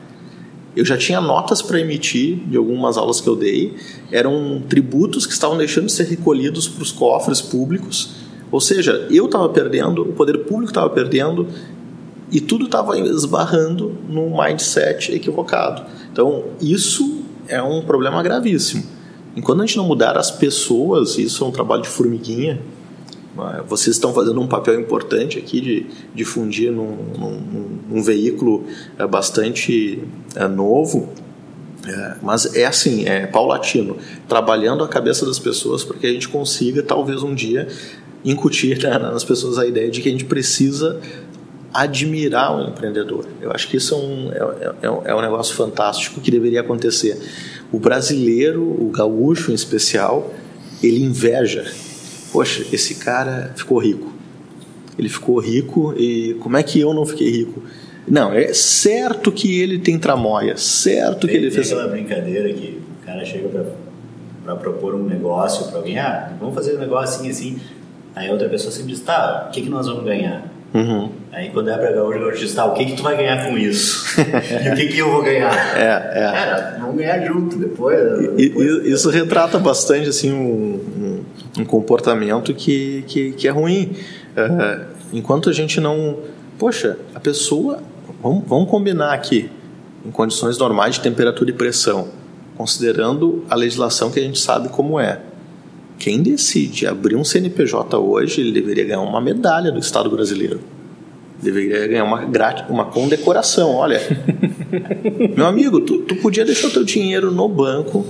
Eu 0.76 0.84
já 0.84 0.98
tinha 0.98 1.22
notas 1.22 1.62
para 1.62 1.80
emitir 1.80 2.38
de 2.48 2.58
algumas 2.58 2.98
aulas 2.98 3.22
que 3.22 3.28
eu 3.28 3.36
dei, 3.36 3.74
eram 4.12 4.62
tributos 4.68 5.26
que 5.26 5.34
estavam 5.34 5.58
deixando 5.58 5.86
de 5.86 5.94
ser 5.94 6.06
recolhidos 6.06 6.68
para 6.68 6.84
os 6.84 6.92
cofres 6.92 7.42
públicos. 7.42 8.16
Ou 8.52 8.60
seja, 8.60 9.08
eu 9.10 9.26
estava 9.26 9.48
perdendo, 9.50 10.02
o 10.02 10.14
poder 10.14 10.40
público 10.40 10.72
estava 10.72 10.90
perdendo 10.90 11.48
e 12.32 12.42
tudo 12.42 12.66
estava 12.66 13.00
esbarrando 13.00 13.96
num 14.10 14.36
mindset 14.38 15.14
equivocado. 15.14 15.84
Então, 16.12 16.44
isso 16.62 17.22
é 17.48 17.62
um 17.62 17.82
problema 17.82 18.22
gravíssimo. 18.22 18.84
Enquanto 19.36 19.62
a 19.62 19.66
gente 19.66 19.78
não 19.78 19.86
mudar 19.86 20.18
as 20.18 20.32
pessoas, 20.32 21.18
isso 21.18 21.44
é 21.44 21.48
um 21.48 21.52
trabalho 21.52 21.82
de 21.82 21.90
formiguinha, 21.90 22.62
vocês 23.68 23.96
estão 23.96 24.14
fazendo 24.14 24.40
um 24.40 24.48
papel 24.48 24.80
importante 24.80 25.38
aqui 25.38 25.60
de 25.60 25.86
difundir 26.14 26.72
num, 26.72 26.96
num, 27.18 27.80
num 27.90 28.04
veículo 28.04 28.66
é, 28.98 29.06
bastante 29.06 30.04
é, 30.36 30.48
novo 30.48 31.10
É, 31.88 32.16
mas 32.22 32.56
é 32.56 32.66
assim, 32.66 33.06
é 33.06 33.28
paulatino, 33.28 33.98
trabalhando 34.28 34.84
a 34.84 34.88
cabeça 34.88 35.24
das 35.24 35.38
pessoas 35.38 35.84
para 35.84 35.98
que 35.98 36.08
a 36.08 36.12
gente 36.12 36.28
consiga, 36.28 36.82
talvez 36.82 37.22
um 37.22 37.36
dia, 37.36 37.68
incutir 38.24 38.82
né, 38.82 38.98
nas 38.98 39.24
pessoas 39.24 39.60
a 39.60 39.68
ideia 39.68 39.92
de 39.92 40.02
que 40.02 40.10
a 40.10 40.12
gente 40.12 40.26
precisa 40.26 41.00
admirar 41.72 42.58
o 42.58 42.70
empreendedor. 42.70 43.26
Eu 43.40 43.52
acho 43.52 43.68
que 43.68 43.78
isso 43.78 43.94
é 43.94 43.98
um, 43.98 44.32
é, 44.32 44.66
é, 44.82 45.12
é 45.12 45.16
um 45.16 45.22
negócio 45.22 45.54
fantástico 45.56 46.22
que 46.22 46.32
deveria 46.32 46.62
acontecer. 46.62 47.20
O 47.72 47.78
brasileiro, 47.78 48.64
o 48.64 48.90
gaúcho 48.90 49.52
em 49.52 49.54
especial, 49.54 50.34
ele 50.82 51.04
inveja. 51.04 51.72
Poxa, 52.36 52.66
esse 52.74 52.96
cara 52.96 53.54
ficou 53.56 53.78
rico. 53.78 54.12
Ele 55.00 55.08
ficou 55.08 55.40
rico 55.40 55.94
e 55.98 56.34
como 56.42 56.58
é 56.58 56.64
que 56.64 56.82
eu 56.82 56.94
não 56.94 57.06
fiquei 57.06 57.32
rico? 57.32 57.64
Não, 58.06 58.34
é 58.34 58.54
certo 58.54 59.32
que 59.32 59.62
ele 59.62 59.80
tem 59.80 59.98
tramóia, 59.98 60.58
certo 60.58 61.22
tem, 61.22 61.30
que 61.30 61.38
ele 61.38 61.48
tem 61.48 61.56
fez. 61.56 61.72
aquela 61.72 61.88
brincadeira 61.88 62.52
que 62.52 62.82
o 63.02 63.06
cara 63.06 63.24
chega 63.24 63.48
para 64.44 64.56
propor 64.58 64.96
um 64.96 65.06
negócio 65.06 65.68
para 65.68 65.78
alguém, 65.78 65.98
ah, 65.98 66.34
vamos 66.38 66.54
fazer 66.54 66.76
um 66.76 66.80
negócio 66.80 67.22
assim, 67.22 67.30
assim. 67.30 67.60
Aí 68.14 68.30
outra 68.30 68.50
pessoa 68.50 68.70
sempre 68.70 68.92
diz, 68.92 69.00
tá, 69.00 69.48
o 69.48 69.52
que, 69.54 69.62
que 69.62 69.70
nós 69.70 69.88
vamos 69.88 70.04
ganhar? 70.04 70.46
Uhum. 70.74 71.10
Aí 71.32 71.52
quando 71.52 71.70
é 71.70 71.78
pra 71.78 71.94
gaúcho, 71.94 72.18
o 72.20 72.22
gaúcho 72.22 72.40
diz, 72.40 72.54
tá, 72.54 72.66
o 72.66 72.74
que, 72.74 72.86
que 72.86 72.98
tu 72.98 73.04
vai 73.04 73.16
ganhar 73.16 73.48
com 73.48 73.58
isso? 73.58 74.06
e 74.22 74.70
o 74.70 74.76
que, 74.76 74.88
que 74.88 74.98
eu 74.98 75.10
vou 75.10 75.24
ganhar? 75.24 75.54
É, 75.78 76.20
é. 76.20 76.32
Cara, 76.32 76.78
vamos 76.82 76.98
ganhar 76.98 77.26
junto 77.26 77.58
depois. 77.58 77.98
depois. 78.20 78.40
E, 78.40 78.92
isso 78.92 79.10
retrata 79.10 79.58
bastante 79.58 80.10
assim 80.10 80.34
um, 80.34 80.80
um, 81.58 81.66
comportamento 81.66 82.54
que, 82.54 83.04
que, 83.08 83.32
que, 83.34 83.48
é 83.48 83.52
ruim. 83.52 83.96
É, 84.36 84.86
enquanto 85.14 85.50
a 85.50 85.54
gente 85.54 85.80
não. 85.80 86.20
Poxa, 86.58 86.98
a 87.14 87.20
pessoa 87.20 87.82
Vamos, 88.26 88.44
vamos 88.48 88.70
combinar 88.72 89.14
aqui, 89.14 89.52
em 90.04 90.10
condições 90.10 90.58
normais 90.58 90.96
de 90.96 91.02
temperatura 91.02 91.52
e 91.52 91.54
pressão, 91.54 92.08
considerando 92.58 93.46
a 93.48 93.54
legislação 93.54 94.10
que 94.10 94.20
a 94.20 94.24
gente 94.24 94.40
sabe 94.40 94.68
como 94.70 95.00
é. 95.00 95.22
Quem 96.00 96.24
decide 96.24 96.88
abrir 96.88 97.16
um 97.16 97.24
CNPJ 97.24 98.00
hoje, 98.00 98.42
ele 98.42 98.52
deveria 98.52 98.84
ganhar 98.84 99.02
uma 99.02 99.22
medalha 99.22 99.72
do 99.72 99.78
Estado 99.78 100.10
brasileiro. 100.10 100.60
Deveria 101.40 101.88
ganhar 101.88 102.04
uma, 102.04 102.26
uma 102.68 102.86
condecoração. 102.86 103.76
Olha, 103.76 104.02
meu 105.38 105.46
amigo, 105.46 105.82
tu, 105.82 106.00
tu 106.00 106.16
podia 106.16 106.44
deixar 106.44 106.70
o 106.70 106.72
teu 106.72 106.84
dinheiro 106.84 107.30
no 107.30 107.48
banco, 107.48 108.08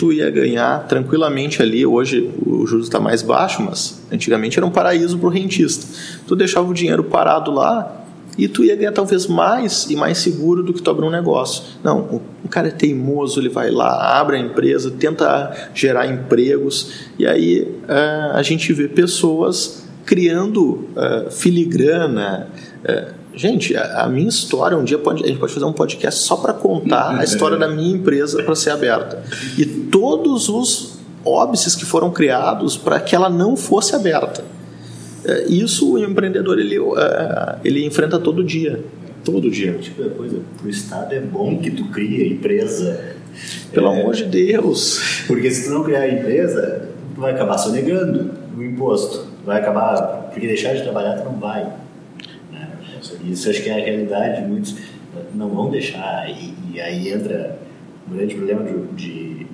tu 0.00 0.10
ia 0.14 0.30
ganhar 0.30 0.88
tranquilamente 0.88 1.60
ali. 1.60 1.84
Hoje 1.84 2.30
o 2.46 2.66
juros 2.66 2.86
está 2.86 2.98
mais 2.98 3.20
baixo, 3.20 3.62
mas 3.62 4.00
antigamente 4.10 4.58
era 4.58 4.64
um 4.64 4.70
paraíso 4.70 5.18
para 5.18 5.26
o 5.26 5.30
rentista. 5.30 5.86
Tu 6.26 6.34
deixava 6.34 6.66
o 6.66 6.72
dinheiro 6.72 7.04
parado 7.04 7.50
lá, 7.50 7.98
e 8.38 8.48
tu 8.48 8.64
ia 8.64 8.74
ganhar 8.74 8.92
talvez 8.92 9.26
mais 9.26 9.90
e 9.90 9.96
mais 9.96 10.16
seguro 10.16 10.62
do 10.62 10.72
que 10.72 10.80
tu 10.80 10.90
abrir 10.90 11.04
um 11.04 11.10
negócio. 11.10 11.64
Não, 11.84 12.22
o 12.42 12.48
cara 12.48 12.68
é 12.68 12.70
teimoso, 12.70 13.38
ele 13.38 13.50
vai 13.50 13.70
lá, 13.70 14.18
abre 14.18 14.36
a 14.36 14.40
empresa, 14.40 14.90
tenta 14.90 15.70
gerar 15.74 16.06
empregos 16.06 17.10
e 17.18 17.26
aí 17.26 17.60
uh, 17.84 18.32
a 18.32 18.42
gente 18.42 18.72
vê 18.72 18.88
pessoas 18.88 19.86
criando 20.06 20.88
uh, 20.96 21.30
filigrana. 21.30 22.48
Uh, 22.82 23.19
gente, 23.34 23.76
a, 23.76 24.04
a, 24.04 24.08
minha 24.08 24.28
história, 24.28 24.76
um 24.76 24.84
dia 24.84 24.98
pode, 24.98 25.24
a 25.24 25.26
gente 25.26 25.38
pode 25.38 25.52
fazer 25.52 25.66
um 25.66 25.72
podcast 25.72 26.20
só 26.20 26.36
para 26.36 26.52
contar 26.52 27.18
a 27.18 27.24
história 27.24 27.56
da 27.56 27.68
minha 27.68 27.94
empresa 27.94 28.42
para 28.42 28.54
ser 28.54 28.70
aberta. 28.70 29.22
E 29.58 29.64
todos 29.64 30.48
os 30.48 30.98
óbices 31.24 31.74
que 31.74 31.84
foram 31.84 32.10
criados 32.10 32.76
para 32.76 32.98
que 33.00 33.14
ela 33.14 33.28
não 33.28 33.56
fosse 33.56 33.94
aberta. 33.94 34.42
É, 35.24 35.46
isso 35.46 35.94
o 35.94 35.98
empreendedor 35.98 36.58
ele, 36.58 36.76
é, 36.76 37.56
ele 37.64 37.84
enfrenta 37.84 38.18
todo 38.18 38.42
dia. 38.42 38.82
Todo 39.24 39.50
dia. 39.50 39.74
Tipo, 39.74 40.08
coisa, 40.10 40.38
pro 40.58 40.68
Estado 40.68 41.14
é 41.14 41.20
bom 41.20 41.58
que 41.58 41.70
tu 41.70 41.84
crie 41.86 42.32
empresa. 42.32 43.16
Pelo 43.72 43.92
é, 43.92 44.00
amor 44.00 44.14
de 44.14 44.24
Deus. 44.24 45.24
Porque 45.26 45.50
se 45.50 45.68
tu 45.68 45.74
não 45.74 45.84
criar 45.84 46.00
a 46.00 46.08
empresa, 46.08 46.88
tu 47.14 47.20
vai 47.20 47.32
acabar 47.32 47.58
sonegando 47.58 48.30
o 48.56 48.62
imposto. 48.62 49.26
Vai 49.44 49.60
acabar. 49.60 50.30
Porque 50.32 50.46
deixar 50.46 50.74
de 50.74 50.82
trabalhar 50.82 51.18
tu 51.18 51.24
não 51.24 51.38
vai. 51.38 51.70
Isso 53.24 53.50
acho 53.50 53.62
que 53.62 53.68
é 53.68 53.80
a 53.80 53.84
realidade. 53.84 54.42
Muitos 54.46 54.76
não 55.34 55.48
vão 55.48 55.70
deixar. 55.70 56.28
E, 56.30 56.54
e 56.72 56.80
aí 56.80 57.08
entra 57.08 57.58
um 58.08 58.16
grande 58.16 58.34
problema 58.34 58.64
de, 58.64 58.86
de 58.94 59.46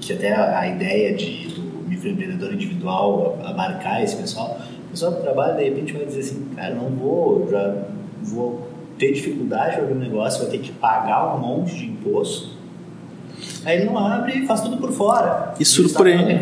que 0.00 0.12
até 0.12 0.32
a, 0.32 0.60
a 0.60 0.68
ideia 0.68 1.14
de 1.14 1.48
microempreendedor 1.88 2.52
individual 2.52 3.38
abarcar 3.44 4.02
esse 4.02 4.16
pessoal, 4.16 4.60
o 4.86 4.90
pessoal 4.90 5.14
que 5.14 5.22
trabalha 5.22 5.54
de 5.54 5.64
repente 5.64 5.92
vai 5.92 6.04
dizer 6.04 6.20
assim, 6.20 6.46
cara, 6.56 6.74
não 6.74 6.88
vou, 6.90 7.48
já 7.50 7.84
vou 8.22 8.68
ter 8.98 9.12
dificuldade 9.12 9.76
para 9.76 9.84
abrir 9.84 9.94
um 9.94 10.00
negócio, 10.00 10.42
vai 10.42 10.50
ter 10.50 10.58
que 10.58 10.72
pagar 10.72 11.34
um 11.36 11.40
monte 11.40 11.74
de 11.74 11.86
imposto. 11.86 12.60
Aí 13.64 13.78
ele 13.78 13.86
não 13.86 13.98
abre 13.98 14.38
e 14.38 14.46
faz 14.46 14.60
tudo 14.60 14.76
por 14.76 14.92
fora. 14.92 15.54
E 15.58 15.64
surpreende. 15.64 16.32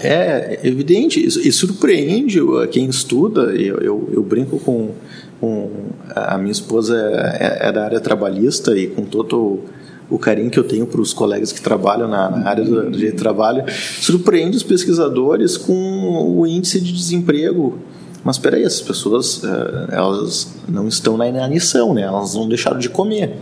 É, 0.00 0.58
é 0.62 0.66
evidente. 0.66 1.20
E 1.20 1.52
surpreende 1.52 2.38
quem 2.70 2.86
estuda. 2.86 3.42
Eu, 3.54 3.78
eu, 3.78 4.10
eu 4.12 4.22
brinco 4.22 4.58
com, 4.58 4.90
com. 5.42 5.68
A 6.14 6.38
minha 6.38 6.52
esposa 6.52 6.96
é, 7.40 7.68
é 7.68 7.72
da 7.72 7.84
área 7.84 8.00
trabalhista 8.00 8.78
e 8.78 8.86
com 8.86 9.04
todo 9.04 9.58
o 10.08 10.16
carinho 10.16 10.50
que 10.50 10.58
eu 10.58 10.62
tenho 10.62 10.86
para 10.86 11.00
os 11.00 11.12
colegas 11.12 11.50
que 11.50 11.60
trabalham 11.60 12.06
na, 12.06 12.30
na 12.30 12.48
área 12.48 12.64
do, 12.64 12.84
do 12.84 12.90
direito 12.92 13.16
de 13.16 13.18
trabalho, 13.18 13.64
surpreende 14.00 14.56
os 14.56 14.62
pesquisadores 14.62 15.56
com 15.56 16.36
o 16.38 16.46
índice 16.46 16.80
de 16.80 16.92
desemprego. 16.92 17.78
Mas 18.22 18.36
espera 18.36 18.56
aí, 18.56 18.62
essas 18.62 18.82
pessoas 18.82 19.42
eh, 19.42 19.86
elas 19.96 20.54
não 20.68 20.86
estão 20.86 21.16
na 21.16 21.26
inanição, 21.26 21.92
né? 21.92 22.02
elas 22.02 22.34
não 22.34 22.48
deixaram 22.48 22.78
de 22.78 22.88
comer. 22.88 23.36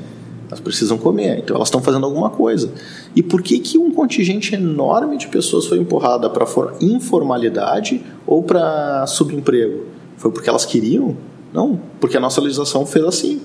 Elas 0.48 0.60
precisam 0.60 0.96
comer, 0.96 1.38
então 1.38 1.54
elas 1.54 1.68
estão 1.68 1.82
fazendo 1.82 2.06
alguma 2.06 2.30
coisa. 2.30 2.72
E 3.14 3.22
por 3.22 3.42
que, 3.42 3.58
que 3.58 3.76
um 3.76 3.90
contingente 3.90 4.54
enorme 4.54 5.18
de 5.18 5.28
pessoas 5.28 5.66
foi 5.66 5.78
empurrada 5.78 6.30
para 6.30 6.46
informalidade 6.80 8.00
ou 8.26 8.42
para 8.42 9.06
subemprego? 9.06 9.86
Foi 10.16 10.30
porque 10.30 10.48
elas 10.48 10.64
queriam? 10.64 11.16
Não, 11.52 11.80
porque 12.00 12.16
a 12.16 12.20
nossa 12.20 12.40
legislação 12.40 12.86
fez 12.86 13.04
assim. 13.04 13.40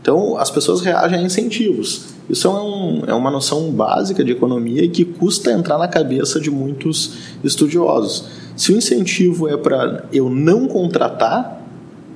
Então, 0.00 0.38
as 0.38 0.50
pessoas 0.50 0.80
reagem 0.80 1.18
a 1.18 1.22
incentivos. 1.22 2.06
Isso 2.28 2.48
é, 2.48 2.50
um, 2.50 3.02
é 3.06 3.14
uma 3.14 3.30
noção 3.30 3.70
básica 3.70 4.24
de 4.24 4.32
economia 4.32 4.82
e 4.82 4.88
que 4.88 5.04
custa 5.04 5.52
entrar 5.52 5.76
na 5.76 5.88
cabeça 5.88 6.40
de 6.40 6.50
muitos 6.50 7.14
estudiosos. 7.44 8.24
Se 8.56 8.72
o 8.72 8.76
incentivo 8.76 9.48
é 9.48 9.56
para 9.56 10.04
eu 10.12 10.30
não 10.30 10.66
contratar 10.66 11.60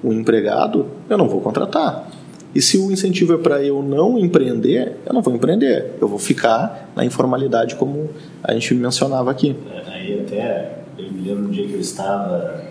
o 0.02 0.12
empregado, 0.12 0.86
eu 1.10 1.18
não 1.18 1.28
vou 1.28 1.40
contratar. 1.40 2.08
E 2.54 2.62
se 2.62 2.78
o 2.78 2.92
incentivo 2.92 3.34
é 3.34 3.38
para 3.38 3.62
eu 3.62 3.82
não 3.82 4.18
empreender, 4.18 4.96
eu 5.04 5.12
não 5.12 5.20
vou 5.20 5.34
empreender. 5.34 5.92
Eu 6.00 6.06
vou 6.06 6.18
ficar 6.18 6.90
na 6.94 7.04
informalidade, 7.04 7.74
como 7.74 8.08
a 8.42 8.52
gente 8.52 8.72
mencionava 8.74 9.30
aqui. 9.30 9.56
Aí 9.86 10.20
até, 10.20 10.78
eu 10.96 11.10
me 11.10 11.28
lembro 11.28 11.48
um 11.48 11.50
dia 11.50 11.66
que 11.66 11.74
eu 11.74 11.80
estava 11.80 12.62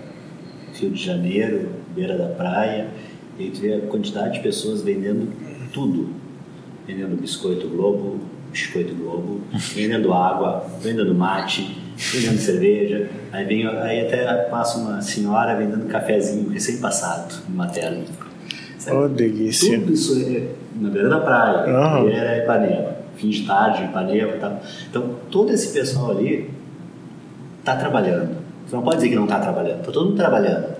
Rio 0.73 0.89
de 0.91 1.03
Janeiro, 1.03 1.69
beira 1.95 2.17
da 2.17 2.27
praia, 2.27 2.87
e 3.37 3.49
tu 3.49 3.61
vê 3.61 3.75
a 3.75 3.81
quantidade 3.81 4.35
de 4.35 4.39
pessoas 4.41 4.81
vendendo 4.81 5.31
tudo. 5.71 6.09
Vendendo 6.85 7.19
biscoito 7.19 7.67
Globo, 7.67 8.19
biscoito 8.51 8.93
Globo, 8.93 9.41
vendendo 9.73 10.13
água, 10.13 10.65
vendendo 10.81 11.13
mate, 11.15 11.77
vendendo 11.95 12.37
cerveja. 12.37 13.09
Aí, 13.31 13.45
vem, 13.45 13.67
aí 13.67 14.01
até 14.01 14.25
passa 14.49 14.79
uma 14.79 15.01
senhora 15.01 15.55
vendendo 15.55 15.87
cafezinho 15.87 16.49
recém-passado, 16.49 17.35
materno. 17.49 18.05
Oh, 18.91 19.07
delícia. 19.07 19.79
Tudo 19.79 19.93
isso 19.93 20.19
é 20.19 20.47
na 20.75 20.89
beira 20.89 21.07
da 21.07 21.19
praia, 21.21 21.67
uhum. 21.67 22.09
era 22.09 22.43
Ipanema, 22.43 22.95
fim 23.15 23.29
de 23.29 23.45
tarde, 23.45 23.85
Ipanema 23.85 24.35
e 24.35 24.39
tal. 24.39 24.61
Então, 24.89 25.15
todo 25.31 25.51
esse 25.53 25.71
pessoal 25.71 26.11
ali 26.11 26.49
está 27.59 27.77
trabalhando. 27.77 28.42
Você 28.65 28.75
não 28.75 28.83
pode 28.83 28.97
dizer 28.97 29.09
que 29.09 29.15
não 29.15 29.25
está 29.25 29.39
trabalhando, 29.39 29.79
está 29.79 29.91
todo 29.91 30.05
mundo 30.05 30.17
trabalhando. 30.17 30.75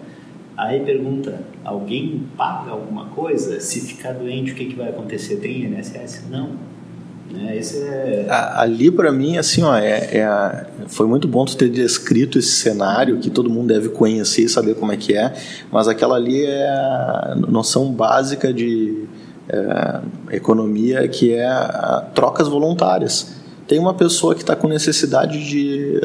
Aí 0.55 0.81
pergunta, 0.81 1.39
alguém 1.63 2.23
paga 2.37 2.71
alguma 2.71 3.05
coisa? 3.07 3.59
Se 3.59 3.81
ficar 3.81 4.13
doente, 4.13 4.51
o 4.51 4.55
que, 4.55 4.65
que 4.65 4.75
vai 4.75 4.89
acontecer? 4.89 5.37
Tem 5.37 5.63
INSS? 5.63 6.25
Não. 6.29 6.51
Né? 7.31 7.57
Esse 7.57 7.81
é... 7.81 8.27
Ali, 8.29 8.91
para 8.91 9.11
mim, 9.11 9.37
assim, 9.37 9.63
ó, 9.63 9.75
é, 9.75 10.17
é, 10.17 10.65
foi 10.87 11.07
muito 11.07 11.27
bom 11.27 11.43
tu 11.43 11.57
ter 11.57 11.69
descrito 11.69 12.37
esse 12.37 12.51
cenário 12.51 13.17
que 13.17 13.31
todo 13.31 13.49
mundo 13.49 13.73
deve 13.73 13.89
conhecer 13.89 14.43
e 14.43 14.49
saber 14.49 14.75
como 14.75 14.91
é 14.91 14.97
que 14.97 15.17
é, 15.17 15.33
mas 15.71 15.87
aquela 15.87 16.15
ali 16.15 16.45
é 16.45 16.67
a 16.69 17.35
noção 17.35 17.91
básica 17.91 18.53
de 18.53 19.05
é, 19.49 20.35
economia 20.35 21.07
que 21.07 21.33
é 21.33 21.49
trocas 22.13 22.47
voluntárias. 22.47 23.42
Tem 23.67 23.79
uma 23.79 23.93
pessoa 23.93 24.35
que 24.35 24.41
está 24.41 24.55
com 24.55 24.67
necessidade 24.67 25.47
de 25.47 25.99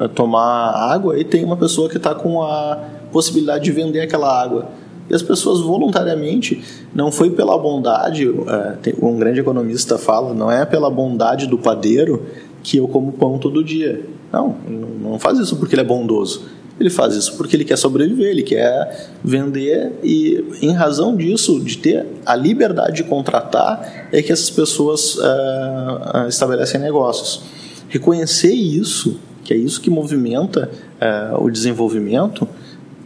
uh, 0.00 0.08
tomar 0.08 0.70
água 0.70 1.18
e 1.18 1.24
tem 1.24 1.44
uma 1.44 1.56
pessoa 1.56 1.88
que 1.88 1.96
está 1.96 2.14
com 2.14 2.42
a 2.42 2.78
possibilidade 3.12 3.64
de 3.64 3.72
vender 3.72 4.00
aquela 4.00 4.40
água. 4.40 4.68
E 5.08 5.14
as 5.14 5.22
pessoas 5.22 5.60
voluntariamente, 5.60 6.62
não 6.94 7.10
foi 7.10 7.30
pela 7.30 7.56
bondade, 7.56 8.28
é, 8.28 8.94
um 9.00 9.16
grande 9.16 9.40
economista 9.40 9.96
fala, 9.96 10.34
não 10.34 10.50
é 10.50 10.66
pela 10.66 10.90
bondade 10.90 11.46
do 11.46 11.56
padeiro 11.56 12.26
que 12.62 12.76
eu 12.76 12.86
como 12.86 13.12
pão 13.12 13.38
todo 13.38 13.64
dia. 13.64 14.04
Não, 14.30 14.54
não 15.00 15.18
faz 15.18 15.38
isso 15.38 15.56
porque 15.56 15.74
ele 15.74 15.82
é 15.82 15.84
bondoso. 15.84 16.46
Ele 16.78 16.90
faz 16.90 17.14
isso 17.14 17.36
porque 17.36 17.56
ele 17.56 17.64
quer 17.64 17.76
sobreviver, 17.76 18.28
ele 18.28 18.42
quer 18.42 19.10
vender 19.22 19.92
e, 20.02 20.44
em 20.62 20.72
razão 20.72 21.16
disso, 21.16 21.58
de 21.60 21.76
ter 21.78 22.06
a 22.24 22.36
liberdade 22.36 22.96
de 22.96 23.04
contratar, 23.04 24.08
é 24.12 24.22
que 24.22 24.32
essas 24.32 24.50
pessoas 24.50 25.16
uh, 25.16 26.28
estabelecem 26.28 26.80
negócios. 26.80 27.42
Reconhecer 27.88 28.52
isso, 28.52 29.18
que 29.44 29.52
é 29.52 29.56
isso 29.56 29.80
que 29.80 29.90
movimenta 29.90 30.70
uh, 31.00 31.42
o 31.42 31.50
desenvolvimento, 31.50 32.46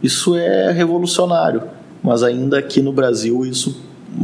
isso 0.03 0.37
é 0.37 0.71
revolucionário. 0.71 1.63
Mas 2.03 2.23
ainda 2.23 2.59
aqui 2.59 2.83
no 2.83 2.93
Brasil 2.93 3.47
isso 3.47 3.81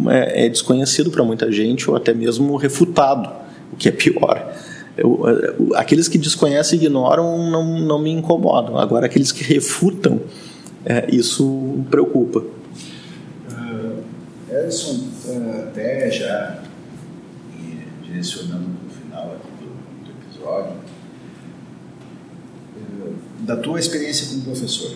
é, 0.08 0.46
é 0.46 0.48
desconhecido 0.48 1.10
para 1.10 1.24
muita 1.24 1.50
gente 1.50 1.88
ou 1.88 1.96
até 1.96 2.12
mesmo 2.12 2.56
refutado, 2.56 3.30
o 3.72 3.76
que 3.76 3.88
é 3.88 3.92
pior. 3.92 4.47
Eu, 4.98 5.22
aqueles 5.74 6.08
que 6.08 6.18
desconhecem 6.18 6.78
e 6.78 6.82
ignoram 6.82 7.50
não, 7.50 7.78
não 7.80 7.98
me 7.98 8.10
incomodam. 8.10 8.78
Agora, 8.78 9.06
aqueles 9.06 9.32
que 9.32 9.44
refutam, 9.44 10.20
é, 10.84 11.06
isso 11.14 11.84
preocupa. 11.90 12.40
Uh, 13.50 14.02
Edson, 14.50 15.04
uh, 15.26 15.68
até 15.68 16.10
já 16.10 16.62
direcionando 18.02 18.64
para 18.64 18.86
o 18.86 18.90
final 18.90 19.36
aqui 19.36 19.48
do, 19.60 20.04
do 20.04 20.10
episódio, 20.10 20.76
uh, 22.76 23.14
da 23.40 23.56
tua 23.56 23.78
experiência 23.78 24.28
como 24.28 24.42
professor, 24.42 24.92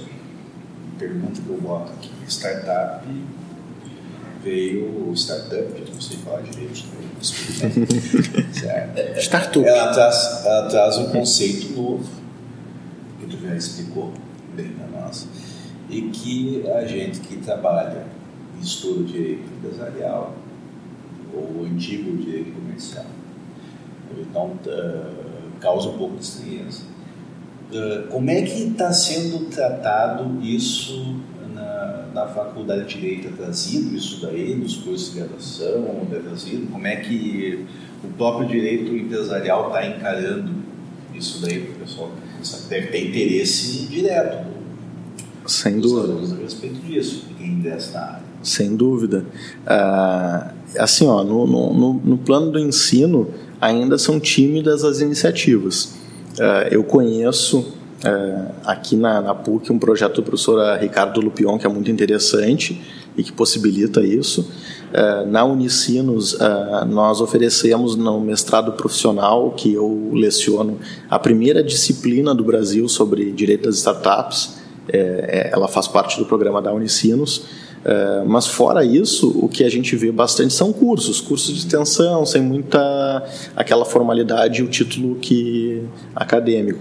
pergunta 0.98 1.40
que 1.40 1.48
eu 1.48 1.60
boto 1.60 1.92
aqui: 1.92 2.10
startup 2.28 3.06
veio 4.42 5.12
startup, 5.14 5.54
eu 5.54 5.94
não 5.94 6.00
sei 6.00 6.16
falar 6.18 6.42
direito, 6.42 6.84
certo? 8.52 9.20
Startup. 9.20 9.64
Ela 9.64 9.92
traz, 9.92 10.44
ela 10.44 10.68
traz 10.68 10.98
um 10.98 11.10
conceito 11.10 11.72
novo, 11.74 12.08
que 13.20 13.26
tu 13.26 13.40
já 13.40 13.54
explicou 13.54 14.12
bem 14.54 14.70
para 14.72 15.00
nós, 15.00 15.28
e 15.88 16.02
que 16.02 16.64
a 16.68 16.84
gente 16.86 17.20
que 17.20 17.36
trabalha 17.36 18.04
em 18.58 18.62
estudo 18.62 19.04
direito 19.04 19.44
empresarial, 19.56 20.34
ou 21.34 21.64
antigo 21.64 22.16
direito 22.16 22.52
comercial, 22.52 23.06
então 24.18 24.58
uh, 24.66 25.60
causa 25.60 25.88
um 25.88 25.96
pouco 25.96 26.16
de 26.16 26.24
estranheza. 26.24 26.82
Uh, 27.70 28.06
como 28.08 28.28
é 28.28 28.42
que 28.42 28.64
está 28.64 28.92
sendo 28.92 29.46
tratado 29.46 30.42
isso 30.42 31.16
na 32.14 32.26
faculdade 32.26 32.86
de 32.86 33.00
Direito 33.00 33.28
é 33.28 33.30
trazido 33.30 33.96
isso 33.96 34.20
daí, 34.20 34.54
nos 34.54 34.76
cursos 34.76 35.12
de 35.12 35.20
graduação, 35.20 36.06
é 36.12 36.16
trazido? 36.16 36.66
Como 36.70 36.86
é 36.86 36.96
que 36.96 37.64
o 38.04 38.08
próprio 38.08 38.48
direito 38.48 38.94
empresarial 38.94 39.68
está 39.68 39.86
encarando 39.86 40.52
isso 41.14 41.40
daí 41.42 41.60
para 41.60 41.72
o 41.72 41.78
pessoal? 41.86 42.10
Deve 42.68 42.88
ter 42.88 43.08
interesse 43.08 43.86
direto 43.86 44.46
Sem 45.46 45.80
dúvida. 45.80 46.34
a 46.34 46.42
respeito 46.42 46.80
disso, 46.80 47.26
quem 47.38 47.48
ingressa 47.48 47.92
na 47.92 48.06
área. 48.06 48.22
Sem 48.42 48.74
dúvida. 48.76 49.24
Ah, 49.66 50.52
assim, 50.78 51.06
ó, 51.06 51.22
no, 51.22 51.46
no, 51.46 51.94
no 51.94 52.18
plano 52.18 52.50
do 52.50 52.58
ensino, 52.58 53.28
ainda 53.60 53.96
são 53.98 54.18
tímidas 54.18 54.84
as 54.84 55.00
iniciativas. 55.00 55.94
Ah, 56.40 56.66
eu 56.70 56.82
conheço 56.82 57.74
é, 58.04 58.46
aqui 58.64 58.96
na, 58.96 59.20
na, 59.20 59.34
PUC 59.34 59.72
um 59.72 59.78
projeto 59.78 60.16
do 60.16 60.22
professor 60.22 60.78
Ricardo 60.78 61.20
Lupion 61.20 61.56
que 61.56 61.66
é 61.66 61.68
muito 61.68 61.90
interessante 61.90 62.80
e 63.16 63.22
que 63.22 63.32
possibilita 63.32 64.00
isso. 64.00 64.50
É, 64.92 65.24
na 65.24 65.44
Unicinos, 65.44 66.36
é, 66.40 66.84
nós 66.84 67.20
oferecemos 67.20 67.96
no 67.96 68.20
mestrado 68.20 68.72
profissional, 68.72 69.52
que 69.52 69.72
eu 69.72 70.10
leciono, 70.12 70.78
a 71.08 71.18
primeira 71.18 71.62
disciplina 71.62 72.34
do 72.34 72.44
Brasil 72.44 72.88
sobre 72.88 73.30
direito 73.32 73.64
das 73.64 73.76
startups. 73.76 74.60
É, 74.88 74.98
é, 74.98 75.50
ela 75.52 75.68
faz 75.68 75.86
parte 75.86 76.18
do 76.18 76.26
programa 76.26 76.60
da 76.60 76.72
Unicinos. 76.72 77.44
É, 77.84 78.22
mas 78.24 78.46
fora 78.46 78.84
isso, 78.84 79.36
o 79.40 79.48
que 79.48 79.64
a 79.64 79.68
gente 79.68 79.96
vê 79.96 80.12
bastante 80.12 80.54
são 80.54 80.72
cursos, 80.72 81.20
cursos 81.20 81.52
de 81.52 81.58
extensão, 81.58 82.24
sem 82.24 82.40
muita 82.40 83.24
aquela 83.56 83.84
formalidade 83.84 84.60
e 84.60 84.64
o 84.64 84.68
título 84.68 85.16
que 85.16 85.82
acadêmico. 86.14 86.78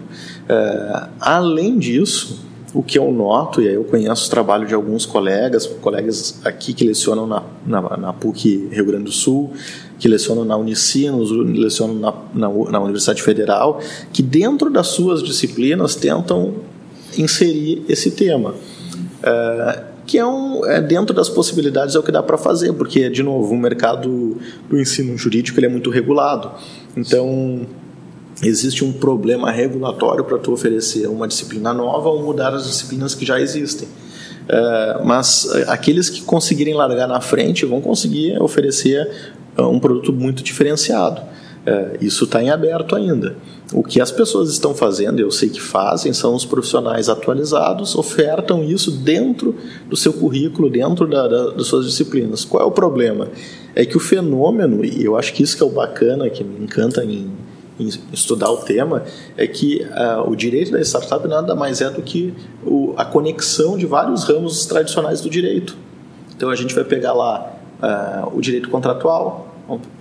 É, 0.52 1.08
além 1.22 1.80
disso, 1.80 2.43
o 2.74 2.84
que 2.84 2.99
eu 2.99 3.10
noto, 3.10 3.62
e 3.62 3.70
aí 3.70 3.76
eu 3.76 3.86
conheço 3.86 4.28
o 4.28 4.30
trabalho 4.30 4.68
de 4.68 4.74
alguns 4.74 5.06
colegas, 5.06 5.66
colegas 5.66 6.41
aqui 6.43 6.74
que 6.74 6.84
lecionam 6.84 7.26
na, 7.26 7.43
na, 7.66 7.97
na 7.97 8.14
PUC 8.14 8.68
Rio 8.70 8.86
Grande 8.86 9.06
do 9.06 9.12
Sul, 9.12 9.54
que 9.97 10.10
lecionam 10.10 10.43
na 10.43 10.58
Unicinos, 10.58 11.32
lecionam 11.32 11.95
na, 11.95 12.14
na, 12.34 12.49
na 12.70 12.80
Universidade 12.82 13.24
Federal, 13.24 13.80
que 14.12 14.22
dentro 14.22 14.70
das 14.70 14.88
suas 14.88 15.24
disciplinas 15.24 15.95
tentam 15.95 16.56
inserir 17.18 17.86
esse 17.88 18.12
tema. 18.12 18.54
É, 19.24 19.84
que 20.06 20.18
é, 20.18 20.26
um, 20.26 20.66
é 20.66 20.82
dentro 20.82 21.16
das 21.16 21.30
possibilidades 21.30 21.95
é 21.95 21.99
o 21.99 22.04
que 22.04 22.12
dá 22.12 22.22
para 22.22 22.38
fazer, 22.38 22.74
porque, 22.74 23.10
de 23.10 23.24
novo, 23.24 23.54
o 23.54 23.58
mercado 23.58 24.38
do 24.70 24.78
ensino 24.78 25.18
jurídico 25.18 25.58
ele 25.58 25.68
é 25.68 25.70
muito 25.70 25.89
regulado. 25.89 26.52
Então, 26.97 27.66
existe 28.44 28.84
um 28.84 28.92
problema 28.92 29.52
regulatório 29.52 30.24
para 30.24 30.38
tu 30.38 30.52
oferecer 30.52 31.08
uma 31.08 31.28
disciplina 31.28 31.74
nova 31.74 32.10
ou 32.10 32.24
mudar 32.24 32.54
as 32.54 32.66
disciplinas 32.66 33.14
que 33.14 33.26
já 33.26 33.39
existem. 33.39 33.88
É, 34.48 35.02
mas 35.04 35.48
é, 35.54 35.66
aqueles 35.70 36.10
que 36.10 36.22
conseguirem 36.22 36.74
largar 36.74 37.08
na 37.08 37.22
frente 37.22 37.66
vão 37.66 37.80
conseguir 37.80 38.42
oferecer 38.42 39.10
é, 39.58 39.62
um 39.62 39.80
produto 39.80 40.12
muito 40.12 40.44
diferenciado. 40.44 41.22
Isso 42.02 42.24
está 42.24 42.42
em 42.42 42.50
aberto 42.50 42.96
ainda. 42.96 43.36
O 43.72 43.84
que 43.84 44.02
as 44.02 44.10
pessoas 44.10 44.50
estão 44.50 44.74
fazendo, 44.74 45.20
eu 45.20 45.30
sei 45.30 45.48
que 45.48 45.62
fazem, 45.62 46.12
são 46.12 46.34
os 46.34 46.44
profissionais 46.44 47.08
atualizados, 47.08 47.94
ofertam 47.94 48.64
isso 48.64 48.89
dentro 48.89 49.56
do 49.88 49.96
seu 49.96 50.12
currículo, 50.12 50.72
dentro 50.72 51.08
da, 51.08 51.28
da, 51.28 51.52
das 51.52 51.68
suas 51.68 51.86
disciplinas. 51.86 52.44
Qual 52.44 52.64
é 52.64 52.66
o 52.66 52.72
problema? 52.72 53.30
É 53.76 53.86
que 53.86 53.96
o 53.96 54.00
fenômeno, 54.00 54.84
e 54.84 55.06
eu 55.06 55.16
acho 55.16 55.36
que 55.36 55.44
isso 55.44 55.56
que 55.56 55.62
é 55.62 55.66
o 55.68 55.70
bacana, 55.70 56.32
que 56.32 56.44
me 56.44 56.64
encanta 56.64 57.06
em 57.06 57.30
estudar 58.12 58.52
o 58.52 58.58
tema, 58.58 59.04
é 59.38 59.48
que 59.48 59.86
uh, 59.86 60.30
o 60.30 60.36
direito 60.36 60.72
da 60.72 60.82
startup 60.82 61.28
nada 61.28 61.56
mais 61.56 61.82
é 61.82 61.90
do 61.90 62.02
que 62.02 62.34
o, 62.66 62.94
a 62.98 63.06
conexão 63.06 63.78
de 63.78 63.86
vários 63.86 64.24
ramos 64.24 64.66
tradicionais 64.66 65.22
do 65.22 65.30
direito. 65.30 65.78
Então 66.36 66.50
a 66.50 66.56
gente 66.56 66.74
vai 66.74 66.84
pegar 66.84 67.14
lá 67.14 67.56
uh, 67.82 68.38
o 68.38 68.42
direito 68.42 68.70
contratual, 68.70 69.52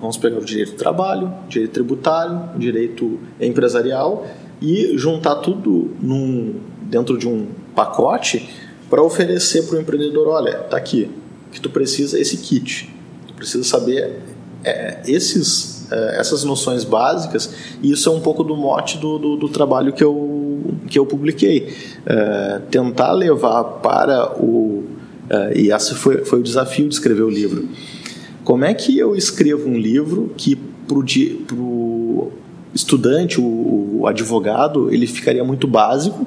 Vamos 0.00 0.16
pegar 0.16 0.38
o 0.38 0.44
direito 0.44 0.72
do 0.72 0.76
trabalho, 0.76 1.32
direito 1.48 1.72
tributário, 1.72 2.58
direito 2.58 3.20
empresarial 3.40 4.26
e 4.60 4.96
juntar 4.96 5.36
tudo 5.36 5.92
num, 6.00 6.56
dentro 6.82 7.16
de 7.16 7.28
um 7.28 7.46
pacote 7.74 8.48
para 8.88 9.02
oferecer 9.02 9.62
para 9.66 9.76
o 9.76 9.80
empreendedor, 9.80 10.26
olha, 10.26 10.58
tá 10.58 10.76
aqui, 10.76 11.08
que 11.52 11.60
tu 11.60 11.70
precisa 11.70 12.18
é 12.18 12.20
esse 12.20 12.38
kit. 12.38 12.92
Tu 13.28 13.34
precisa 13.34 13.62
saber 13.62 14.20
é, 14.64 15.00
esses, 15.06 15.69
essas 16.18 16.44
noções 16.44 16.84
básicas 16.84 17.52
e 17.82 17.92
isso 17.92 18.08
é 18.08 18.12
um 18.12 18.20
pouco 18.20 18.44
do 18.44 18.56
mote 18.56 18.98
do, 18.98 19.18
do, 19.18 19.36
do 19.36 19.48
trabalho 19.48 19.92
que 19.92 20.04
eu, 20.04 20.62
que 20.88 20.98
eu 20.98 21.06
publiquei. 21.06 21.74
É, 22.06 22.60
tentar 22.70 23.12
levar 23.12 23.64
para 23.64 24.32
o... 24.40 24.84
É, 25.28 25.58
e 25.58 25.72
esse 25.72 25.94
foi, 25.94 26.24
foi 26.24 26.40
o 26.40 26.42
desafio 26.42 26.88
de 26.88 26.94
escrever 26.94 27.22
o 27.22 27.30
livro 27.30 27.68
como 28.44 28.64
é 28.64 28.74
que 28.74 28.98
eu 28.98 29.14
escrevo 29.14 29.68
um 29.68 29.78
livro 29.78 30.32
que 30.36 30.56
para 30.56 30.98
o 30.98 32.32
estudante, 32.74 33.40
o, 33.40 34.00
o, 34.00 34.06
advogado, 34.08 34.92
ele 34.92 35.06
ficaria 35.06 35.44
muito 35.44 35.68
básico, 35.68 36.26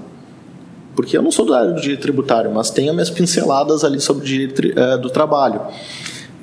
porque 0.95 1.17
eu 1.17 1.21
não 1.21 1.31
sou 1.31 1.45
da 1.45 1.59
área 1.59 1.71
do 1.71 1.81
direito 1.81 2.01
tributário, 2.01 2.49
mas 2.53 2.69
tenho 2.69 2.93
minhas 2.93 3.09
pinceladas 3.09 3.83
ali 3.83 3.99
sobre 3.99 4.23
o 4.23 4.25
direito 4.25 4.61
uh, 4.61 4.97
do 4.97 5.09
trabalho. 5.09 5.59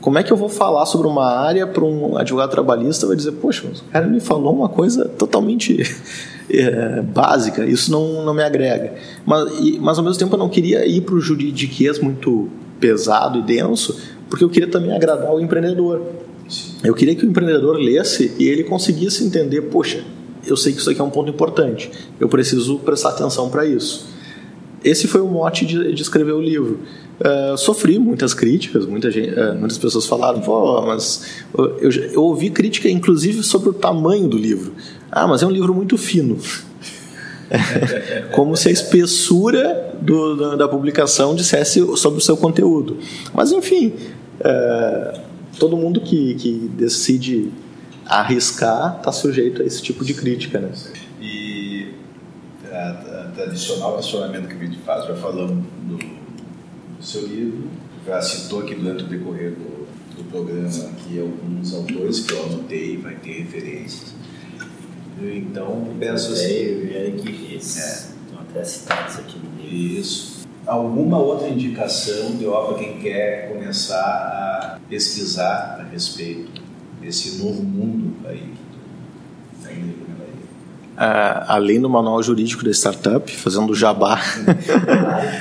Como 0.00 0.18
é 0.18 0.22
que 0.22 0.32
eu 0.32 0.36
vou 0.36 0.48
falar 0.48 0.86
sobre 0.86 1.06
uma 1.06 1.26
área 1.26 1.66
para 1.66 1.84
um 1.84 2.16
advogado 2.16 2.50
trabalhista 2.50 3.06
vai 3.06 3.16
dizer, 3.16 3.32
poxa, 3.32 3.66
o 3.66 3.92
cara 3.92 4.06
me 4.06 4.20
falou 4.20 4.54
uma 4.54 4.68
coisa 4.68 5.04
totalmente 5.04 5.82
é, 6.48 7.02
básica, 7.02 7.66
isso 7.66 7.92
não, 7.92 8.24
não 8.24 8.32
me 8.32 8.42
agrega. 8.42 8.94
Mas, 9.26 9.52
e, 9.60 9.78
mas 9.78 9.98
ao 9.98 10.04
mesmo 10.04 10.18
tempo 10.18 10.34
eu 10.34 10.38
não 10.38 10.48
queria 10.48 10.86
ir 10.86 11.02
para 11.02 11.14
o 11.14 11.20
juridiquês 11.20 11.98
muito 11.98 12.48
pesado 12.80 13.40
e 13.40 13.42
denso, 13.42 14.00
porque 14.30 14.42
eu 14.42 14.48
queria 14.48 14.68
também 14.68 14.94
agradar 14.94 15.34
o 15.34 15.40
empreendedor. 15.40 16.02
Eu 16.82 16.94
queria 16.94 17.14
que 17.14 17.24
o 17.24 17.28
empreendedor 17.28 17.76
lesse 17.76 18.34
e 18.38 18.48
ele 18.48 18.64
conseguisse 18.64 19.22
entender, 19.22 19.62
poxa, 19.62 20.02
eu 20.46 20.56
sei 20.56 20.72
que 20.72 20.80
isso 20.80 20.90
aqui 20.90 21.00
é 21.00 21.04
um 21.04 21.10
ponto 21.10 21.28
importante, 21.28 21.90
eu 22.18 22.28
preciso 22.28 22.78
prestar 22.78 23.10
atenção 23.10 23.50
para 23.50 23.66
isso. 23.66 24.08
Esse 24.82 25.06
foi 25.06 25.20
o 25.20 25.26
mote 25.26 25.66
de, 25.66 25.92
de 25.92 26.02
escrever 26.02 26.32
o 26.32 26.40
livro. 26.40 26.80
Uh, 27.20 27.54
sofri 27.58 27.98
muitas 27.98 28.32
críticas, 28.32 28.86
muita 28.86 29.10
gente, 29.10 29.38
uh, 29.38 29.54
muitas 29.54 29.76
pessoas 29.76 30.06
falaram, 30.06 30.40
Pô, 30.40 30.80
mas 30.80 31.42
eu, 31.78 31.90
eu 31.90 32.22
ouvi 32.22 32.48
crítica 32.48 32.88
inclusive 32.88 33.42
sobre 33.42 33.68
o 33.68 33.74
tamanho 33.74 34.26
do 34.26 34.38
livro. 34.38 34.72
Ah, 35.12 35.26
mas 35.26 35.42
é 35.42 35.46
um 35.46 35.50
livro 35.50 35.74
muito 35.74 35.98
fino. 35.98 36.38
Como 38.32 38.56
se 38.56 38.70
a 38.70 38.72
espessura 38.72 39.92
do, 40.00 40.34
da, 40.34 40.56
da, 40.56 40.68
publicação 40.68 41.34
dissesse 41.34 41.84
sobre 41.98 42.20
o 42.20 42.22
seu 42.22 42.38
conteúdo. 42.38 42.96
Mas, 43.34 43.52
enfim, 43.52 43.92
é, 44.40 45.20
todo 45.58 45.76
mundo 45.76 46.00
que, 46.00 46.36
que 46.36 46.70
decide 46.74 47.50
arriscar 48.06 48.96
está 48.98 49.12
sujeito 49.12 49.60
a 49.60 49.64
esse 49.66 49.82
tipo 49.82 50.04
de 50.04 50.14
crítica. 50.14 50.58
Né? 50.58 50.70
E 51.20 51.60
tradicional 53.40 53.96
questionamento 53.96 54.48
que 54.48 54.54
a 54.54 54.58
gente 54.58 54.78
faz. 54.78 55.06
Já 55.06 55.14
falamos 55.14 55.64
do, 57.00 57.02
do 57.02 57.04
seu 57.04 57.26
livro, 57.26 57.68
já 58.06 58.20
citou 58.20 58.60
aqui 58.60 58.74
durante 58.74 59.04
o 59.04 59.06
decorrer 59.06 59.52
do, 59.52 59.86
do 60.16 60.24
programa 60.30 60.90
aqui 60.90 61.20
alguns 61.20 61.74
autores 61.74 62.20
que 62.20 62.32
eu 62.32 62.44
anotei, 62.44 62.96
vai 62.98 63.16
ter 63.16 63.42
referências. 63.42 64.14
Então, 65.20 65.96
penso 65.98 66.32
assim. 66.32 66.48
que 67.12 67.54
é. 67.54 67.58
Estão 67.58 68.40
até 68.40 68.64
citados 68.64 69.18
aqui 69.18 69.38
no 69.38 69.62
livro. 69.62 70.00
Isso. 70.00 70.40
Alguma 70.66 71.18
outra 71.18 71.48
indicação 71.48 72.36
de 72.36 72.44
para 72.44 72.78
quem 72.78 72.98
quer 72.98 73.48
começar 73.52 73.96
a 73.96 74.78
pesquisar 74.88 75.78
a 75.80 75.90
respeito 75.90 76.62
desse 77.00 77.42
novo 77.42 77.62
mundo 77.62 78.14
aí 78.26 78.52
uh, 81.00 81.44
além 81.48 81.80
do 81.80 81.88
manual 81.88 82.22
jurídico 82.22 82.62
da 82.62 82.70
startup, 82.70 83.30
fazendo 83.34 83.74
jabá. 83.74 84.20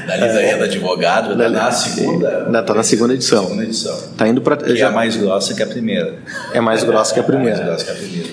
da 0.07 0.15
Lisa 0.15 0.41
é, 0.41 0.63
advogado, 0.63 1.35
da, 1.35 1.49
na 1.49 1.71
segunda. 1.71 2.47
Está 2.59 2.73
na 2.73 2.83
segunda 2.83 3.13
edição. 3.13 3.43
Segunda 3.43 3.63
edição. 3.63 3.97
Tá 4.17 4.27
indo 4.27 4.41
para. 4.41 4.55
Que 4.55 4.71
é 4.71 4.75
já, 4.75 4.87
é 4.87 4.91
mais 4.91 5.17
grossa 5.17 5.53
que 5.53 5.61
a 5.61 5.67
primeira. 5.67 6.15
É 6.53 6.61
mais 6.61 6.83
grossa 6.83 7.13
que 7.13 7.19
a 7.19 7.23
primeira. 7.23 7.57
É 7.57 7.65
mais 7.67 7.83
grossa 7.83 7.85
que 7.85 7.91
a 7.91 7.95
primeira. 7.95 8.29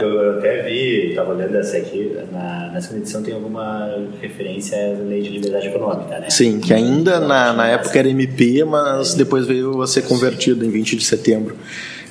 É. 0.00 0.02
Eu, 0.02 0.08
eu, 0.08 0.38
até 0.38 0.62
vi, 0.62 1.10
estava 1.10 1.34
olhando 1.34 1.56
essa 1.56 1.76
aqui, 1.76 2.16
na, 2.32 2.70
na 2.72 2.80
segunda 2.80 3.02
edição 3.02 3.22
tem 3.22 3.34
alguma 3.34 3.94
referência 4.20 4.76
à 4.76 5.04
lei 5.04 5.22
de 5.22 5.28
liberdade 5.28 5.68
econômica, 5.68 6.18
né? 6.18 6.30
Sim, 6.30 6.58
que 6.58 6.72
ainda 6.72 7.20
na, 7.20 7.52
na 7.52 7.68
época 7.68 7.98
era 7.98 8.08
MP, 8.08 8.64
mas 8.64 9.14
depois 9.14 9.46
veio 9.46 9.82
a 9.82 9.86
ser 9.86 10.02
convertido 10.02 10.64
em 10.64 10.70
20 10.70 10.96
de 10.96 11.04
setembro. 11.04 11.56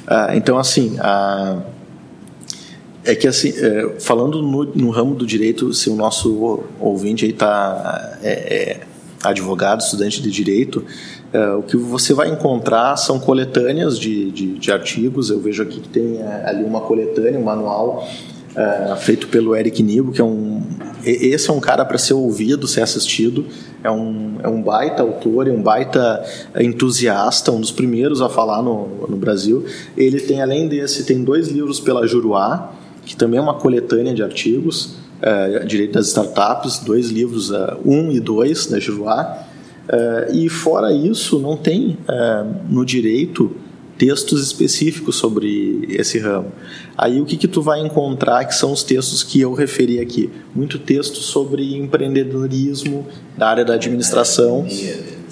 Uh, 0.08 0.36
então, 0.36 0.58
assim, 0.58 0.98
a. 1.00 1.58
Uh, 1.58 1.81
é 3.04 3.16
que 3.16 3.28
assim, 3.28 3.54
é, 3.58 4.00
falando 4.00 4.42
no, 4.42 4.64
no, 4.64 4.90
ramo 4.90 5.16
do 5.16 5.26
direito, 5.26 5.74
se 5.74 5.90
o 5.90 5.96
nosso 5.96 6.64
ouvinte 6.80 7.26
aí 7.26 7.32
está 7.32 8.18
é, 8.22 8.32
é, 8.32 8.80
advogado, 9.24 9.82
estudante 9.82 10.22
de 10.22 10.30
direito, 10.30 10.86
é, 11.34 11.52
o 11.54 11.64
que 11.64 11.78
você 11.78 12.14
vai 12.14 12.30
encontrar 12.30 12.96
são 12.98 13.20
coletâneas 13.20 13.98
de, 13.98 14.32
de, 14.32 14.60
de 14.60 14.72
artigos. 14.72 15.30
Eu 15.30 15.40
vejo 15.40 15.64
aqui 15.64 15.80
que 15.80 15.90
tem 15.90 16.18
é, 16.18 16.44
ali 16.46 16.64
uma 16.64 16.82
coletânea, 16.82 17.40
um 17.40 17.44
manual 17.44 18.08
é, 18.56 18.96
feito 18.98 19.28
pelo 19.30 19.56
Eric 19.56 19.82
Nibo, 19.82 20.12
que 20.12 20.22
é 20.22 20.24
um 20.24 20.62
esse 21.04 21.50
é 21.50 21.54
um 21.54 21.60
cara 21.60 21.84
para 21.84 21.98
ser 21.98 22.14
ouvido, 22.14 22.68
ser 22.68 22.82
assistido. 22.82 23.46
É 23.84 23.90
um, 23.90 24.36
é 24.44 24.48
um 24.48 24.62
baita 24.62 25.02
autor, 25.02 25.48
é 25.48 25.52
um 25.52 25.62
baita 25.62 26.24
entusiasta, 26.60 27.52
um 27.52 27.60
dos 27.60 27.72
primeiros 27.72 28.22
a 28.22 28.30
falar 28.30 28.62
no, 28.62 29.08
no 29.08 29.18
Brasil. 29.18 29.66
Ele 29.98 30.20
tem, 30.20 30.42
além 30.42 30.68
desse, 30.68 31.04
tem 31.04 31.24
dois 31.24 31.48
livros 31.48 31.80
pela 31.80 32.06
Juruá, 32.06 32.72
que 33.06 33.16
também 33.16 33.40
é 33.40 33.42
uma 33.42 33.54
coletânea 33.54 34.14
de 34.14 34.24
artigos, 34.24 34.96
é, 35.22 35.60
direito 35.66 35.94
das 35.94 36.08
startups, 36.08 36.80
dois 36.80 37.10
livros, 37.10 37.52
é, 37.52 37.78
um 37.86 38.12
e 38.12 38.20
dois 38.20 38.66
da 38.68 38.80
Juruá. 38.80 39.46
É, 39.88 40.32
e 40.34 40.50
fora 40.50 40.94
isso, 40.94 41.40
não 41.40 41.58
tem 41.58 41.98
é, 42.08 42.46
no 42.70 42.86
direito 42.86 43.56
textos 43.98 44.42
específicos 44.42 45.16
sobre 45.16 45.86
esse 45.90 46.18
ramo. 46.18 46.52
Aí 46.98 47.22
o 47.22 47.26
que, 47.26 47.38
que 47.38 47.48
tu 47.48 47.62
vai 47.62 47.80
encontrar 47.86 48.46
que 48.46 48.56
são 48.56 48.72
os 48.72 48.84
textos 48.84 49.22
que 49.22 49.40
eu 49.40 49.54
referi 49.54 50.00
aqui? 50.00 50.28
Muito 50.56 50.80
texto 50.80 51.18
sobre 51.18 51.76
empreendedorismo 51.76 53.06
da 53.38 53.48
área 53.48 53.64
da 53.64 53.76
administração 53.76 54.66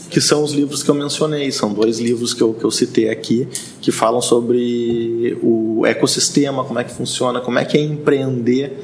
que 0.10 0.20
são 0.20 0.43
os 0.43 0.51
livros 0.51 0.82
que 0.82 0.89
eu 0.89 0.95
mencionei. 0.95 1.51
São 1.51 1.74
dois 1.74 1.99
livros 1.99 2.34
que 2.34 2.41
eu, 2.41 2.53
que 2.53 2.64
eu 2.64 2.72
citei 2.72 3.10
aqui, 3.10 3.47
que 3.82 3.91
falam 3.91 4.22
sobre 4.22 5.38
o 5.41 5.86
ecossistema, 5.86 6.64
como 6.64 6.80
é 6.80 6.84
que 6.84 6.91
funciona, 6.91 7.39
como 7.39 7.60
é 7.60 7.66
que 7.66 7.78
é 7.78 7.82
empreender, 7.82 8.80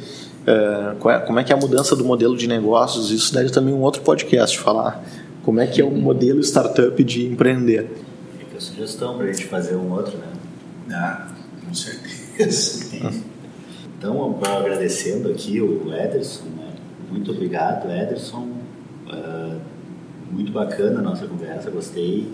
uh, 0.47 1.09
é, 1.09 1.19
como 1.19 1.39
é 1.39 1.43
que 1.43 1.51
é 1.51 1.55
a 1.55 1.59
mudança 1.59 1.95
do 1.95 2.05
modelo 2.05 2.37
de 2.37 2.47
negócios. 2.47 3.11
Isso 3.11 3.33
daí 3.33 3.49
também 3.49 3.73
um 3.73 3.81
outro 3.81 4.01
podcast 4.01 4.57
falar 4.59 5.03
como 5.43 5.59
é 5.59 5.67
que 5.67 5.81
é 5.81 5.85
o 5.85 5.91
modelo 5.91 6.39
startup 6.41 7.03
de 7.03 7.25
empreender. 7.25 7.87
Fica 8.39 8.57
a 8.57 8.61
sugestão 8.61 9.17
para 9.17 9.25
a 9.25 9.31
gente 9.31 9.45
fazer 9.45 9.75
um 9.75 9.91
outro, 9.91 10.17
né? 10.17 10.27
Ah, 10.91 11.27
com 11.65 11.73
certeza. 11.73 12.85
então, 13.97 14.39
agradecendo 14.43 15.29
aqui 15.29 15.61
o 15.61 15.93
Ederson, 15.93 16.45
né? 16.57 16.73
muito 17.11 17.31
obrigado, 17.31 17.91
Ederson. 17.91 18.47
Uh, 19.07 19.74
muito 20.31 20.51
bacana 20.51 20.99
a 20.99 21.01
nossa 21.01 21.27
conversa, 21.27 21.69
gostei. 21.69 22.27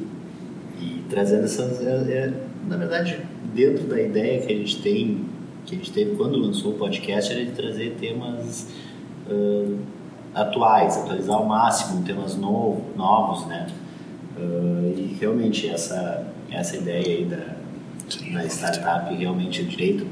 E 0.79 1.03
trazendo 1.09 1.45
essas. 1.45 1.81
É, 1.85 1.91
é, 1.91 2.33
na 2.67 2.77
verdade, 2.77 3.19
dentro 3.53 3.85
da 3.85 4.01
ideia 4.01 4.41
que 4.41 4.53
a 4.53 4.55
gente 4.55 4.81
tem, 4.81 5.25
que 5.65 5.75
a 5.75 5.77
gente 5.77 5.91
teve 5.91 6.15
quando 6.15 6.37
lançou 6.37 6.73
o 6.73 6.77
podcast, 6.77 7.31
era 7.31 7.45
de 7.45 7.51
trazer 7.51 7.95
temas 7.99 8.67
uh, 9.29 9.77
atuais, 10.33 10.97
atualizar 10.97 11.35
ao 11.35 11.45
máximo, 11.45 12.03
temas 12.03 12.35
novo, 12.35 12.85
novos, 12.95 13.45
né? 13.47 13.67
Uh, 14.37 14.93
e 14.97 15.17
realmente 15.19 15.67
essa, 15.67 16.27
essa 16.49 16.77
ideia 16.77 17.17
aí 17.17 17.25
da, 17.25 17.55
da 18.33 18.45
startup, 18.45 19.13
realmente 19.13 19.61
o 19.61 19.65
direito 19.65 20.07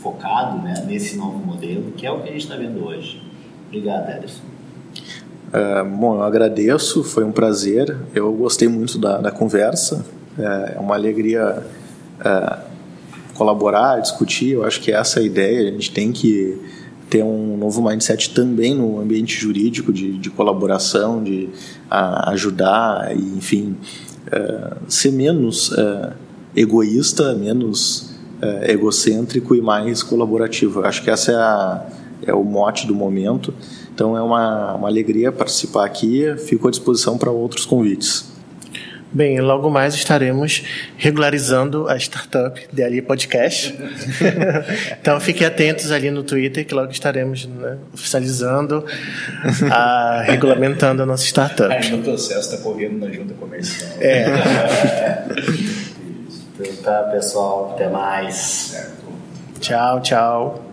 focado 0.00 0.58
né, 0.62 0.74
nesse 0.86 1.16
novo 1.16 1.38
modelo, 1.38 1.92
que 1.92 2.06
é 2.06 2.10
o 2.10 2.20
que 2.22 2.28
a 2.28 2.32
gente 2.32 2.42
está 2.42 2.56
vendo 2.56 2.84
hoje. 2.84 3.22
Obrigado, 3.66 4.10
Ederson. 4.10 4.42
É, 5.52 5.82
bom, 5.82 6.14
eu 6.14 6.22
agradeço, 6.22 7.02
foi 7.02 7.24
um 7.24 7.32
prazer. 7.32 7.96
Eu 8.14 8.32
gostei 8.32 8.68
muito 8.68 8.98
da, 8.98 9.18
da 9.18 9.30
conversa. 9.30 10.04
É, 10.38 10.74
é 10.76 10.78
uma 10.78 10.94
alegria 10.94 11.64
é, 12.24 12.58
colaborar, 13.34 14.00
discutir. 14.00 14.50
Eu 14.50 14.64
acho 14.64 14.80
que 14.80 14.92
essa 14.92 15.18
é 15.18 15.22
a 15.22 15.26
ideia. 15.26 15.68
A 15.68 15.72
gente 15.72 15.90
tem 15.90 16.12
que 16.12 16.56
ter 17.08 17.24
um 17.24 17.56
novo 17.56 17.82
mindset 17.82 18.32
também 18.32 18.74
no 18.76 19.00
ambiente 19.00 19.36
jurídico 19.36 19.92
de, 19.92 20.16
de 20.18 20.30
colaboração, 20.30 21.22
de 21.22 21.48
a, 21.90 22.30
ajudar 22.30 23.16
e, 23.16 23.20
enfim, 23.36 23.76
é, 24.30 24.74
ser 24.86 25.10
menos 25.10 25.74
egoísta, 26.54 27.34
menos 27.34 28.10
egocêntrico 28.62 29.54
e 29.54 29.60
mais 29.60 30.02
colaborativo. 30.02 30.80
Eu 30.80 30.86
acho 30.86 31.02
que 31.02 31.10
essa 31.10 31.32
é, 31.32 31.34
a, 31.34 31.86
é 32.28 32.34
o 32.34 32.44
mote 32.44 32.86
do 32.86 32.94
momento. 32.94 33.52
Então 34.00 34.16
é 34.16 34.22
uma, 34.22 34.76
uma 34.76 34.88
alegria 34.88 35.30
participar 35.30 35.84
aqui. 35.84 36.34
Fico 36.38 36.66
à 36.66 36.70
disposição 36.70 37.18
para 37.18 37.30
outros 37.30 37.66
convites. 37.66 38.32
Bem, 39.12 39.38
logo 39.42 39.68
mais 39.68 39.94
estaremos 39.94 40.64
regularizando 40.96 41.86
a 41.86 41.98
startup 41.98 42.66
DLI 42.72 43.02
Podcast. 43.02 43.78
então 44.98 45.20
fiquem 45.20 45.46
atentos 45.46 45.90
ali 45.90 46.10
no 46.10 46.22
Twitter 46.22 46.64
que 46.64 46.72
logo 46.72 46.90
estaremos 46.90 47.44
né, 47.44 47.76
oficializando, 47.92 48.86
a, 49.70 50.22
regulamentando 50.24 51.02
a 51.02 51.06
nossa 51.06 51.24
startup. 51.24 51.70
Aí 51.70 51.90
no 51.90 52.02
processo 52.02 52.54
está 52.54 52.56
correndo 52.56 53.04
na 53.04 53.12
junta 53.12 53.34
comercial. 53.34 53.90
É. 54.00 54.24
então 56.58 56.76
tá, 56.82 57.02
pessoal. 57.12 57.72
Até 57.74 57.90
mais. 57.90 58.34
Certo. 58.34 59.12
Tchau, 59.60 60.00
tchau. 60.00 60.69